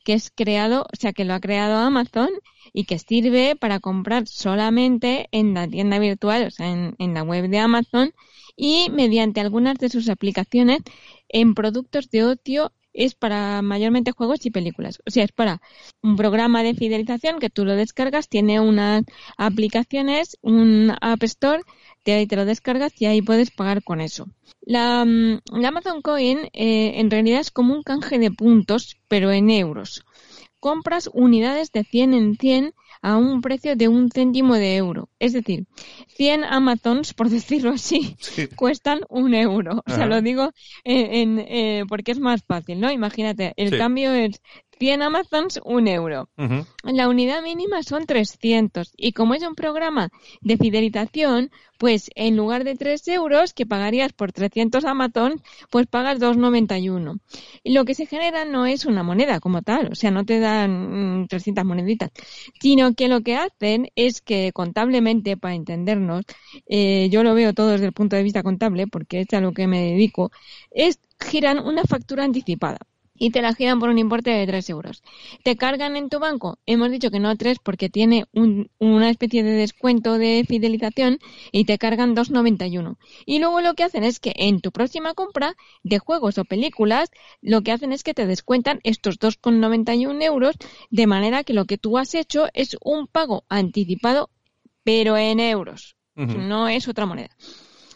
que 0.06 0.14
es 0.14 0.32
creado, 0.34 0.84
o 0.84 0.96
sea, 0.98 1.14
que 1.14 1.26
lo 1.26 1.34
ha 1.34 1.40
creado 1.40 1.78
Amazon 1.78 2.30
y 2.74 2.86
que 2.86 3.00
sirve 3.00 3.56
para 3.56 3.80
comprar 3.80 4.28
solamente 4.28 5.28
en 5.32 5.56
la 5.56 5.68
tienda 5.68 6.00
virtual, 6.00 6.46
o 6.46 6.52
sea, 6.52 6.70
en, 6.72 7.14
la 7.14 7.24
web 7.24 7.50
de 7.50 7.58
Amazon 7.58 8.14
y 8.56 8.90
mediante 8.92 9.42
algunas 9.42 9.78
de 9.80 9.90
sus 9.90 10.08
aplicaciones 10.08 10.80
en 11.28 11.56
productos 11.56 12.10
de 12.12 12.24
ocio 12.24 12.72
es 12.94 13.16
para 13.16 13.62
mayormente 13.62 14.12
juegos 14.12 14.46
y 14.46 14.52
películas. 14.52 15.00
O 15.06 15.12
sea, 15.12 15.26
es 15.26 15.32
para 15.32 15.60
un 16.02 16.16
programa 16.16 16.64
de 16.64 16.76
fidelización 16.76 17.40
que 17.40 17.50
tú 17.50 17.66
lo 17.66 17.76
descargas, 17.76 18.30
tiene 18.30 18.60
unas 18.60 19.04
aplicaciones, 19.38 20.38
un 20.42 20.94
App 21.02 21.24
Store, 21.24 21.64
de 22.06 22.14
ahí 22.14 22.28
te 22.28 22.36
lo 22.36 22.46
descargas 22.46 22.94
y 23.02 23.06
ahí 23.08 23.22
puedes 23.22 23.52
pagar 23.52 23.84
con 23.84 24.00
eso. 24.00 24.28
La, 24.62 25.04
mm, 25.04 25.42
Amazon 25.66 26.02
Coin 26.02 26.50
eh, 26.54 26.94
en 27.00 27.12
realidad 27.12 27.42
es 27.42 27.52
como 27.52 27.74
un 27.74 27.84
canje 27.84 28.20
de 28.20 28.32
puntos, 28.32 28.98
pero 29.08 29.32
en 29.32 29.50
euros 29.50 30.06
compras 30.66 31.12
unidades 31.14 31.72
de 31.72 31.84
100 31.84 32.16
en 32.16 32.38
100 32.38 32.74
a 33.04 33.18
un 33.18 33.42
precio 33.42 33.76
de 33.76 33.88
un 33.88 34.10
céntimo 34.10 34.56
de 34.56 34.78
euro. 34.78 35.10
Es 35.20 35.34
decir, 35.34 35.68
100 36.18 36.44
Amazons, 36.44 37.14
por 37.14 37.30
decirlo 37.38 37.70
así, 37.74 38.18
cuestan 38.56 39.02
un 39.08 39.36
euro. 39.36 39.84
O 39.86 39.94
sea, 39.94 40.08
lo 40.08 40.24
digo 40.24 40.54
en, 40.84 41.38
eh, 41.38 41.84
porque 41.88 42.14
es 42.14 42.20
más 42.20 42.44
fácil, 42.44 42.80
¿no? 42.80 42.92
Imagínate, 42.92 43.54
el 43.58 43.78
cambio 43.78 44.12
es 44.12 44.42
100 44.80 45.02
Amazons, 45.02 45.60
un 45.64 45.88
euro. 45.88 46.30
La 46.84 47.08
unidad 47.08 47.42
mínima 47.42 47.84
son 47.84 48.06
300. 48.06 48.94
Y 48.98 49.14
como 49.14 49.34
es 49.34 49.44
un 49.44 49.56
programa 49.56 50.10
de 50.42 50.58
fidelización, 50.58 51.52
pues 51.78 52.10
en 52.16 52.36
lugar 52.36 52.64
de 52.64 52.76
3 52.76 53.08
euros 53.10 53.54
que 53.54 53.66
pagarías 53.66 54.14
por 54.14 54.32
300 54.32 54.86
Amazon, 54.86 55.42
pues 55.70 55.88
pagas 55.88 56.20
2,91. 56.20 57.20
Y 57.64 57.74
lo 57.74 57.86
que 57.86 57.96
se 57.96 58.06
genera 58.06 58.46
no 58.46 58.66
es 58.66 58.86
una 58.86 59.04
moneda 59.04 59.40
como 59.40 59.62
tal, 59.62 59.90
o 59.92 59.96
sea, 59.96 60.12
no 60.12 60.26
te 60.26 60.40
dan 60.40 61.28
300 61.30 61.64
mm, 61.64 61.68
moneditas, 61.68 62.12
sino 62.60 62.94
que 62.94 63.08
lo 63.08 63.22
que 63.22 63.36
hacen 63.36 63.90
es 63.96 64.22
que 64.22 64.52
contablemente, 64.54 65.38
para 65.38 65.56
entendernos, 65.56 66.26
eh, 66.68 67.10
yo 67.10 67.24
lo 67.24 67.34
veo 67.34 67.54
todo 67.54 67.70
desde 67.70 67.88
el 67.88 67.94
punto 67.94 68.16
de 68.16 68.24
vista 68.24 68.44
contable, 68.44 68.88
porque 68.88 69.22
es 69.22 69.34
a 69.34 69.42
lo 69.42 69.52
que 69.54 69.68
me 69.68 69.82
dedico, 69.82 70.32
es 70.72 71.00
giran 71.20 71.60
una 71.60 71.84
factura 71.84 72.24
anticipada 72.24 72.80
y 73.18 73.32
te 73.32 73.42
la 73.42 73.54
giran 73.54 73.80
por 73.80 73.90
un 73.90 73.98
importe 73.98 74.32
de 74.32 74.46
3 74.46 74.70
euros. 74.70 75.04
Te 75.44 75.56
cargan 75.56 75.96
en 75.96 76.10
tu 76.10 76.20
banco, 76.20 76.58
hemos 76.66 76.92
dicho 76.92 77.12
que 77.12 77.20
no 77.20 77.36
3 77.36 77.60
porque 77.64 77.90
tiene 77.90 78.26
una 78.80 79.10
especie 79.10 79.44
de 79.44 79.52
descuento 79.52 80.18
de 80.18 80.46
fidelización 80.48 81.20
y 81.52 81.66
te 81.66 81.78
cargan 81.78 82.16
2,91. 82.16 82.98
Y 83.26 83.40
luego 83.40 83.62
lo 83.62 83.74
que 83.74 83.84
hacen 83.84 84.04
es 84.04 84.20
que 84.20 84.34
en 84.36 84.62
tu 84.62 84.72
próxima 84.72 85.14
compra 85.14 85.56
de 85.84 86.00
juegos 86.00 86.38
o 86.38 86.46
películas, 86.46 87.10
lo 87.42 87.62
que 87.62 87.72
hacen 87.72 87.94
es 87.94 88.04
que 88.04 88.14
te 88.14 88.28
descuentan 88.28 88.80
estos 88.84 89.20
2,91 89.20 90.22
euros 90.24 90.56
de 90.90 91.08
manera 91.08 91.44
que 91.44 91.54
lo 91.54 91.66
que 91.66 91.78
tú 91.78 91.98
has 91.98 92.16
hecho 92.16 92.48
es 92.54 92.78
un 92.82 93.08
pago 93.08 93.44
anticipado 93.50 94.30
pero 94.84 95.18
en 95.18 95.40
euros. 95.40 95.96
No 96.16 96.70
es 96.70 96.88
otra 96.88 97.06
moneda. 97.06 97.36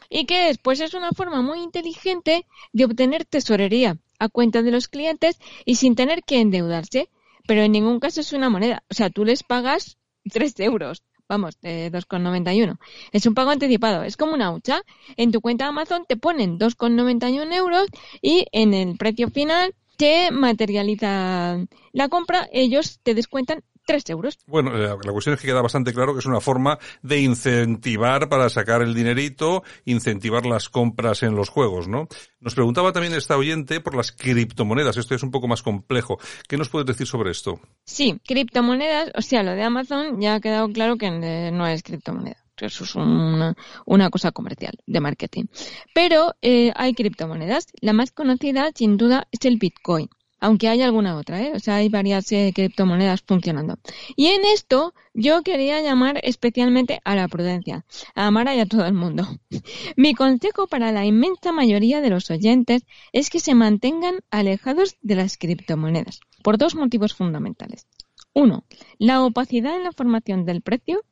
¿Y 0.09 0.25
qué 0.25 0.49
es? 0.49 0.57
Pues 0.57 0.81
es 0.81 0.93
una 0.93 1.11
forma 1.11 1.41
muy 1.41 1.61
inteligente 1.61 2.45
de 2.73 2.85
obtener 2.85 3.25
tesorería 3.25 3.97
a 4.19 4.29
cuenta 4.29 4.61
de 4.61 4.71
los 4.71 4.87
clientes 4.87 5.39
y 5.65 5.75
sin 5.75 5.95
tener 5.95 6.23
que 6.23 6.39
endeudarse. 6.39 7.09
Pero 7.47 7.61
en 7.61 7.71
ningún 7.71 7.99
caso 7.99 8.21
es 8.21 8.33
una 8.33 8.49
moneda. 8.49 8.83
O 8.91 8.93
sea, 8.93 9.09
tú 9.09 9.25
les 9.25 9.43
pagas 9.43 9.97
3 10.31 10.59
euros. 10.59 11.03
Vamos, 11.27 11.59
de 11.61 11.91
2,91. 11.91 12.77
Es 13.11 13.25
un 13.25 13.35
pago 13.35 13.51
anticipado. 13.51 14.03
Es 14.03 14.17
como 14.17 14.33
una 14.33 14.51
hucha. 14.51 14.81
En 15.15 15.31
tu 15.31 15.41
cuenta 15.41 15.67
Amazon 15.67 16.05
te 16.07 16.17
ponen 16.17 16.59
2,91 16.59 17.53
euros 17.53 17.87
y 18.21 18.45
en 18.51 18.73
el 18.73 18.97
precio 18.97 19.29
final 19.29 19.75
te 19.97 20.31
materializa 20.31 21.65
la 21.91 22.09
compra. 22.09 22.47
Ellos 22.51 22.99
te 23.03 23.13
descuentan 23.13 23.63
3 23.85 24.09
euros. 24.11 24.37
Bueno, 24.45 24.71
la, 24.71 24.95
cuestión 25.11 25.35
es 25.35 25.41
que 25.41 25.47
queda 25.47 25.61
bastante 25.61 25.93
claro 25.93 26.13
que 26.13 26.19
es 26.19 26.25
una 26.25 26.41
forma 26.41 26.77
de 27.01 27.21
incentivar 27.21 28.29
para 28.29 28.49
sacar 28.49 28.81
el 28.81 28.93
dinerito, 28.93 29.63
incentivar 29.85 30.45
las 30.45 30.69
compras 30.69 31.23
en 31.23 31.35
los 31.35 31.49
juegos, 31.49 31.87
¿no? 31.87 32.07
Nos 32.39 32.55
preguntaba 32.55 32.93
también 32.93 33.13
esta 33.13 33.37
oyente 33.37 33.81
por 33.81 33.95
las 33.95 34.11
criptomonedas. 34.11 34.97
Esto 34.97 35.15
es 35.15 35.23
un 35.23 35.31
poco 35.31 35.47
más 35.47 35.63
complejo. 35.63 36.19
¿Qué 36.47 36.57
nos 36.57 36.69
puedes 36.69 36.87
decir 36.87 37.07
sobre 37.07 37.31
esto? 37.31 37.59
Sí, 37.83 38.19
criptomonedas, 38.25 39.11
o 39.15 39.21
sea, 39.21 39.43
lo 39.43 39.51
de 39.51 39.63
Amazon 39.63 40.21
ya 40.21 40.35
ha 40.35 40.39
quedado 40.39 40.69
claro 40.69 40.97
que 40.97 41.09
no 41.09 41.67
es 41.67 41.83
criptomoneda. 41.83 42.37
Eso 42.57 42.83
es 42.83 42.95
una, 42.95 43.55
una, 43.85 44.09
cosa 44.09 44.31
comercial, 44.31 44.73
de 44.85 44.99
marketing. 44.99 45.45
Pero 45.93 46.35
eh, 46.41 46.71
hay 46.75 46.93
criptomonedas. 46.93 47.67
La 47.81 47.93
más 47.93 48.11
conocida, 48.11 48.69
sin 48.75 48.97
duda, 48.97 49.27
es 49.31 49.45
el 49.45 49.57
Bitcoin 49.57 50.09
aunque 50.39 50.69
hay 50.69 50.81
alguna 50.81 51.17
otra, 51.17 51.41
¿eh? 51.41 51.51
o 51.53 51.59
sea, 51.59 51.75
hay 51.75 51.89
varias 51.89 52.31
eh, 52.31 52.51
criptomonedas 52.53 53.21
funcionando. 53.21 53.77
Y 54.15 54.27
en 54.27 54.45
esto 54.45 54.93
yo 55.13 55.41
quería 55.43 55.81
llamar 55.81 56.19
especialmente 56.23 57.01
a 57.03 57.15
la 57.15 57.27
prudencia, 57.27 57.85
a 58.15 58.31
Mara 58.31 58.55
y 58.55 58.59
a 58.59 58.65
todo 58.65 58.85
el 58.85 58.93
mundo. 58.93 59.27
Mi 59.95 60.13
consejo 60.13 60.67
para 60.67 60.91
la 60.91 61.05
inmensa 61.05 61.51
mayoría 61.51 62.01
de 62.01 62.09
los 62.09 62.31
oyentes 62.31 62.83
es 63.11 63.29
que 63.29 63.39
se 63.39 63.55
mantengan 63.55 64.19
alejados 64.31 64.95
de 65.01 65.15
las 65.15 65.37
criptomonedas, 65.37 66.21
por 66.43 66.57
dos 66.57 66.75
motivos 66.75 67.13
fundamentales. 67.13 67.87
Uno, 68.33 68.63
la 68.97 69.23
opacidad 69.23 69.75
en 69.75 69.83
la 69.83 69.91
formación 69.91 70.45
del 70.45 70.61
precio, 70.61 71.03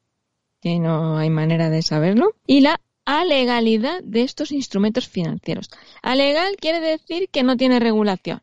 que 0.62 0.80
no 0.80 1.18
hay 1.18 1.30
manera 1.30 1.70
de 1.70 1.82
saberlo, 1.82 2.36
y 2.46 2.62
la 2.62 2.82
alegalidad 3.06 4.04
de 4.04 4.24
estos 4.24 4.52
instrumentos 4.52 5.08
financieros. 5.08 5.70
Alegal 6.02 6.58
quiere 6.60 6.82
decir 6.82 7.30
que 7.30 7.44
no 7.44 7.56
tiene 7.56 7.80
regulación. 7.80 8.42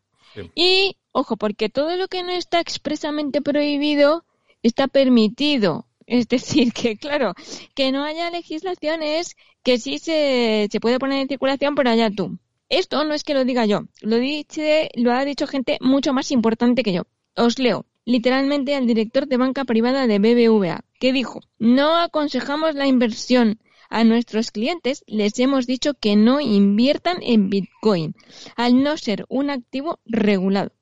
Y, 0.54 0.96
ojo, 1.12 1.36
porque 1.36 1.68
todo 1.68 1.96
lo 1.96 2.08
que 2.08 2.22
no 2.22 2.30
está 2.30 2.60
expresamente 2.60 3.40
prohibido 3.40 4.24
está 4.62 4.88
permitido. 4.88 5.86
Es 6.06 6.28
decir, 6.28 6.72
que 6.72 6.96
claro, 6.96 7.34
que 7.74 7.92
no 7.92 8.04
haya 8.04 8.30
legislaciones 8.30 9.36
que 9.62 9.78
sí 9.78 9.98
se, 9.98 10.68
se 10.70 10.80
puede 10.80 10.98
poner 10.98 11.20
en 11.20 11.28
circulación, 11.28 11.74
pero 11.74 11.90
allá 11.90 12.10
tú. 12.10 12.38
Esto 12.68 13.04
no 13.04 13.14
es 13.14 13.24
que 13.24 13.34
lo 13.34 13.44
diga 13.44 13.66
yo, 13.66 13.84
lo, 14.00 14.16
dice, 14.16 14.90
lo 14.94 15.12
ha 15.12 15.24
dicho 15.24 15.46
gente 15.46 15.78
mucho 15.80 16.12
más 16.12 16.30
importante 16.30 16.82
que 16.82 16.92
yo. 16.92 17.02
Os 17.36 17.58
leo 17.58 17.86
literalmente 18.04 18.74
al 18.74 18.86
director 18.86 19.26
de 19.26 19.36
banca 19.36 19.64
privada 19.64 20.06
de 20.06 20.18
BBVA, 20.18 20.84
que 20.98 21.12
dijo, 21.12 21.40
no 21.58 21.96
aconsejamos 21.96 22.74
la 22.74 22.86
inversión. 22.86 23.58
A 23.94 24.02
nuestros 24.02 24.50
clientes 24.50 25.04
les 25.06 25.38
hemos 25.38 25.68
dicho 25.68 25.94
que 25.94 26.16
no 26.16 26.40
inviertan 26.40 27.18
en 27.22 27.48
Bitcoin, 27.48 28.16
al 28.56 28.82
no 28.82 28.96
ser 28.96 29.24
un 29.28 29.50
activo 29.50 30.00
regulado. 30.04 30.72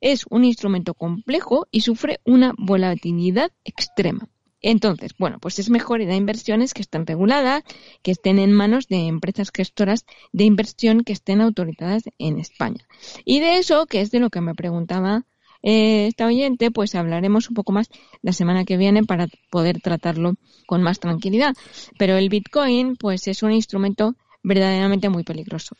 Es 0.00 0.24
un 0.30 0.46
instrumento 0.46 0.94
complejo 0.94 1.66
y 1.70 1.82
sufre 1.82 2.20
una 2.24 2.54
volatilidad 2.56 3.52
extrema. 3.64 4.26
Entonces, 4.62 5.12
bueno, 5.18 5.38
pues 5.38 5.58
es 5.58 5.68
mejor 5.68 6.00
ir 6.00 6.08
a 6.08 6.16
inversiones 6.16 6.72
que 6.72 6.80
estén 6.80 7.06
reguladas, 7.06 7.62
que 8.00 8.12
estén 8.12 8.38
en 8.38 8.52
manos 8.52 8.88
de 8.88 9.06
empresas 9.06 9.50
gestoras 9.54 10.06
de 10.32 10.44
inversión 10.44 11.04
que 11.04 11.12
estén 11.12 11.42
autorizadas 11.42 12.04
en 12.16 12.38
España. 12.38 12.88
Y 13.26 13.40
de 13.40 13.58
eso, 13.58 13.84
que 13.84 14.00
es 14.00 14.10
de 14.10 14.20
lo 14.20 14.30
que 14.30 14.40
me 14.40 14.54
preguntaba 14.54 15.26
eh, 15.62 16.06
esta 16.06 16.26
oyente, 16.26 16.70
pues 16.70 16.94
hablaremos 16.94 17.48
un 17.48 17.54
poco 17.54 17.72
más 17.72 17.88
la 18.22 18.32
semana 18.32 18.64
que 18.64 18.76
viene 18.76 19.04
para 19.04 19.28
poder 19.50 19.80
tratarlo 19.80 20.34
con 20.66 20.82
más 20.82 21.00
tranquilidad. 21.00 21.54
Pero 21.98 22.16
el 22.16 22.28
Bitcoin, 22.28 22.96
pues 22.96 23.28
es 23.28 23.42
un 23.42 23.52
instrumento 23.52 24.14
verdaderamente 24.42 25.08
muy 25.08 25.22
peligroso. 25.22 25.76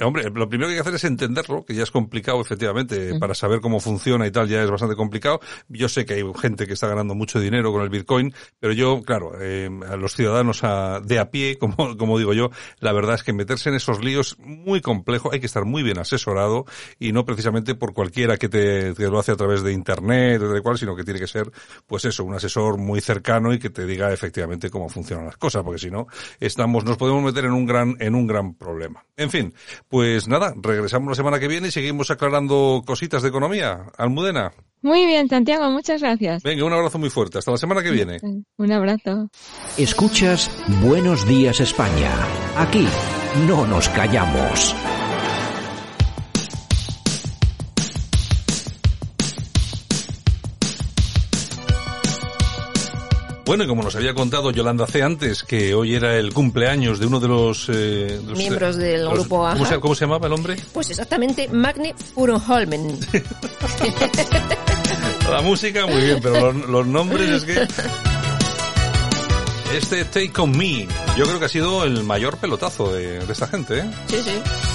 Hombre, 0.00 0.30
lo 0.30 0.48
primero 0.48 0.68
que 0.68 0.72
hay 0.72 0.76
que 0.76 0.80
hacer 0.80 0.94
es 0.94 1.04
entenderlo, 1.04 1.64
que 1.64 1.74
ya 1.74 1.82
es 1.82 1.90
complicado, 1.90 2.40
efectivamente, 2.40 3.18
para 3.18 3.34
saber 3.34 3.60
cómo 3.60 3.80
funciona 3.80 4.26
y 4.26 4.30
tal, 4.30 4.48
ya 4.48 4.62
es 4.62 4.70
bastante 4.70 4.96
complicado. 4.96 5.40
Yo 5.68 5.88
sé 5.88 6.04
que 6.04 6.14
hay 6.14 6.22
gente 6.40 6.66
que 6.66 6.72
está 6.72 6.86
ganando 6.86 7.14
mucho 7.14 7.40
dinero 7.40 7.72
con 7.72 7.82
el 7.82 7.90
Bitcoin, 7.90 8.32
pero 8.58 8.72
yo, 8.72 9.02
claro, 9.02 9.32
eh, 9.40 9.68
a 9.88 9.96
los 9.96 10.14
ciudadanos 10.14 10.62
de 11.04 11.18
a 11.18 11.30
pie, 11.30 11.58
como, 11.58 11.96
como 11.96 12.18
digo 12.18 12.32
yo, 12.32 12.50
la 12.80 12.92
verdad 12.92 13.16
es 13.16 13.22
que 13.22 13.32
meterse 13.32 13.68
en 13.68 13.74
esos 13.74 14.02
líos 14.02 14.38
muy 14.38 14.80
complejo, 14.80 15.30
hay 15.32 15.40
que 15.40 15.46
estar 15.46 15.64
muy 15.64 15.82
bien 15.82 15.98
asesorado 15.98 16.64
y 16.98 17.12
no 17.12 17.24
precisamente 17.24 17.74
por 17.74 17.92
cualquiera 17.92 18.36
que 18.36 18.48
te, 18.48 18.94
lo 19.10 19.18
hace 19.18 19.32
a 19.32 19.36
través 19.36 19.62
de 19.62 19.72
internet, 19.72 20.40
de 20.40 20.60
cual, 20.62 20.78
sino 20.78 20.96
que 20.96 21.04
tiene 21.04 21.20
que 21.20 21.26
ser, 21.26 21.50
pues 21.86 22.04
eso, 22.04 22.24
un 22.24 22.34
asesor 22.34 22.78
muy 22.78 23.00
cercano 23.00 23.52
y 23.52 23.58
que 23.58 23.70
te 23.70 23.84
diga 23.84 24.12
efectivamente 24.12 24.70
cómo 24.70 24.88
funcionan 24.88 25.26
las 25.26 25.36
cosas, 25.36 25.62
porque 25.62 25.78
si 25.78 25.90
no, 25.90 26.06
estamos, 26.40 26.84
nos 26.84 26.96
podemos 26.96 27.22
meter 27.22 27.44
en 27.44 27.52
un 27.52 27.66
gran, 27.66 27.73
en 27.82 28.14
un 28.14 28.26
gran 28.26 28.54
problema. 28.54 29.04
En 29.16 29.30
fin, 29.30 29.54
pues 29.88 30.28
nada, 30.28 30.54
regresamos 30.60 31.08
la 31.10 31.14
semana 31.14 31.38
que 31.38 31.48
viene 31.48 31.68
y 31.68 31.70
seguimos 31.70 32.10
aclarando 32.10 32.82
cositas 32.86 33.22
de 33.22 33.28
economía. 33.28 33.86
Almudena. 33.96 34.52
Muy 34.82 35.06
bien, 35.06 35.28
Santiago, 35.28 35.70
muchas 35.70 36.02
gracias. 36.02 36.42
Venga, 36.42 36.64
un 36.64 36.72
abrazo 36.72 36.98
muy 36.98 37.10
fuerte. 37.10 37.38
Hasta 37.38 37.50
la 37.50 37.56
semana 37.56 37.82
que 37.82 37.90
viene. 37.90 38.18
Un 38.56 38.72
abrazo. 38.72 39.30
Escuchas 39.78 40.50
Buenos 40.82 41.26
Días 41.26 41.60
España. 41.60 42.12
Aquí 42.58 42.86
no 43.46 43.66
nos 43.66 43.88
callamos. 43.88 44.74
Bueno, 53.44 53.64
y 53.64 53.66
como 53.66 53.82
nos 53.82 53.94
había 53.94 54.14
contado 54.14 54.50
Yolanda 54.50 54.86
C. 54.86 55.02
antes, 55.02 55.42
que 55.42 55.74
hoy 55.74 55.94
era 55.94 56.16
el 56.16 56.32
cumpleaños 56.32 56.98
de 56.98 57.04
uno 57.06 57.20
de 57.20 57.28
los... 57.28 57.68
Eh, 57.68 58.18
Miembros 58.34 58.76
del 58.76 59.06
grupo 59.08 59.46
¿cómo 59.52 59.66
se, 59.66 59.78
¿Cómo 59.80 59.94
se, 59.94 60.06
llamaba 60.06 60.28
el 60.28 60.32
hombre? 60.32 60.56
Pues 60.72 60.88
exactamente 60.90 61.48
Magne 61.48 61.94
Furuholmen. 62.14 62.98
La 65.30 65.42
música, 65.42 65.86
muy 65.86 66.02
bien, 66.02 66.20
pero 66.22 66.52
los, 66.52 66.86
nombres 66.86 67.30
es 67.30 67.44
que... 67.44 67.66
Este 69.76 70.04
Take 70.04 70.40
On 70.40 70.56
Me, 70.56 70.86
yo 71.16 71.26
creo 71.26 71.38
que 71.38 71.44
ha 71.46 71.48
sido 71.48 71.84
el 71.84 72.04
mayor 72.04 72.36
pelotazo 72.38 72.92
de, 72.92 73.26
de 73.26 73.32
esta 73.32 73.48
gente, 73.48 73.80
¿eh? 73.80 73.90
Sí, 74.08 74.22
sí. 74.22 74.73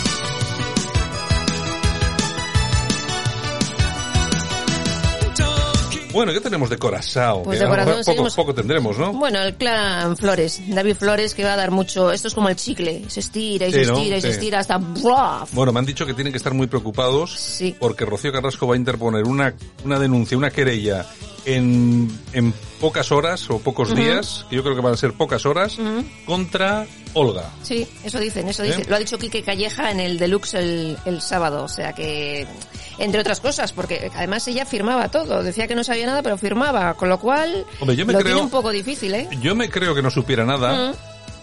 Bueno, 6.19 6.33
¿qué 6.33 6.41
tenemos 6.41 6.69
de 6.69 6.77
Corazao? 6.77 7.43
Pues 7.43 7.61
de 7.61 7.65
Corazao 7.65 8.03
poco, 8.13 8.27
poco, 8.35 8.53
tendremos, 8.53 8.97
¿no? 8.97 9.13
Bueno, 9.13 9.39
el 9.39 9.55
clan 9.55 10.17
Flores, 10.17 10.61
David 10.67 10.95
Flores, 10.95 11.33
que 11.33 11.45
va 11.45 11.53
a 11.53 11.55
dar 11.55 11.71
mucho... 11.71 12.11
Esto 12.11 12.27
es 12.27 12.33
como 12.33 12.49
el 12.49 12.57
chicle, 12.57 13.05
se 13.07 13.21
estira 13.21 13.67
y 13.67 13.71
se 13.71 13.83
estira 13.83 14.17
y 14.17 14.21
se 14.21 14.31
estira 14.31 14.59
hasta... 14.59 14.79
Bueno, 15.53 15.71
me 15.71 15.79
han 15.79 15.85
dicho 15.85 16.05
que 16.05 16.13
tienen 16.13 16.33
que 16.33 16.37
estar 16.37 16.53
muy 16.53 16.67
preocupados 16.67 17.39
sí. 17.39 17.73
porque 17.79 18.03
Rocío 18.03 18.33
Carrasco 18.33 18.67
va 18.67 18.73
a 18.73 18.77
interponer 18.77 19.23
una, 19.23 19.55
una 19.85 19.97
denuncia, 19.97 20.37
una 20.37 20.51
querella 20.51 21.05
en, 21.45 22.09
en 22.33 22.53
pocas 22.79 23.11
horas 23.11 23.49
o 23.49 23.59
pocos 23.59 23.95
días, 23.95 24.45
que 24.49 24.55
yo 24.55 24.63
creo 24.63 24.75
que 24.75 24.81
van 24.81 24.93
a 24.93 24.97
ser 24.97 25.13
pocas 25.13 25.45
horas, 25.45 25.77
contra 26.25 26.85
Olga. 27.13 27.49
Sí, 27.63 27.87
eso 28.03 28.19
dicen, 28.19 28.47
eso 28.47 28.63
dicen. 28.63 28.81
¿Eh? 28.81 28.85
Lo 28.87 28.95
ha 28.95 28.99
dicho 28.99 29.17
Quique 29.17 29.43
Calleja 29.43 29.91
en 29.91 29.99
el 29.99 30.17
Deluxe 30.17 30.55
el, 30.55 30.97
el 31.05 31.21
sábado, 31.21 31.63
o 31.63 31.69
sea 31.69 31.93
que 31.93 32.47
entre 32.97 33.21
otras 33.21 33.39
cosas, 33.39 33.73
porque 33.73 34.11
además 34.13 34.47
ella 34.47 34.65
firmaba 34.65 35.09
todo, 35.09 35.43
decía 35.43 35.67
que 35.67 35.75
no 35.75 35.83
sabía 35.83 36.05
nada, 36.05 36.21
pero 36.21 36.37
firmaba, 36.37 36.93
con 36.95 37.09
lo 37.09 37.19
cual 37.19 37.65
Hombre, 37.79 37.95
yo 37.95 38.05
me 38.05 38.13
lo 38.13 38.19
creo, 38.19 38.33
tiene 38.33 38.45
un 38.45 38.51
poco 38.51 38.69
difícil, 38.71 39.13
¿eh? 39.13 39.27
Yo 39.41 39.55
me 39.55 39.69
creo 39.69 39.95
que 39.95 40.01
no 40.01 40.09
supiera 40.09 40.45
nada. 40.45 40.93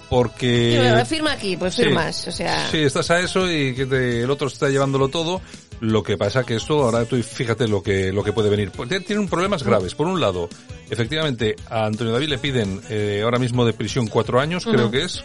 Porque... 0.09 1.05
firma 1.05 1.33
aquí, 1.33 1.57
pues 1.57 1.75
firmas, 1.75 2.29
o 2.29 2.31
sea... 2.31 2.71
Sí, 2.71 2.79
estás 2.79 3.11
a 3.11 3.19
eso 3.19 3.51
y 3.51 3.75
que 3.75 3.87
te, 3.87 4.23
el 4.23 4.31
otro 4.31 4.47
está 4.47 4.69
llevándolo 4.69 5.09
todo. 5.09 5.43
Lo 5.81 6.03
que 6.03 6.17
pasa 6.17 6.45
que 6.45 6.57
esto, 6.57 6.83
ahora 6.83 7.05
tú 7.05 7.23
fíjate 7.23 7.69
lo 7.69 7.83
que, 7.83 8.13
lo 8.13 8.25
que 8.25 8.33
puede 8.33 8.49
venir. 8.49 8.71
Pues 8.71 8.89
tienen 9.05 9.29
problemas 9.29 9.63
graves. 9.63 9.95
Por 9.95 10.07
un 10.07 10.21
lado, 10.21 10.49
efectivamente, 10.89 11.57
a 11.69 11.87
Antonio 11.87 12.13
David 12.13 12.29
le 12.29 12.39
piden 12.39 12.81
eh, 12.89 13.21
ahora 13.23 13.39
mismo 13.39 13.65
de 13.65 13.73
prisión 13.73 14.07
cuatro 14.07 14.41
años, 14.41 14.65
creo 14.65 14.91
que 14.91 15.05
es. 15.05 15.23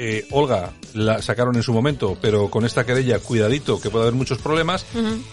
Eh, 0.00 0.28
Olga 0.30 0.70
la 0.94 1.20
sacaron 1.20 1.56
en 1.56 1.62
su 1.64 1.72
momento, 1.72 2.16
pero 2.20 2.48
con 2.50 2.64
esta 2.64 2.86
querella, 2.86 3.18
cuidadito, 3.18 3.80
que 3.80 3.90
puede 3.90 4.04
haber 4.04 4.14
muchos 4.14 4.38
problemas, 4.38 4.86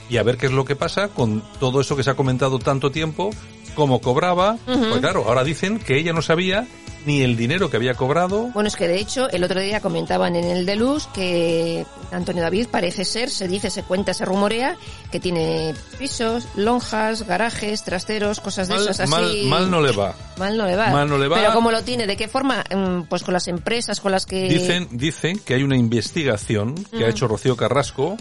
y 0.09 0.17
a 0.17 0.23
ver 0.23 0.38
qué 0.38 0.47
es 0.47 0.51
lo 0.51 0.65
que 0.65 0.75
pasa 0.75 1.09
con 1.09 1.43
todo 1.59 1.81
eso 1.81 1.95
que 1.95 2.03
se 2.03 2.09
ha 2.09 2.15
comentado 2.15 2.57
tanto 2.57 2.91
tiempo, 2.91 3.29
cómo 3.75 4.01
cobraba, 4.01 4.57
pues 4.65 4.99
claro, 5.01 5.25
ahora 5.27 5.43
dicen 5.43 5.77
que 5.77 5.99
ella 5.99 6.13
no 6.13 6.23
sabía 6.23 6.67
ni 7.06 7.22
el 7.22 7.36
dinero 7.38 7.70
que 7.70 7.78
había 7.78 7.93
cobrado. 7.93 8.49
Bueno, 8.53 8.68
es 8.68 8.76
que 8.76 8.88
de 8.88 8.99
hecho 8.99 9.30
el 9.30 9.43
otro 9.43 9.60
día 9.60 9.80
comentaban 9.82 10.36
en 10.36 10.45
el 10.45 10.66
de 10.66 10.76
Luz 10.76 11.08
que 11.08 11.86
Antonio 12.12 12.43
David 12.43 12.68
parece 12.70 13.06
ser, 13.06 13.30
se 13.30 13.47
dice, 13.47 13.70
se 13.70 13.84
cuenta, 13.84 14.14
se 14.14 14.26
rumorea, 14.26 14.78
que 15.12 15.20
tiene 15.20 15.74
pisos, 15.97 16.47
lonjas, 16.56 17.24
garajes, 17.24 17.84
trasteros, 17.84 18.39
cosas 18.39 18.68
de 18.68 18.76
esas 18.76 18.99
así. 18.99 19.12
Mal, 19.12 19.45
mal, 19.45 19.72
no 19.72 19.82
le 19.82 19.91
va. 19.91 20.16
Mal 20.38 20.58
no 20.58 20.66
le 20.66 20.76
va. 20.76 20.89
Mal 20.89 21.10
no 21.10 21.18
le 21.18 21.28
va. 21.28 21.38
Pero 21.38 21.53
¿cómo 21.53 21.72
lo 21.72 21.84
tiene? 21.84 22.08
¿De 22.08 22.18
qué 22.18 22.28
forma? 22.28 22.64
Mm, 22.76 23.03
pues 23.03 23.24
con 23.24 23.34
las 23.34 23.47
empresas 23.47 23.99
con 23.99 24.12
las 24.12 24.26
que... 24.26 24.47
Dicen, 24.49 24.89
dicen 24.91 25.39
que 25.39 25.53
hay 25.53 25.64
una 25.64 25.78
investigación 25.78 26.76
que 26.76 27.06
ha 27.06 27.10
hecho 27.10 27.28
Rocío 27.28 27.56
Carrasco, 27.56 28.18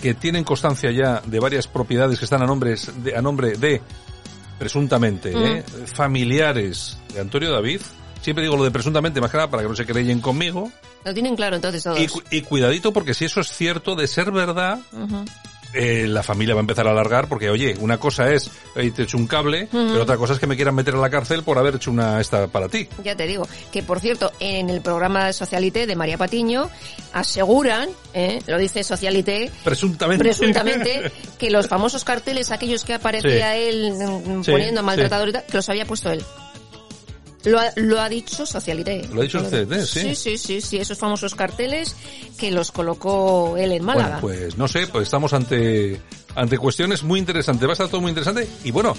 que 0.00 0.14
tienen 0.14 0.44
constancia 0.44 0.90
ya 0.90 1.22
de 1.24 1.40
varias 1.40 1.66
propiedades 1.66 2.18
que 2.18 2.24
están 2.24 2.42
a, 2.42 2.46
nombres 2.46 2.90
de, 3.02 3.16
a 3.16 3.22
nombre 3.22 3.56
de 3.56 3.80
presuntamente, 4.58 5.32
¿eh? 5.34 5.64
familiares 5.86 6.98
de 7.12 7.20
Antonio 7.20 7.50
David, 7.50 7.80
Siempre 8.24 8.42
digo 8.42 8.56
lo 8.56 8.64
de 8.64 8.70
presuntamente, 8.70 9.20
más 9.20 9.30
que 9.30 9.36
nada 9.36 9.50
para 9.50 9.62
que 9.62 9.68
no 9.68 9.76
se 9.76 9.84
creyen 9.84 10.22
conmigo. 10.22 10.72
Lo 11.04 11.12
tienen 11.12 11.36
claro 11.36 11.56
entonces 11.56 11.82
todos. 11.82 11.98
Y, 12.30 12.40
cuidadito 12.40 12.90
porque 12.90 13.12
si 13.12 13.26
eso 13.26 13.42
es 13.42 13.48
cierto, 13.48 13.94
de 13.96 14.06
ser 14.06 14.32
verdad, 14.32 14.78
eh, 15.74 16.06
la 16.08 16.22
familia 16.22 16.54
va 16.54 16.60
a 16.60 16.62
empezar 16.62 16.86
a 16.86 16.92
alargar 16.92 17.28
porque, 17.28 17.50
oye, 17.50 17.76
una 17.80 17.98
cosa 17.98 18.32
es, 18.32 18.50
te 18.72 18.80
he 18.80 18.86
hecho 18.86 19.18
un 19.18 19.26
cable, 19.26 19.68
pero 19.70 20.00
otra 20.00 20.16
cosa 20.16 20.32
es 20.32 20.38
que 20.38 20.46
me 20.46 20.56
quieran 20.56 20.74
meter 20.74 20.94
a 20.94 20.98
la 20.98 21.10
cárcel 21.10 21.42
por 21.42 21.58
haber 21.58 21.74
hecho 21.74 21.90
una 21.90 22.18
esta 22.18 22.46
para 22.46 22.70
ti. 22.70 22.88
Ya 23.04 23.14
te 23.14 23.26
digo, 23.26 23.46
que 23.70 23.82
por 23.82 24.00
cierto, 24.00 24.32
en 24.40 24.70
el 24.70 24.80
programa 24.80 25.34
Socialité 25.34 25.86
de 25.86 25.94
María 25.94 26.16
Patiño, 26.16 26.70
aseguran, 27.12 27.90
eh, 28.14 28.40
lo 28.46 28.56
dice 28.56 28.84
Socialité, 28.84 29.50
presuntamente, 29.64 30.24
presuntamente 30.24 31.12
que 31.38 31.50
los 31.50 31.68
famosos 31.68 32.04
carteles, 32.04 32.52
aquellos 32.52 32.84
que 32.84 32.94
aparecía 32.94 33.54
él 33.54 33.92
mm, 33.92 34.44
poniendo 34.44 34.80
sí, 34.80 34.86
maltratador 34.86 35.28
y 35.28 35.32
tal, 35.32 35.44
que 35.44 35.58
los 35.58 35.68
había 35.68 35.84
puesto 35.84 36.10
él. 36.10 36.24
Lo 37.44 37.58
ha, 37.60 37.72
lo 37.76 38.00
ha 38.00 38.08
dicho 38.08 38.46
Socialité. 38.46 39.08
Lo 39.12 39.20
ha 39.20 39.24
dicho 39.24 39.40
Socialité, 39.40 39.84
sí. 39.86 40.00
Sí, 40.00 40.14
sí, 40.14 40.38
sí, 40.38 40.60
sí, 40.60 40.76
esos 40.78 40.98
famosos 40.98 41.34
carteles 41.34 41.96
que 42.38 42.50
los 42.50 42.72
colocó 42.72 43.56
él 43.56 43.72
en 43.72 43.84
Málaga. 43.84 44.20
Bueno, 44.20 44.38
pues 44.42 44.56
no 44.56 44.68
sé, 44.68 44.86
pues 44.86 45.04
estamos 45.04 45.32
ante, 45.32 46.00
ante 46.34 46.58
cuestiones 46.58 47.02
muy 47.02 47.18
interesantes. 47.18 47.66
Va 47.66 47.72
a 47.72 47.74
estar 47.74 47.88
todo 47.88 48.00
muy 48.00 48.10
interesante. 48.10 48.48
Y 48.64 48.70
bueno, 48.70 48.96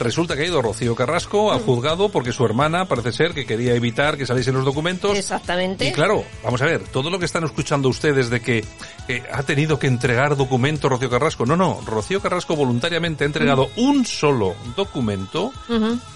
resulta 0.00 0.34
que 0.34 0.42
ha 0.42 0.46
ido 0.46 0.60
Rocío 0.62 0.94
Carrasco 0.94 1.52
al 1.52 1.60
juzgado 1.60 2.08
porque 2.08 2.32
su 2.32 2.44
hermana 2.44 2.86
parece 2.86 3.12
ser 3.12 3.34
que 3.34 3.46
quería 3.46 3.74
evitar 3.74 4.16
que 4.16 4.26
saliesen 4.26 4.54
los 4.54 4.64
documentos. 4.64 5.16
Exactamente. 5.16 5.88
Y 5.88 5.92
claro, 5.92 6.24
vamos 6.42 6.60
a 6.62 6.64
ver, 6.64 6.82
todo 6.84 7.10
lo 7.10 7.18
que 7.18 7.26
están 7.26 7.44
escuchando 7.44 7.88
ustedes 7.88 8.30
de 8.30 8.40
que 8.40 8.64
ha 9.32 9.42
tenido 9.42 9.78
que 9.78 9.86
entregar 9.86 10.36
documentos 10.36 10.90
Rocío 10.90 11.10
Carrasco. 11.10 11.46
No, 11.46 11.56
no, 11.56 11.80
Rocío 11.86 12.20
Carrasco 12.20 12.56
voluntariamente 12.56 13.24
ha 13.24 13.26
entregado 13.26 13.70
un 13.76 14.04
solo 14.04 14.54
documento 14.76 15.52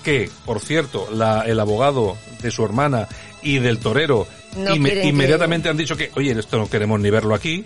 que, 0.03 0.31
por 0.45 0.61
cierto, 0.61 1.09
la, 1.13 1.43
el 1.43 1.61
abogado 1.61 2.17
de 2.41 2.51
su 2.51 2.65
hermana 2.65 3.09
y 3.43 3.59
del 3.59 3.79
torero 3.79 4.27
inmediatamente 4.57 5.69
han 5.69 5.77
dicho 5.77 5.97
que, 5.97 6.11
oye, 6.15 6.33
esto 6.39 6.59
no 6.59 6.69
queremos 6.69 7.01
ni 7.01 7.11
verlo 7.11 7.35
aquí 7.35 7.65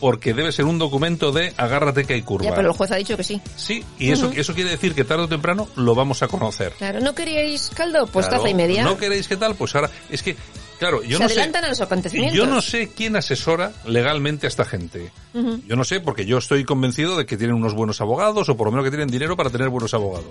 porque 0.00 0.34
debe 0.34 0.52
ser 0.52 0.64
un 0.64 0.78
documento 0.78 1.32
de 1.32 1.52
agárrate 1.56 2.04
que 2.04 2.14
hay 2.14 2.22
curva. 2.22 2.48
Ya, 2.50 2.54
pero 2.54 2.68
el 2.70 2.76
juez 2.76 2.90
ha 2.92 2.96
dicho 2.96 3.16
que 3.16 3.24
sí. 3.24 3.40
Sí, 3.56 3.84
y 3.98 4.10
eso, 4.12 4.30
eso 4.34 4.54
quiere 4.54 4.70
decir 4.70 4.94
que 4.94 5.04
tarde 5.04 5.24
o 5.24 5.28
temprano 5.28 5.68
lo 5.76 5.94
vamos 5.94 6.22
a 6.22 6.28
conocer. 6.28 6.72
Claro, 6.78 7.00
¿no 7.00 7.14
queríais 7.14 7.70
caldo? 7.74 8.06
Pues 8.06 8.28
taza 8.28 8.48
y 8.48 8.54
media. 8.54 8.84
¿No 8.84 8.96
queréis 8.96 9.26
qué 9.28 9.36
tal? 9.36 9.54
Pues 9.54 9.74
ahora, 9.74 9.90
es 10.10 10.22
que 10.22 10.36
Claro, 10.78 11.02
yo 11.02 11.16
se 11.16 11.22
no 11.24 11.28
sé- 11.28 11.34
adelantan 11.34 11.64
a 11.64 11.68
los 11.70 11.80
acontecimientos. 11.80 12.36
Yo 12.38 12.46
no 12.46 12.62
sé 12.62 12.90
quién 12.94 13.16
asesora 13.16 13.72
legalmente 13.84 14.46
a 14.46 14.48
esta 14.48 14.64
gente. 14.64 15.10
Yo 15.66 15.74
no 15.74 15.82
sé, 15.82 15.98
porque 15.98 16.24
yo 16.24 16.38
estoy 16.38 16.62
convencido 16.64 17.16
de 17.16 17.26
que 17.26 17.36
tienen 17.36 17.56
unos 17.56 17.74
buenos 17.74 18.00
abogados, 18.00 18.48
o 18.48 18.56
por 18.56 18.68
lo 18.68 18.70
menos 18.70 18.84
que 18.84 18.90
tienen 18.90 19.08
dinero 19.08 19.36
para 19.36 19.50
tener 19.50 19.70
buenos 19.70 19.92
abogados. 19.94 20.28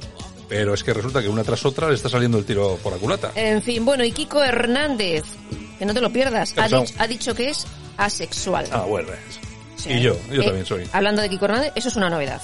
Pero 0.48 0.74
es 0.74 0.86
que 0.86 0.94
resulta 0.94 1.22
que 1.22 1.28
una 1.28 1.44
tras 1.44 1.66
otra 1.66 1.90
le 1.90 1.96
está 1.96 2.08
saliendo 2.08 2.38
el 2.38 2.46
tiro 2.46 2.78
por 2.82 2.94
la 2.94 2.98
culata. 2.98 3.34
En 3.36 3.62
fin, 3.62 3.84
bueno, 3.84 4.06
y 4.06 4.14
Kiko 4.14 4.42
Hernández, 4.42 5.26
que 5.78 5.86
no 5.86 5.94
te 5.94 6.00
lo 6.00 6.14
pierdas, 6.14 6.54
¿Qué 6.54 6.62
ha 6.62 6.68
dicho, 6.70 6.86
ha 6.98 7.08
dicho 7.08 7.36
que 7.36 7.50
es 7.50 7.68
asexual. 7.98 8.68
Ah, 8.72 8.86
bueno. 8.88 9.10
es- 9.12 9.47
Sí. 9.78 9.92
Y 9.94 10.02
yo, 10.02 10.18
yo 10.32 10.42
Eh, 10.42 10.46
también 10.46 10.66
soy. 10.66 10.84
Hablando 10.92 11.22
de 11.22 11.30
Kiko 11.30 11.46
Hernández, 11.46 11.72
eso 11.76 11.88
es 11.90 11.96
una 11.96 12.10
novedad. 12.10 12.42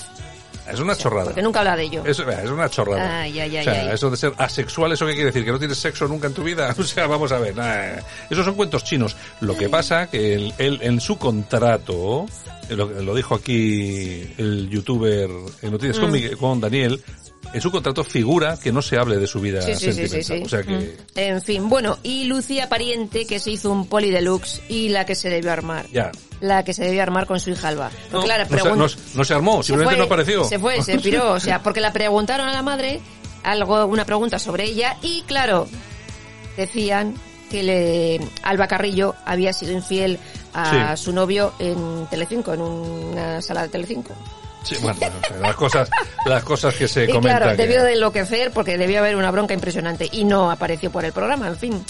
Es 0.72 0.80
una 0.80 0.96
chorrada. 0.96 1.26
Porque 1.26 1.42
nunca 1.42 1.60
habla 1.60 1.76
de 1.76 1.84
ello. 1.84 2.04
Es, 2.06 2.20
es 2.20 2.50
una 2.50 2.70
chorrada. 2.70 3.22
Ay, 3.24 3.38
ay, 3.38 3.58
ay, 3.58 3.68
o 3.68 3.72
sea, 3.72 3.94
eso 3.94 4.10
de 4.10 4.16
ser 4.16 4.34
asexual, 4.38 4.94
¿eso 4.94 5.06
qué 5.06 5.12
quiere 5.14 5.26
decir? 5.28 5.44
¿Que 5.44 5.52
no 5.52 5.60
tienes 5.60 5.78
sexo 5.78 6.08
nunca 6.08 6.28
en 6.28 6.34
tu 6.34 6.42
vida? 6.44 6.74
O 6.80 6.84
sea, 6.84 7.06
vamos 7.06 7.34
a 7.34 7.40
ver. 7.40 7.54
nah, 7.54 8.00
esos 8.30 8.46
son 8.46 8.56
cuentos 8.56 8.84
chinos. 8.86 9.16
Lo 9.42 9.58
que 9.58 9.68
pasa 9.68 10.08
que 10.10 10.36
él, 10.36 10.54
él, 10.58 10.80
en 10.82 11.02
su 11.02 11.18
contrato, 11.18 12.26
eh, 12.70 12.76
lo, 12.78 12.86
lo 12.88 13.14
dijo 13.14 13.36
aquí 13.36 14.34
el 14.38 14.70
youtuber 14.70 15.30
en 15.62 15.72
Noticias 15.72 16.00
con, 16.00 16.10
Mm. 16.10 16.14
Miguel- 16.14 16.38
con 16.38 16.62
Daniel, 16.62 17.04
en 17.52 17.62
su 17.62 17.72
contrato 17.72 18.04
figura 18.04 18.58
que 18.58 18.72
no 18.72 18.82
se 18.82 18.98
hable 18.98 19.18
de 19.18 19.28
su 19.28 19.40
vida 19.40 19.62
Sí, 19.62 19.76
sí, 19.76 19.92
sí, 19.94 20.08
sí, 20.08 20.24
sentimental. 20.24 20.38
sí. 20.38 20.44
O 20.46 20.50
sea 20.50 20.64
que... 20.64 20.72
Mm. 20.78 20.90
En 21.16 21.42
fin, 21.42 21.70
bueno, 21.70 21.98
y 22.04 22.24
Lucía 22.26 22.70
Pariente, 22.70 23.26
que 23.26 23.40
se 23.40 23.52
hizo 23.52 23.72
un 23.72 23.88
poli 23.88 24.10
deluxe 24.12 24.62
y 24.70 24.90
la 24.90 25.06
que 25.06 25.16
se 25.16 25.30
debió 25.30 25.52
armar. 25.52 25.86
Ya. 25.92 26.12
La 26.42 26.64
que 26.64 26.74
se 26.74 26.84
debió 26.84 27.04
armar 27.04 27.26
con 27.28 27.40
su 27.40 27.50
hija 27.52 27.68
Alba. 27.68 27.92
No, 28.12 28.26
la 28.26 28.40
no 28.40 28.46
se- 28.46 28.52
pregun- 28.56 28.76
no, 28.78 28.88
no 29.16 29.24
se 29.24 29.34
armó, 29.34 29.62
se 29.64 29.68
simplemente 29.68 29.96
fue, 29.96 29.98
no 30.00 30.04
apareció. 30.06 30.44
Se 30.46 30.60
fue, 30.60 30.82
se 30.82 30.98
piró, 31.00 31.32
o 31.34 31.40
sea, 31.40 31.62
porque 31.62 31.80
la 31.82 31.94
preguntaron 31.94 32.48
a 32.48 32.54
la 32.54 32.62
madre 32.62 33.00
algo, 33.44 33.86
una 33.86 34.06
pregunta 34.06 34.40
sobre 34.40 34.64
ella 34.66 34.98
y 35.02 35.22
claro, 35.24 35.68
decían 36.58 37.14
que 37.50 37.62
le, 37.64 38.20
Alba 38.42 38.68
Carrillo 38.68 39.16
había 39.26 39.54
sido 39.54 39.72
infiel 39.74 40.18
a 40.54 40.96
su 40.98 41.12
novio 41.14 41.54
en 41.60 42.08
Telecinco, 42.10 42.54
en 42.54 42.62
una 42.62 43.42
sala 43.42 43.64
de 43.64 43.70
Telecinco. 43.70 44.14
Sí, 44.64 44.76
bueno, 44.82 45.00
las 45.42 45.56
cosas, 45.56 45.90
las 46.26 46.44
cosas 46.44 46.74
que 46.76 46.88
se 46.88 47.04
y 47.06 47.08
comentan. 47.08 47.38
claro, 47.42 47.56
que- 47.58 47.64
debió 47.64 47.84
de 47.84 47.94
enloquecer 47.94 48.52
porque 48.52 48.78
debió 48.78 49.00
haber 49.00 49.16
una 49.16 49.30
bronca 49.32 49.54
impresionante 49.54 50.08
y 50.12 50.24
no 50.24 50.50
apareció 50.52 50.92
por 50.92 51.04
el 51.06 51.12
programa, 51.14 51.48
en 51.48 51.58
fin. 51.58 51.86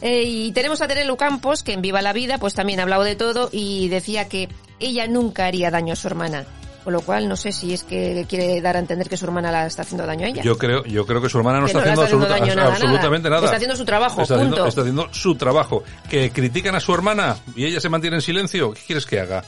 Eh, 0.00 0.22
y 0.24 0.52
tenemos 0.52 0.80
a 0.80 0.88
Terelu 0.88 1.16
Campos, 1.16 1.62
que 1.62 1.72
en 1.72 1.82
Viva 1.82 2.00
la 2.02 2.12
Vida, 2.12 2.38
pues 2.38 2.54
también 2.54 2.78
ha 2.80 2.84
hablado 2.84 3.02
de 3.04 3.16
todo 3.16 3.48
y 3.52 3.88
decía 3.88 4.28
que 4.28 4.48
ella 4.80 5.06
nunca 5.08 5.46
haría 5.46 5.70
daño 5.70 5.92
a 5.92 5.96
su 5.96 6.06
hermana. 6.06 6.44
Con 6.84 6.92
lo 6.94 7.00
cual, 7.02 7.28
no 7.28 7.36
sé 7.36 7.52
si 7.52 7.74
es 7.74 7.82
que 7.84 8.24
quiere 8.28 8.62
dar 8.62 8.76
a 8.76 8.78
entender 8.78 9.08
que 9.10 9.16
su 9.18 9.26
hermana 9.26 9.50
la 9.52 9.66
está 9.66 9.82
haciendo 9.82 10.06
daño 10.06 10.24
a 10.24 10.28
ella. 10.30 10.42
Yo 10.42 10.56
creo, 10.56 10.84
yo 10.84 11.04
creo 11.04 11.20
que 11.20 11.28
su 11.28 11.36
hermana 11.36 11.58
no 11.58 11.66
Que 11.66 11.72
está 11.72 11.84
no 11.84 12.00
haciendo, 12.00 12.02
está 12.22 12.34
haciendo 12.36 12.44
absoluta- 12.46 12.54
nada, 12.62 12.72
absolutamente 12.76 13.28
nada. 13.28 13.44
Está 13.44 13.56
haciendo 13.56 13.76
su 13.76 13.84
trabajo, 13.84 14.22
Está 14.22 14.34
haciendo, 14.36 14.56
punto. 14.56 14.68
está 14.68 14.80
haciendo 14.82 15.08
su 15.12 15.34
trabajo. 15.34 15.82
Que 16.08 16.30
critican 16.30 16.76
a 16.76 16.80
su 16.80 16.94
hermana 16.94 17.36
y 17.54 17.66
ella 17.66 17.80
se 17.80 17.90
mantiene 17.90 18.16
en 18.16 18.22
silencio. 18.22 18.72
¿Qué 18.72 18.80
quieres 18.86 19.04
que 19.04 19.20
haga? 19.20 19.44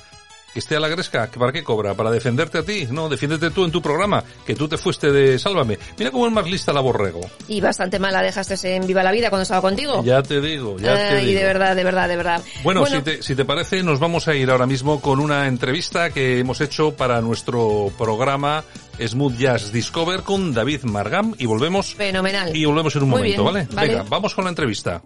¿Que 0.53 0.59
esté 0.59 0.75
a 0.77 0.81
la 0.81 0.89
gresca? 0.89 1.31
¿Que 1.31 1.39
¿Para 1.39 1.53
qué 1.53 1.63
cobra? 1.63 1.95
¿Para 1.95 2.11
defenderte 2.11 2.59
a 2.59 2.63
ti? 2.65 2.87
No, 2.91 3.09
defiéndete 3.09 3.51
tú 3.51 3.65
en 3.65 3.71
tu 3.71 3.81
programa. 3.81 4.25
Que 4.45 4.55
tú 4.57 4.67
te 4.67 4.77
fuiste 4.77 5.13
de 5.13 5.39
Sálvame. 5.39 5.79
Mira 5.97 6.11
cómo 6.11 6.27
es 6.27 6.33
más 6.33 6.45
lista 6.51 6.73
la 6.73 6.81
borrego. 6.81 7.21
Y 7.47 7.61
bastante 7.61 7.99
mala 8.01 8.21
dejaste 8.21 8.57
en 8.75 8.87
Viva 8.87 9.03
la 9.05 9.13
Vida 9.13 9.31
cuando 9.31 9.43
estaba 9.43 9.61
contigo. 9.61 10.03
Ya 10.05 10.23
te 10.23 10.41
digo, 10.41 10.77
ya 10.79 11.11
te 11.11 11.17
digo. 11.19 11.39
de 11.41 11.47
verdad, 11.47 11.77
de 11.77 11.85
verdad, 11.85 12.09
de 12.09 12.17
verdad. 12.17 12.43
Bueno, 12.65 12.85
Si, 12.87 13.01
te, 13.03 13.23
si 13.23 13.37
te 13.37 13.45
parece, 13.45 13.83
nos 13.85 14.01
vamos 14.01 14.27
a 14.27 14.35
ir 14.35 14.51
ahora 14.51 14.67
mismo 14.67 15.01
con 15.01 15.21
una 15.21 15.47
entrevista 15.47 16.11
que 16.11 16.41
hemos 16.41 16.61
hecho 16.61 16.97
para 16.97 17.21
nuestro 17.21 17.93
programa 17.97 18.65
Smooth 18.99 19.37
Jazz 19.37 19.73
Discover 19.73 20.23
con 20.23 20.53
David 20.53 20.83
Margam 20.83 21.33
y 21.39 21.47
volvemos 21.47 21.95
Fenomenal. 21.95 22.55
y 22.57 22.65
volvemos 22.65 22.95
en 22.97 23.03
un 23.05 23.09
Muy 23.11 23.19
momento, 23.21 23.43
bien, 23.45 23.55
¿vale? 23.55 23.69
vale. 23.75 23.89
Venga, 23.89 24.05
vamos 24.09 24.35
con 24.35 24.45
la 24.45 24.51
entrevista. 24.51 25.01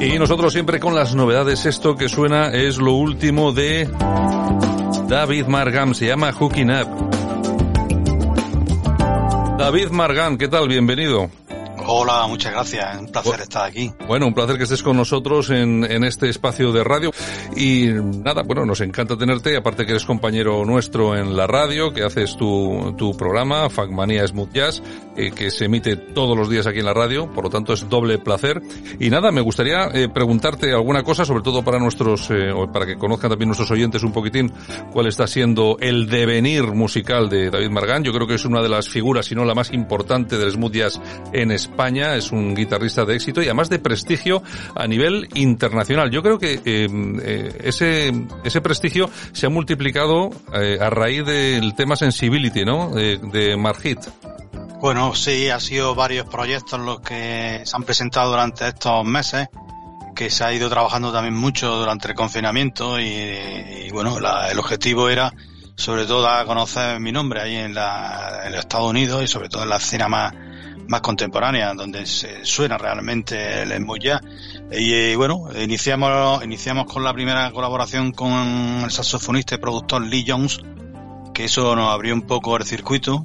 Y 0.00 0.16
nosotros 0.18 0.52
siempre 0.52 0.78
con 0.78 0.94
las 0.94 1.14
novedades. 1.16 1.66
Esto 1.66 1.96
que 1.96 2.08
suena 2.08 2.48
es 2.48 2.78
lo 2.78 2.92
último 2.92 3.52
de 3.52 3.88
David 5.08 5.46
Margam. 5.46 5.92
Se 5.94 6.06
llama 6.06 6.32
Hooking 6.32 6.70
Up. 6.70 6.88
David 9.58 9.88
Margam, 9.90 10.38
¿qué 10.38 10.46
tal? 10.46 10.68
Bienvenido. 10.68 11.30
Hola, 11.90 12.26
muchas 12.26 12.52
gracias. 12.52 13.00
Un 13.00 13.06
placer 13.06 13.40
estar 13.40 13.64
aquí. 13.64 13.90
Bueno, 14.06 14.26
un 14.26 14.34
placer 14.34 14.58
que 14.58 14.64
estés 14.64 14.82
con 14.82 14.94
nosotros 14.94 15.48
en, 15.48 15.90
en 15.90 16.04
este 16.04 16.28
espacio 16.28 16.70
de 16.70 16.84
radio. 16.84 17.12
Y 17.56 17.86
nada, 17.86 18.42
bueno, 18.42 18.66
nos 18.66 18.82
encanta 18.82 19.16
tenerte, 19.16 19.56
aparte 19.56 19.86
que 19.86 19.92
eres 19.92 20.04
compañero 20.04 20.66
nuestro 20.66 21.16
en 21.16 21.34
la 21.34 21.46
radio, 21.46 21.94
que 21.94 22.02
haces 22.02 22.36
tu, 22.36 22.94
tu 22.98 23.16
programa, 23.16 23.70
Facmanía 23.70 24.26
Smooth 24.26 24.52
Jazz, 24.52 24.82
eh, 25.16 25.30
que 25.30 25.50
se 25.50 25.64
emite 25.64 25.96
todos 25.96 26.36
los 26.36 26.50
días 26.50 26.66
aquí 26.66 26.80
en 26.80 26.84
la 26.84 26.92
radio, 26.92 27.32
por 27.32 27.44
lo 27.44 27.50
tanto 27.50 27.72
es 27.72 27.88
doble 27.88 28.18
placer. 28.18 28.60
Y 29.00 29.08
nada, 29.08 29.32
me 29.32 29.40
gustaría 29.40 29.86
eh, 29.94 30.10
preguntarte 30.10 30.74
alguna 30.74 31.02
cosa, 31.02 31.24
sobre 31.24 31.42
todo 31.42 31.64
para 31.64 31.78
nuestros, 31.78 32.30
eh, 32.30 32.52
para 32.70 32.84
que 32.84 32.98
conozcan 32.98 33.30
también 33.30 33.48
nuestros 33.48 33.70
oyentes 33.70 34.02
un 34.02 34.12
poquitín 34.12 34.52
cuál 34.92 35.06
está 35.06 35.26
siendo 35.26 35.78
el 35.80 36.06
devenir 36.06 36.64
musical 36.64 37.30
de 37.30 37.48
David 37.48 37.70
Margán. 37.70 38.04
Yo 38.04 38.12
creo 38.12 38.26
que 38.26 38.34
es 38.34 38.44
una 38.44 38.60
de 38.60 38.68
las 38.68 38.90
figuras, 38.90 39.24
si 39.24 39.34
no 39.34 39.46
la 39.46 39.54
más 39.54 39.72
importante 39.72 40.36
del 40.36 40.52
smooth 40.52 40.72
jazz 40.72 41.00
en 41.32 41.50
España. 41.50 41.77
Es 41.86 42.32
un 42.32 42.54
guitarrista 42.54 43.04
de 43.04 43.14
éxito 43.14 43.40
y 43.40 43.44
además 43.44 43.68
de 43.70 43.78
prestigio 43.78 44.42
a 44.74 44.86
nivel 44.86 45.28
internacional. 45.34 46.10
Yo 46.10 46.22
creo 46.22 46.38
que 46.38 46.54
eh, 46.64 46.88
eh, 47.22 47.58
ese, 47.64 48.12
ese 48.44 48.60
prestigio 48.60 49.08
se 49.32 49.46
ha 49.46 49.48
multiplicado 49.48 50.30
eh, 50.52 50.78
a 50.80 50.90
raíz 50.90 51.24
del 51.24 51.74
tema 51.74 51.96
Sensibility, 51.96 52.64
¿no? 52.64 52.90
De, 52.90 53.18
de 53.18 53.56
Marhit. 53.56 54.00
Bueno, 54.80 55.14
sí, 55.14 55.48
ha 55.50 55.60
sido 55.60 55.94
varios 55.94 56.26
proyectos 56.28 56.78
los 56.80 57.00
que 57.00 57.62
se 57.64 57.76
han 57.76 57.82
presentado 57.82 58.30
durante 58.30 58.68
estos 58.68 59.04
meses, 59.04 59.48
que 60.14 60.30
se 60.30 60.44
ha 60.44 60.52
ido 60.52 60.68
trabajando 60.68 61.12
también 61.12 61.34
mucho 61.34 61.76
durante 61.76 62.08
el 62.08 62.14
confinamiento 62.14 62.98
y, 62.98 63.04
y 63.04 63.90
bueno, 63.92 64.20
la- 64.20 64.50
el 64.50 64.58
objetivo 64.58 65.08
era 65.08 65.32
sobre 65.76 66.06
todo 66.06 66.22
dar 66.22 66.42
a 66.42 66.44
conocer 66.44 66.98
mi 66.98 67.12
nombre 67.12 67.40
ahí 67.40 67.54
en, 67.54 67.72
la, 67.74 68.42
en 68.46 68.50
los 68.52 68.60
Estados 68.62 68.90
Unidos 68.90 69.22
y 69.22 69.28
sobre 69.28 69.48
todo 69.48 69.62
en 69.62 69.68
la 69.68 69.76
escena 69.76 70.08
más, 70.08 70.32
más 70.88 71.00
contemporánea, 71.02 71.72
donde 71.74 72.06
se 72.06 72.44
suena 72.44 72.78
realmente 72.78 73.62
el 73.62 73.86
jazz. 74.00 74.20
Y 74.72 74.92
eh, 74.92 75.16
bueno, 75.16 75.48
iniciamos, 75.58 76.44
iniciamos 76.44 76.86
con 76.86 77.04
la 77.04 77.12
primera 77.12 77.50
colaboración 77.52 78.12
con 78.12 78.32
el 78.84 78.90
saxofonista 78.90 79.54
y 79.54 79.58
productor 79.58 80.02
Lee 80.02 80.24
Jones, 80.26 80.60
que 81.34 81.44
eso 81.44 81.76
nos 81.76 81.92
abrió 81.92 82.14
un 82.14 82.22
poco 82.22 82.56
el 82.56 82.64
circuito 82.64 83.24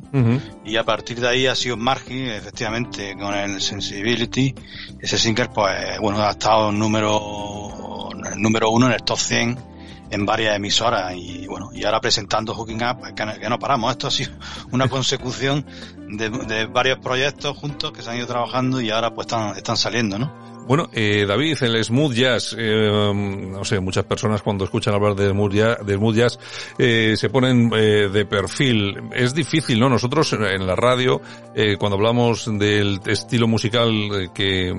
y 0.63 0.75
a 0.75 0.83
partir 0.83 1.19
de 1.19 1.29
ahí 1.29 1.47
ha 1.47 1.55
sido 1.55 1.77
Margie, 1.77 2.35
efectivamente, 2.35 3.15
con 3.15 3.33
el 3.33 3.59
Sensibility. 3.59 4.53
Ese 4.99 5.17
single, 5.17 5.49
pues, 5.49 5.99
bueno, 5.99 6.21
ha 6.21 6.31
estado 6.31 6.69
en 6.69 6.77
número, 6.77 8.09
en 8.31 8.41
número 8.41 8.69
uno 8.69 8.87
en 8.87 8.93
el 8.93 9.03
top 9.03 9.17
100 9.17 9.72
en 10.13 10.25
varias 10.27 10.55
emisoras 10.55 11.13
y 11.15 11.47
bueno, 11.47 11.71
y 11.73 11.83
ahora 11.85 11.99
presentando 11.99 12.53
Hooking 12.53 12.83
Up, 12.83 12.99
pues, 12.99 13.13
que 13.13 13.49
no, 13.49 13.57
paramos. 13.57 13.91
Esto 13.91 14.07
ha 14.07 14.11
sido 14.11 14.31
una 14.71 14.87
consecución 14.87 15.65
de, 16.07 16.29
de 16.29 16.65
varios 16.67 16.99
proyectos 16.99 17.57
juntos 17.57 17.91
que 17.91 18.03
se 18.03 18.11
han 18.11 18.17
ido 18.17 18.27
trabajando 18.27 18.79
y 18.79 18.91
ahora 18.91 19.13
pues 19.13 19.25
están, 19.25 19.57
están 19.57 19.75
saliendo, 19.75 20.19
¿no? 20.19 20.52
Bueno, 20.65 20.89
eh, 20.93 21.25
David, 21.27 21.61
el 21.61 21.83
smooth 21.83 22.13
jazz, 22.13 22.55
eh, 22.57 23.11
no 23.13 23.65
sé, 23.65 23.79
muchas 23.81 24.05
personas 24.05 24.41
cuando 24.41 24.63
escuchan 24.63 24.93
hablar 24.93 25.13
de 25.15 25.29
smooth 25.29 26.15
jazz, 26.15 26.39
eh, 26.77 27.15
se 27.17 27.29
ponen 27.29 27.69
eh, 27.75 28.09
de 28.11 28.25
perfil. 28.25 29.09
Es 29.13 29.33
difícil, 29.33 29.79
¿no? 29.79 29.89
Nosotros 29.89 30.31
en 30.33 30.65
la 30.65 30.75
radio, 30.75 31.21
eh, 31.53 31.75
cuando 31.77 31.97
hablamos 31.97 32.45
del 32.57 33.01
estilo 33.05 33.47
musical 33.47 33.91
eh, 33.91 34.29
que, 34.33 34.73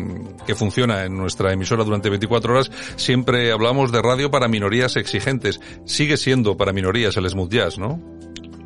que 0.46 0.54
funciona 0.54 1.04
en 1.04 1.16
nuestra 1.16 1.52
emisora 1.52 1.84
durante 1.84 2.08
24 2.08 2.54
horas, 2.54 2.70
siempre 2.96 3.52
hablamos 3.52 3.92
de 3.92 4.00
radio 4.00 4.30
para 4.30 4.48
minorías 4.48 4.96
exigentes. 4.96 5.60
Sigue 5.84 6.16
siendo 6.16 6.56
para 6.56 6.72
minorías 6.72 7.16
el 7.18 7.28
smooth 7.28 7.50
jazz, 7.50 7.78
¿no? 7.78 8.00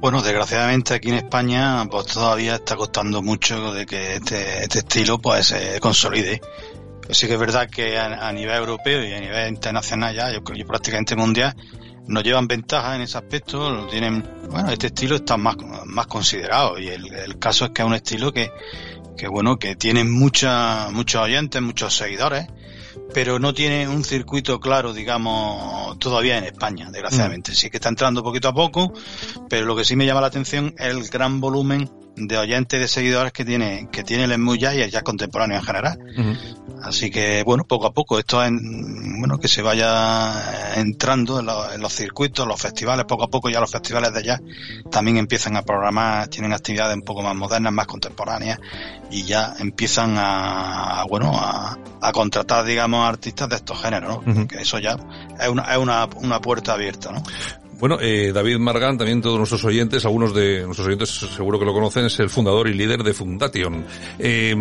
Bueno, 0.01 0.23
desgraciadamente 0.23 0.95
aquí 0.95 1.09
en 1.09 1.17
España 1.17 1.85
pues 1.91 2.07
todavía 2.07 2.55
está 2.55 2.77
costando 2.77 3.21
mucho 3.21 3.73
de 3.73 3.85
que 3.85 4.15
este, 4.15 4.63
este 4.63 4.79
estilo 4.79 5.19
pues 5.19 5.49
se 5.49 5.81
consolide. 5.81 6.41
Sí 7.11 7.27
que 7.27 7.35
es 7.35 7.39
verdad 7.39 7.71
que 7.71 7.99
a, 7.99 8.33
nivel 8.33 8.57
europeo 8.57 9.03
y 9.03 9.13
a 9.13 9.21
nivel 9.21 9.49
internacional 9.49 10.15
ya, 10.15 10.31
yo 10.33 10.45
que 10.45 10.65
prácticamente 10.65 11.17
mundial, 11.17 11.55
nos 12.07 12.23
llevan 12.23 12.47
ventaja 12.47 12.97
en 12.97 13.03
ese 13.03 13.19
aspecto, 13.19 13.71
lo 13.71 13.87
tienen, 13.87 14.25
bueno, 14.51 14.71
este 14.71 14.89
estilo 14.89 15.17
está 15.17 15.37
más, 15.37 15.57
más 15.87 16.07
considerado 16.07 16.79
y 16.79 16.89
el, 16.89 17.13
el 17.13 17.39
caso 17.39 17.67
es 17.67 17.71
que 17.71 17.83
es 17.83 17.89
un 17.89 17.95
estilo 17.95 18.33
que, 18.33 18.51
que 19.17 19.29
bueno, 19.29 19.59
que 19.59 19.77
tiene 19.77 20.05
mucha, 20.05 20.89
muchos 20.91 21.23
oyentes, 21.23 21.61
muchos 21.61 21.95
seguidores, 21.95 22.47
pero 23.13 23.39
no 23.39 23.55
tiene 23.55 23.89
un 23.89 24.05
circuito 24.05 24.61
claro, 24.61 24.93
digamos, 24.93 25.99
todavía 25.99 26.39
en 26.39 26.45
España, 26.45 26.91
desgraciadamente. 26.91 27.55
Sí 27.55 27.71
que 27.71 27.79
está 27.79 27.89
entrando 27.89 28.23
poquito 28.23 28.49
a 28.49 28.55
poco, 28.55 28.93
pero 29.49 29.67
lo 29.67 29.77
que 29.77 29.85
sí 29.85 29.97
me 29.97 30.07
llama 30.07 30.21
la 30.21 30.29
atención 30.29 30.75
es 30.79 30.87
el 30.87 31.09
gran 31.09 31.41
volumen 31.41 31.91
de 32.27 32.37
oyentes 32.37 32.81
de 32.81 32.89
seguidores 32.89 33.33
que 33.33 33.45
tiene, 33.45 33.89
que 33.93 34.03
tiene 34.03 34.25
el 34.25 34.35
smooth 34.35 34.59
jazz 34.59 34.75
y 34.75 34.83
el 34.83 34.91
jazz 34.91 35.03
contemporáneo 35.03 35.59
en 35.59 35.63
general. 35.63 35.99
Así 36.83 37.11
que, 37.11 37.43
bueno, 37.43 37.65
poco 37.65 37.87
a 37.87 37.93
poco, 37.93 38.19
esto 38.19 38.43
es, 38.43 38.51
bueno, 38.53 39.39
que 39.39 39.49
se 39.49 39.63
vaya 39.63 40.75
entrando 40.77 41.41
en, 41.41 41.81
los 41.81 41.93
circuitos, 41.93 42.47
los 42.47 42.61
festivales, 42.61 43.05
poco 43.05 43.25
a 43.25 43.29
poco 43.29 43.51
ya 43.51 43.61
los 43.61 43.71
festivales 43.71 44.13
de 44.15 44.23
jazz 44.23 44.41
también 44.91 45.17
empiezan 45.17 45.57
a 45.57 45.63
programar, 45.63 46.29
tienen 46.29 46.53
actividades 46.53 46.97
un 46.97 47.03
poco 47.03 47.23
más 47.23 47.35
modernas, 47.35 47.73
más 47.73 47.87
contemporáneas 47.87 48.61
y 49.11 49.25
ya 49.25 49.55
empiezan 49.59 50.15
a, 50.19 51.05
bueno, 51.09 51.33
a, 51.35 51.79
contratar, 52.13 52.65
digamos, 52.65 52.98
artistas 53.07 53.49
de 53.49 53.57
estos 53.57 53.81
géneros, 53.81 54.27
¿no? 54.27 54.49
Que 54.49 54.63
eso 54.63 54.79
ya 54.79 54.97
es 55.41 55.49
una, 55.49 55.63
es 55.65 55.79
una, 55.79 56.09
una 56.17 56.41
puerta 56.41 56.73
abierta, 56.73 57.13
¿no? 57.13 57.23
Bueno, 57.79 57.99
eh, 58.01 58.33
David 58.33 58.59
Margan, 58.59 58.99
también 58.99 59.23
todos 59.23 59.39
nuestros 59.39 59.65
oyentes, 59.65 60.05
algunos 60.05 60.35
de 60.35 60.65
nuestros 60.65 60.89
oyentes 60.89 61.11
seguro 61.11 61.61
que 61.61 61.65
lo 61.65 61.73
conocen, 61.73 62.07
es 62.07 62.19
el 62.19 62.29
fundador 62.29 62.67
y 62.67 62.75
líder 62.75 63.05
de 63.05 63.15
Fundation. 63.15 63.87
Eh, 64.19 64.53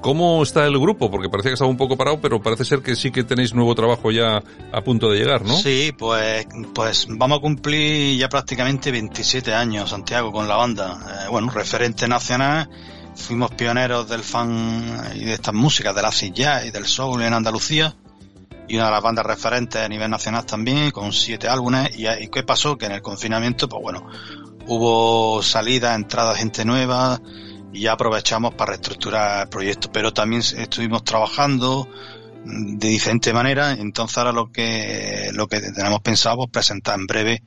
¿Cómo 0.00 0.42
está 0.42 0.64
el 0.64 0.78
grupo? 0.78 1.10
Porque 1.10 1.28
parecía 1.28 1.50
que 1.50 1.54
estaba 1.54 1.70
un 1.70 1.76
poco 1.76 1.98
parado, 1.98 2.18
pero 2.18 2.40
parece 2.40 2.64
ser 2.64 2.80
que 2.80 2.96
sí 2.96 3.10
que 3.10 3.24
tenéis 3.24 3.52
nuevo 3.52 3.74
trabajo 3.74 4.10
ya 4.10 4.42
a 4.72 4.80
punto 4.82 5.10
de 5.10 5.18
llegar, 5.18 5.44
¿no? 5.44 5.54
Sí, 5.54 5.92
pues, 5.96 6.46
pues 6.74 7.06
vamos 7.10 7.38
a 7.38 7.42
cumplir 7.42 8.16
ya 8.16 8.30
prácticamente 8.30 8.90
27 8.90 9.52
años, 9.52 9.90
Santiago, 9.90 10.32
con 10.32 10.48
la 10.48 10.56
banda. 10.56 10.98
Eh, 11.26 11.28
bueno, 11.30 11.50
referente 11.50 12.08
nacional, 12.08 12.70
fuimos 13.16 13.50
pioneros 13.52 14.08
del 14.08 14.22
fan 14.22 15.12
y 15.14 15.24
de 15.24 15.32
estas 15.32 15.54
músicas, 15.54 15.94
del 15.94 16.04
acid 16.04 16.32
jazz 16.32 16.66
y 16.66 16.70
del 16.70 16.86
soul 16.86 17.22
en 17.22 17.32
Andalucía 17.32 17.96
y 18.68 18.76
una 18.76 18.86
de 18.86 18.90
las 18.92 19.02
bandas 19.02 19.26
referentes 19.26 19.80
a 19.80 19.88
nivel 19.88 20.10
nacional 20.10 20.44
también, 20.44 20.90
con 20.90 21.12
siete 21.12 21.48
álbumes. 21.48 21.90
¿Y, 21.96 22.28
qué 22.28 22.42
pasó? 22.42 22.76
Que 22.76 22.86
en 22.86 22.92
el 22.92 23.02
confinamiento, 23.02 23.68
pues 23.68 23.82
bueno, 23.82 24.06
hubo 24.66 25.42
salida, 25.42 25.94
entrada 25.94 26.32
de 26.32 26.38
gente 26.38 26.64
nueva 26.64 27.20
y 27.72 27.82
ya 27.82 27.92
aprovechamos 27.92 28.54
para 28.54 28.70
reestructurar 28.70 29.42
el 29.42 29.48
proyecto. 29.48 29.90
Pero 29.92 30.12
también 30.12 30.42
estuvimos 30.42 31.04
trabajando 31.04 31.88
de 32.44 32.88
diferente 32.88 33.32
manera, 33.32 33.72
entonces 33.72 34.18
ahora 34.18 34.32
lo 34.32 34.52
que, 34.52 35.30
lo 35.32 35.48
que 35.48 35.60
tenemos 35.60 36.00
pensado 36.00 36.44
es 36.44 36.50
presentar 36.50 36.98
en 36.98 37.06
breve 37.06 37.42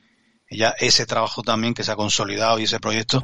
ya 0.50 0.74
ese 0.78 1.06
trabajo 1.06 1.42
también 1.42 1.74
que 1.74 1.84
se 1.84 1.92
ha 1.92 1.96
consolidado 1.96 2.58
y 2.58 2.64
ese 2.64 2.80
proyecto 2.80 3.22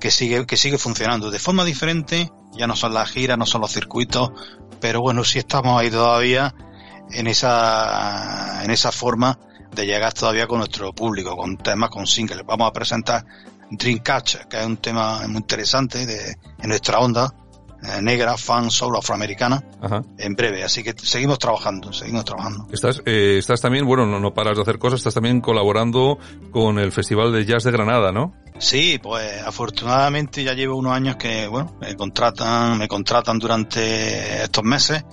que 0.00 0.10
sigue, 0.10 0.44
que 0.44 0.56
sigue 0.56 0.78
funcionando 0.78 1.30
de 1.30 1.38
forma 1.38 1.64
diferente, 1.64 2.30
ya 2.52 2.66
no 2.66 2.76
son 2.76 2.94
las 2.94 3.10
giras, 3.10 3.38
no 3.38 3.46
son 3.46 3.60
los 3.60 3.72
circuitos, 3.72 4.30
pero 4.80 5.00
bueno, 5.00 5.24
sí 5.24 5.38
estamos 5.38 5.80
ahí 5.80 5.90
todavía 5.90 6.54
en 7.10 7.26
esa, 7.26 8.62
en 8.64 8.70
esa 8.70 8.90
forma 8.90 9.38
de 9.72 9.86
llegar 9.86 10.12
todavía 10.12 10.46
con 10.46 10.58
nuestro 10.58 10.92
público, 10.92 11.36
con 11.36 11.56
temas, 11.56 11.90
con 11.90 12.06
singles. 12.06 12.44
Vamos 12.44 12.68
a 12.68 12.72
presentar 12.72 13.24
Dreamcatcher, 13.70 14.46
que 14.48 14.60
es 14.60 14.66
un 14.66 14.76
tema 14.76 15.26
muy 15.28 15.38
interesante 15.38 16.06
de, 16.06 16.36
en 16.58 16.68
nuestra 16.68 16.98
onda, 16.98 17.32
negra, 18.02 18.36
fan, 18.36 18.70
solo 18.70 18.98
afroamericana, 18.98 19.62
en 20.18 20.34
breve. 20.34 20.64
Así 20.64 20.82
que 20.82 20.94
seguimos 20.96 21.38
trabajando, 21.38 21.92
seguimos 21.92 22.24
trabajando. 22.24 22.66
Estás, 22.72 23.02
eh, 23.06 23.36
estás 23.38 23.60
también, 23.60 23.86
bueno, 23.86 24.06
no, 24.06 24.20
no 24.20 24.34
paras 24.34 24.56
de 24.56 24.62
hacer 24.62 24.78
cosas, 24.78 25.00
estás 25.00 25.14
también 25.14 25.40
colaborando 25.40 26.18
con 26.50 26.78
el 26.78 26.92
Festival 26.92 27.32
de 27.32 27.44
Jazz 27.44 27.64
de 27.64 27.72
Granada, 27.72 28.12
¿no? 28.12 28.34
Sí, 28.58 29.00
pues 29.02 29.42
afortunadamente 29.42 30.44
ya 30.44 30.54
llevo 30.54 30.76
unos 30.76 30.92
años 30.92 31.16
que, 31.16 31.46
bueno, 31.48 31.76
me 31.80 31.94
contratan, 31.96 32.78
me 32.78 32.88
contratan 32.88 33.38
durante 33.38 34.44
estos 34.44 34.64
meses 34.64 35.04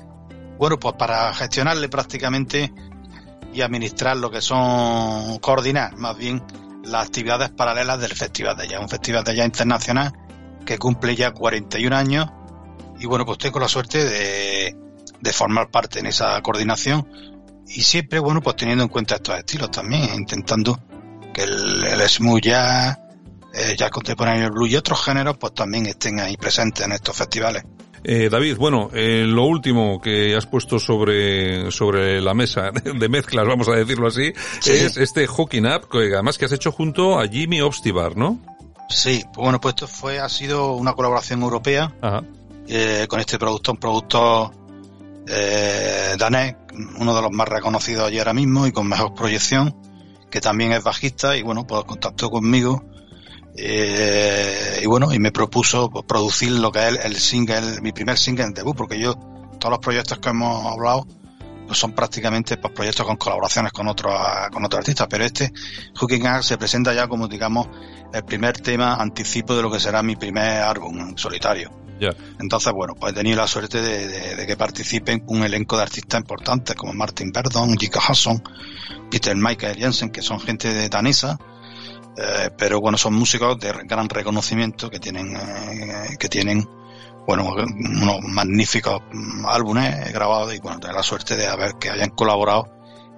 bueno, 0.61 0.77
pues 0.79 0.93
para 0.93 1.33
gestionarle 1.33 1.89
prácticamente 1.89 2.71
y 3.51 3.61
administrar 3.61 4.15
lo 4.15 4.29
que 4.29 4.41
son, 4.41 5.39
coordinar 5.39 5.97
más 5.97 6.15
bien 6.15 6.43
las 6.83 7.07
actividades 7.07 7.49
paralelas 7.49 7.99
del 7.99 8.11
Festival 8.11 8.55
de 8.55 8.67
Jazz, 8.67 8.79
un 8.79 8.87
festival 8.87 9.23
de 9.23 9.35
jazz 9.37 9.47
internacional 9.47 10.13
que 10.63 10.77
cumple 10.77 11.15
ya 11.15 11.31
41 11.31 11.95
años 11.95 12.27
y 13.01 13.07
bueno, 13.07 13.25
pues 13.25 13.39
tengo 13.39 13.59
la 13.59 13.67
suerte 13.67 14.05
de, 14.05 14.75
de 15.19 15.33
formar 15.33 15.71
parte 15.71 15.99
en 15.99 16.05
esa 16.05 16.39
coordinación 16.41 17.07
y 17.67 17.81
siempre, 17.81 18.19
bueno, 18.19 18.41
pues 18.41 18.55
teniendo 18.55 18.83
en 18.83 18.89
cuenta 18.89 19.15
estos 19.15 19.37
estilos 19.37 19.71
también, 19.71 20.13
intentando 20.13 20.79
que 21.33 21.43
el, 21.43 21.83
el 21.83 22.01
smooth 22.07 22.41
jazz, 22.41 22.99
el 23.55 23.75
jazz 23.75 23.89
contemporáneo, 23.89 24.45
el 24.45 24.51
blues 24.51 24.69
y 24.69 24.75
otros 24.75 25.03
géneros 25.03 25.37
pues 25.37 25.53
también 25.55 25.87
estén 25.87 26.19
ahí 26.19 26.37
presentes 26.37 26.85
en 26.85 26.91
estos 26.91 27.17
festivales. 27.17 27.63
Eh, 28.03 28.29
David, 28.31 28.57
bueno, 28.57 28.91
eh, 28.93 29.25
lo 29.25 29.45
último 29.45 29.99
que 29.99 30.35
has 30.35 30.45
puesto 30.45 30.77
sobre, 30.77 31.71
sobre 31.71 32.21
la 32.21 32.35
mesa 32.35 32.69
de 32.83 33.09
mezclas, 33.09 33.47
vamos 33.47 33.67
a 33.67 33.73
decirlo 33.73 34.07
así, 34.07 34.31
es 34.65 34.97
este 34.97 35.25
Hooking 35.25 35.65
Up, 35.65 35.89
que 35.89 36.13
además 36.13 36.37
que 36.37 36.45
has 36.45 36.51
hecho 36.51 36.71
junto 36.71 37.19
a 37.19 37.27
Jimmy 37.27 37.61
Obstibar, 37.61 38.15
¿no? 38.15 38.39
Sí, 38.89 39.23
pues 39.33 39.43
bueno, 39.43 39.59
pues 39.59 39.73
esto 39.73 39.87
fue, 39.87 40.19
ha 40.19 40.27
sido 40.29 40.73
una 40.73 40.93
colaboración 40.93 41.41
europea 41.41 41.93
eh, 42.73 43.05
con 43.09 43.19
este 43.19 43.37
productor, 43.37 43.73
un 43.73 43.79
productor 43.81 44.51
eh, 45.27 46.15
danés, 46.17 46.55
uno 46.99 47.13
de 47.13 47.21
los 47.21 47.29
más 47.29 47.49
reconocidos 47.49 48.07
allí 48.07 48.17
ahora 48.17 48.33
mismo 48.33 48.65
y 48.65 48.71
con 48.71 48.87
mejor 48.87 49.13
proyección, 49.13 49.75
que 50.29 50.39
también 50.39 50.71
es 50.71 50.81
bajista 50.81 51.35
y 51.35 51.41
bueno, 51.41 51.67
pues 51.67 51.83
contactó 51.83 52.29
conmigo 52.29 52.81
eh, 53.57 54.79
y 54.81 54.85
bueno, 54.85 55.13
y 55.13 55.19
me 55.19 55.33
propuso 55.33 55.89
producir 55.89 56.51
lo 56.51 56.71
que 56.71 56.87
es 56.87 56.99
el, 57.03 57.17
single, 57.17 57.81
mi 57.81 57.91
primer 57.91 58.17
single 58.17 58.45
en 58.45 58.53
debut, 58.53 58.77
porque 58.77 58.97
yo, 58.97 59.15
todos 59.59 59.71
los 59.71 59.79
proyectos 59.79 60.19
que 60.19 60.29
hemos 60.29 60.65
hablado, 60.65 61.05
pues 61.05 61.20
son 61.73 61.93
prácticamente 61.93 62.57
pues, 62.57 62.73
proyectos 62.73 63.05
con 63.05 63.17
colaboraciones 63.17 63.71
con 63.71 63.87
otros 63.87 64.13
con 64.51 64.63
otros 64.65 64.79
artistas, 64.79 65.07
pero 65.09 65.25
este 65.25 65.51
Hooking 65.99 66.27
Up 66.27 66.43
se 66.43 66.57
presenta 66.57 66.93
ya 66.93 67.07
como 67.07 67.27
digamos 67.27 67.67
el 68.13 68.23
primer 68.23 68.59
tema 68.59 68.95
anticipo 68.95 69.55
de 69.55 69.61
lo 69.61 69.71
que 69.71 69.79
será 69.79 70.03
mi 70.03 70.15
primer 70.15 70.61
álbum 70.61 70.99
en 70.99 71.17
solitario. 71.17 71.81
Entonces, 72.39 72.73
bueno, 72.73 72.95
pues 72.95 73.13
he 73.13 73.15
tenido 73.15 73.37
la 73.37 73.47
suerte 73.47 73.81
de, 73.81 74.47
que 74.47 74.57
participen 74.57 75.23
un 75.27 75.43
elenco 75.43 75.77
de 75.77 75.83
artistas 75.83 76.19
importantes 76.19 76.75
como 76.75 76.93
Martin 76.93 77.31
Verdon, 77.31 77.77
Jika 77.77 77.99
Hasson, 77.99 78.41
Peter 79.11 79.35
Michael 79.35 79.77
Jensen, 79.77 80.09
que 80.09 80.21
son 80.21 80.39
gente 80.39 80.73
de 80.73 80.89
danesa, 80.89 81.37
eh, 82.17 82.49
pero 82.57 82.79
bueno, 82.79 82.97
son 82.97 83.13
músicos 83.13 83.59
de 83.59 83.71
gran 83.85 84.09
reconocimiento 84.09 84.89
que 84.89 84.99
tienen, 84.99 85.35
eh, 85.35 86.17
que 86.19 86.27
tienen, 86.27 86.67
bueno, 87.25 87.45
unos 87.45 88.21
magníficos 88.23 89.01
álbumes 89.45 90.11
grabados 90.11 90.53
y 90.53 90.59
bueno, 90.59 90.79
tener 90.79 90.95
la 90.95 91.03
suerte 91.03 91.35
de 91.35 91.47
haber 91.47 91.75
que 91.75 91.89
hayan 91.89 92.09
colaborado 92.09 92.69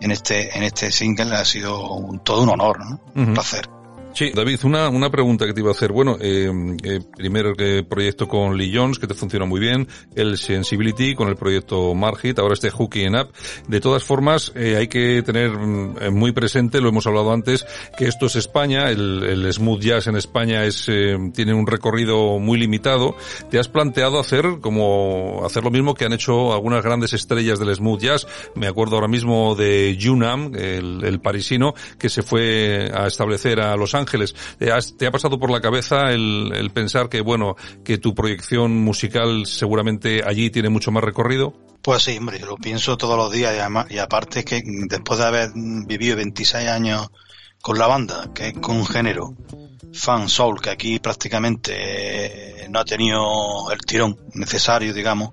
en 0.02 0.12
este, 0.12 0.56
en 0.58 0.64
este 0.64 0.92
single 0.92 1.36
ha 1.36 1.46
sido 1.46 1.98
todo 2.24 2.44
un 2.44 2.50
honor, 2.50 2.80
¿no? 2.80 3.00
Un 3.16 3.34
placer. 3.34 3.70
Sí, 4.14 4.30
David, 4.32 4.60
una, 4.64 4.90
una 4.90 5.10
pregunta 5.10 5.48
que 5.48 5.54
te 5.54 5.62
iba 5.62 5.70
a 5.70 5.72
hacer. 5.72 5.92
Bueno, 5.92 6.18
eh, 6.22 6.52
eh 6.84 7.00
primer 7.18 7.56
eh, 7.58 7.82
proyecto 7.82 8.28
con 8.28 8.56
Lee 8.56 8.72
Jones, 8.72 9.00
que 9.00 9.08
te 9.08 9.16
funciona 9.16 9.48
muy 9.48 9.60
bien, 9.60 9.88
el 10.14 10.38
Sensibility 10.38 11.16
con 11.16 11.30
el 11.30 11.36
proyecto 11.36 11.96
Margit, 11.96 12.38
ahora 12.38 12.54
este 12.54 12.70
Hooking 12.70 13.16
Up. 13.16 13.32
De 13.68 13.82
todas 13.82 14.04
formas, 14.04 14.52
eh, 14.54 14.76
hay 14.78 14.88
que 14.88 15.24
tener 15.24 15.58
mm, 15.58 16.14
muy 16.14 16.32
presente, 16.32 16.80
lo 16.80 16.90
hemos 16.90 17.08
hablado 17.08 17.34
antes, 17.34 17.66
que 17.98 18.06
esto 18.06 18.28
es 18.28 18.36
España, 18.36 18.92
el, 18.92 19.24
el 19.24 19.52
smooth 19.52 19.82
jazz 19.82 20.06
en 20.06 20.16
España 20.16 20.64
es, 20.64 20.86
tiene 21.34 21.56
un 21.56 21.66
recorrido 21.66 22.38
muy 22.38 22.60
limitado. 22.60 23.16
¿Te 23.50 23.58
has 23.58 23.68
planteado 23.68 24.20
hacer 24.20 24.60
como, 24.62 25.42
hacer 25.44 25.64
lo 25.64 25.72
mismo 25.72 25.96
que 25.96 26.06
han 26.06 26.14
hecho 26.14 26.54
algunas 26.54 26.84
grandes 26.84 27.14
estrellas 27.14 27.58
del 27.58 27.74
smooth 27.76 28.00
jazz? 28.00 28.28
Me 28.54 28.68
acuerdo 28.68 28.96
ahora 28.96 29.08
mismo 29.08 29.56
de 29.56 29.98
Junam, 30.00 30.54
el, 30.54 31.04
el 31.04 31.20
parisino, 31.20 31.74
que 31.98 32.10
se 32.10 32.22
fue 32.22 32.92
a 32.94 33.08
establecer 33.08 33.60
a 33.60 33.76
Los 33.76 33.96
Ángeles 33.96 34.03
Ángeles. 34.04 34.36
¿Te 34.58 35.08
ha 35.08 35.12
pasado 35.12 35.40
por 35.40 35.50
la 35.50 35.62
cabeza 35.62 36.12
el, 36.12 36.72
pensar 36.74 37.10
que, 37.10 37.22
bueno, 37.22 37.56
que 37.84 37.98
tu 37.98 38.14
proyección 38.14 38.78
musical 38.78 39.46
seguramente 39.46 40.22
allí 40.26 40.50
tiene 40.50 40.70
mucho 40.70 40.92
más 40.92 41.04
recorrido? 41.04 41.54
Pues 41.82 42.04
sí, 42.04 42.18
hombre, 42.18 42.40
lo 42.40 42.56
pienso 42.56 42.98
todos 42.98 43.18
los 43.18 43.32
días 43.32 43.54
y, 43.56 43.60
además, 43.60 43.88
y 43.90 43.98
aparte 43.98 44.46
que 44.46 44.62
después 44.88 45.20
de 45.20 45.26
haber 45.26 45.50
vivido 45.54 46.16
26 46.16 46.68
años 46.70 47.10
con 47.62 47.78
la 47.78 47.88
banda, 47.88 48.32
que 48.34 48.50
es 48.50 48.54
con 48.54 48.78
un 48.78 48.86
género 48.86 49.36
fan 49.94 50.30
soul, 50.30 50.62
que 50.62 50.70
aquí 50.70 51.00
prácticamente 51.00 52.68
no 52.70 52.80
ha 52.80 52.86
tenido 52.86 53.72
el 53.72 53.80
tirón 53.80 54.18
necesario, 54.34 54.94
digamos, 54.94 55.32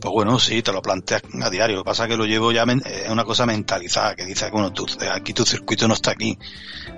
pues 0.00 0.12
bueno, 0.12 0.38
sí, 0.38 0.62
te 0.62 0.72
lo 0.72 0.80
planteas 0.82 1.22
a 1.42 1.50
diario. 1.50 1.76
Lo 1.76 1.82
que 1.82 1.88
pasa 1.88 2.04
es 2.04 2.10
que 2.10 2.16
lo 2.16 2.24
llevo 2.24 2.52
ya, 2.52 2.62
es 2.62 3.10
una 3.10 3.24
cosa 3.24 3.46
mentalizada, 3.46 4.14
que 4.14 4.24
dice, 4.24 4.50
bueno, 4.50 4.72
tú, 4.72 4.86
aquí 5.12 5.32
tu 5.32 5.44
circuito 5.44 5.88
no 5.88 5.94
está 5.94 6.12
aquí, 6.12 6.38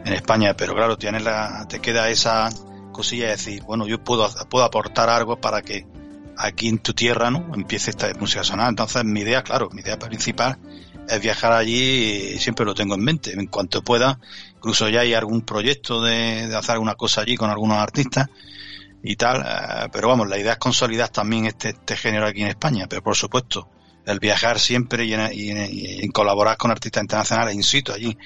en 0.05 0.13
España, 0.13 0.55
pero 0.55 0.75
claro, 0.75 0.97
tienes 0.99 1.23
la, 1.23 1.67
te 1.69 1.81
queda 1.81 2.09
esa 2.09 2.49
cosilla 2.93 3.27
de 3.27 3.31
decir, 3.33 3.63
bueno, 3.63 3.87
yo 3.87 4.03
puedo, 4.03 4.29
puedo 4.49 4.65
aportar 4.65 5.09
algo 5.09 5.41
para 5.41 5.63
que 5.63 5.87
aquí 6.37 6.69
en 6.69 6.79
tu 6.79 6.93
tierra, 6.95 7.31
¿no? 7.31 7.51
Empiece 7.55 7.91
esta 7.91 8.13
música 8.19 8.41
a 8.41 8.45
sonar. 8.45 8.69
Entonces, 8.69 9.05
mi 9.05 9.21
idea, 9.21 9.43
claro, 9.43 9.69
mi 9.73 9.83
idea 9.83 9.99
principal 9.99 10.59
es 11.09 11.21
viajar 11.21 11.53
allí 11.53 12.35
y 12.35 12.39
siempre 12.39 12.65
lo 12.65 12.75
tengo 12.75 12.95
en 12.95 13.05
mente. 13.05 13.33
En 13.33 13.47
cuanto 13.47 13.83
pueda, 13.83 14.19
incluso 14.57 14.89
ya 14.89 15.01
hay 15.01 15.15
algún 15.15 15.43
proyecto 15.43 16.03
de, 16.03 16.49
de 16.49 16.57
hacer 16.57 16.73
alguna 16.73 16.95
cosa 16.95 17.23
allí 17.23 17.37
con 17.37 17.51
algunos 17.51 17.79
artistas 17.79 18.29
y 19.03 19.17
tal, 19.17 19.43
eh, 19.43 19.89
pero 19.93 20.09
vamos, 20.09 20.29
la 20.29 20.39
idea 20.39 20.53
es 20.53 20.59
consolidar 20.59 21.09
también 21.09 21.47
este, 21.47 21.71
este 21.71 21.97
género 21.97 22.27
aquí 22.27 22.43
en 22.43 22.49
España, 22.49 22.87
pero 22.89 23.03
por 23.03 23.17
supuesto, 23.17 23.69
el 24.07 24.19
viajar 24.19 24.59
siempre 24.59 25.05
y 25.05 25.13
en, 25.13 26.11
colaborar 26.13 26.57
con 26.57 26.71
artistas 26.71 27.03
internacionales 27.03 27.55
in 27.55 27.63
situ 27.63 27.93
allí, 27.93 28.17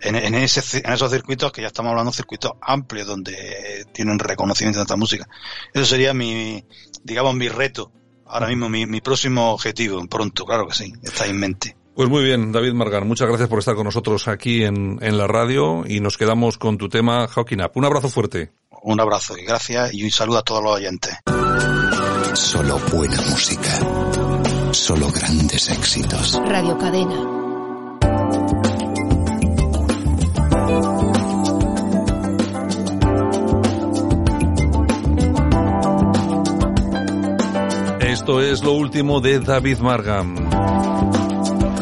en, 0.00 0.16
en, 0.16 0.34
ese, 0.34 0.82
en 0.84 0.92
esos 0.92 1.10
circuitos 1.10 1.52
que 1.52 1.62
ya 1.62 1.68
estamos 1.68 1.90
hablando, 1.90 2.12
circuitos 2.12 2.52
amplios 2.60 3.06
donde 3.06 3.86
tienen 3.92 4.18
reconocimiento 4.18 4.78
de 4.78 4.82
esta 4.82 4.96
música. 4.96 5.28
Eso 5.72 5.86
sería 5.86 6.12
mi, 6.12 6.64
digamos, 7.02 7.34
mi 7.34 7.48
reto, 7.48 7.92
ahora 8.26 8.48
mismo 8.48 8.68
mi, 8.68 8.86
mi 8.86 9.00
próximo 9.00 9.52
objetivo, 9.52 10.04
pronto, 10.06 10.44
claro 10.44 10.66
que 10.66 10.74
sí, 10.74 10.92
está 11.02 11.26
en 11.26 11.38
mente. 11.38 11.76
Pues 11.94 12.08
muy 12.08 12.24
bien, 12.24 12.52
David 12.52 12.72
Margar, 12.72 13.04
muchas 13.04 13.28
gracias 13.28 13.50
por 13.50 13.58
estar 13.58 13.74
con 13.74 13.84
nosotros 13.84 14.26
aquí 14.26 14.64
en, 14.64 14.98
en 15.02 15.18
la 15.18 15.26
radio 15.26 15.84
y 15.86 16.00
nos 16.00 16.16
quedamos 16.16 16.56
con 16.56 16.78
tu 16.78 16.88
tema 16.88 17.28
Hawking 17.28 17.60
Up. 17.60 17.72
Un 17.74 17.84
abrazo 17.84 18.08
fuerte. 18.08 18.52
Un 18.84 19.00
abrazo 19.00 19.38
y 19.38 19.44
gracias 19.44 19.94
y 19.94 20.02
un 20.02 20.10
saludo 20.10 20.38
a 20.38 20.42
todos 20.42 20.62
los 20.62 20.74
oyentes. 20.74 21.16
Solo 22.34 22.80
buena 22.92 23.16
música. 23.16 23.70
Solo 24.72 25.08
grandes 25.12 25.70
éxitos. 25.70 26.40
Radio 26.44 26.76
Cadena. 26.78 27.14
Esto 38.00 38.40
es 38.40 38.64
lo 38.64 38.72
último 38.72 39.20
de 39.20 39.38
David 39.38 39.78
Margam. 39.78 40.34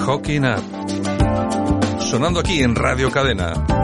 Hawking 0.05 0.43
Up. 0.45 2.01
Sonando 2.01 2.41
aquí 2.41 2.63
en 2.63 2.75
Radio 2.75 3.11
Cadena. 3.11 3.80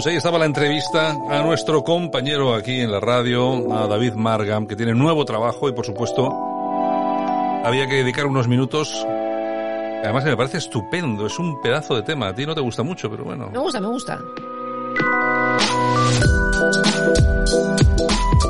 Pues 0.00 0.12
ahí 0.12 0.16
estaba 0.16 0.38
la 0.38 0.46
entrevista 0.46 1.10
a 1.28 1.42
nuestro 1.42 1.84
compañero 1.84 2.54
aquí 2.54 2.80
en 2.80 2.90
la 2.90 3.00
radio, 3.00 3.70
a 3.70 3.86
David 3.86 4.14
Margam, 4.14 4.66
que 4.66 4.74
tiene 4.74 4.94
nuevo 4.94 5.26
trabajo 5.26 5.68
y 5.68 5.72
por 5.74 5.84
supuesto 5.84 6.32
había 7.62 7.86
que 7.86 7.96
dedicar 7.96 8.24
unos 8.24 8.48
minutos. 8.48 9.04
Además 10.02 10.24
me 10.24 10.38
parece 10.38 10.56
estupendo, 10.56 11.26
es 11.26 11.38
un 11.38 11.60
pedazo 11.60 11.96
de 11.96 12.02
tema. 12.02 12.28
A 12.28 12.34
ti 12.34 12.46
no 12.46 12.54
te 12.54 12.62
gusta 12.62 12.82
mucho, 12.82 13.10
pero 13.10 13.24
bueno. 13.24 13.50
Me 13.52 13.58
gusta, 13.58 13.78
me 13.78 13.88
gusta. 13.88 14.18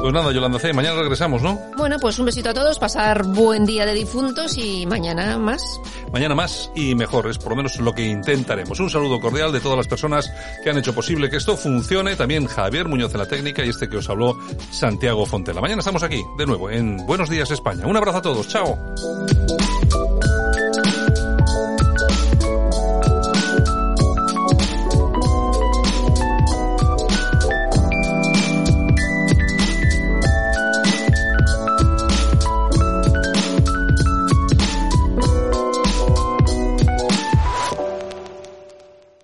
Pues 0.00 0.12
nada, 0.12 0.32
Yolanda 0.32 0.60
C, 0.60 0.72
mañana 0.72 1.00
regresamos, 1.00 1.42
¿no? 1.42 1.58
Bueno, 1.76 1.96
pues 2.00 2.16
un 2.20 2.26
besito 2.26 2.50
a 2.50 2.54
todos, 2.54 2.78
pasar 2.78 3.24
buen 3.24 3.66
día 3.66 3.84
de 3.86 3.94
difuntos 3.94 4.56
y 4.56 4.86
mañana 4.86 5.36
más. 5.36 5.80
Mañana 6.12 6.34
más 6.34 6.70
y 6.74 6.94
mejor, 6.94 7.28
es 7.28 7.38
por 7.38 7.50
lo 7.50 7.56
menos 7.56 7.78
lo 7.78 7.92
que 7.92 8.04
intentaremos. 8.04 8.78
Un 8.80 8.90
saludo 8.90 9.20
cordial 9.20 9.52
de 9.52 9.60
todas 9.60 9.76
las 9.76 9.88
personas 9.88 10.32
que 10.62 10.70
han 10.70 10.78
hecho 10.78 10.94
posible 10.94 11.30
que 11.30 11.36
esto 11.36 11.56
funcione. 11.56 12.16
También 12.16 12.46
Javier 12.46 12.88
Muñoz 12.88 13.12
en 13.12 13.20
la 13.20 13.28
técnica 13.28 13.64
y 13.64 13.68
este 13.68 13.88
que 13.88 13.98
os 13.98 14.08
habló, 14.08 14.38
Santiago 14.70 15.24
Fontela. 15.26 15.60
Mañana 15.60 15.80
estamos 15.80 16.02
aquí, 16.02 16.22
de 16.36 16.46
nuevo, 16.46 16.70
en 16.70 16.96
Buenos 17.06 17.30
Días 17.30 17.50
España. 17.50 17.86
Un 17.86 17.96
abrazo 17.96 18.18
a 18.18 18.22
todos, 18.22 18.48
chao. 18.48 18.78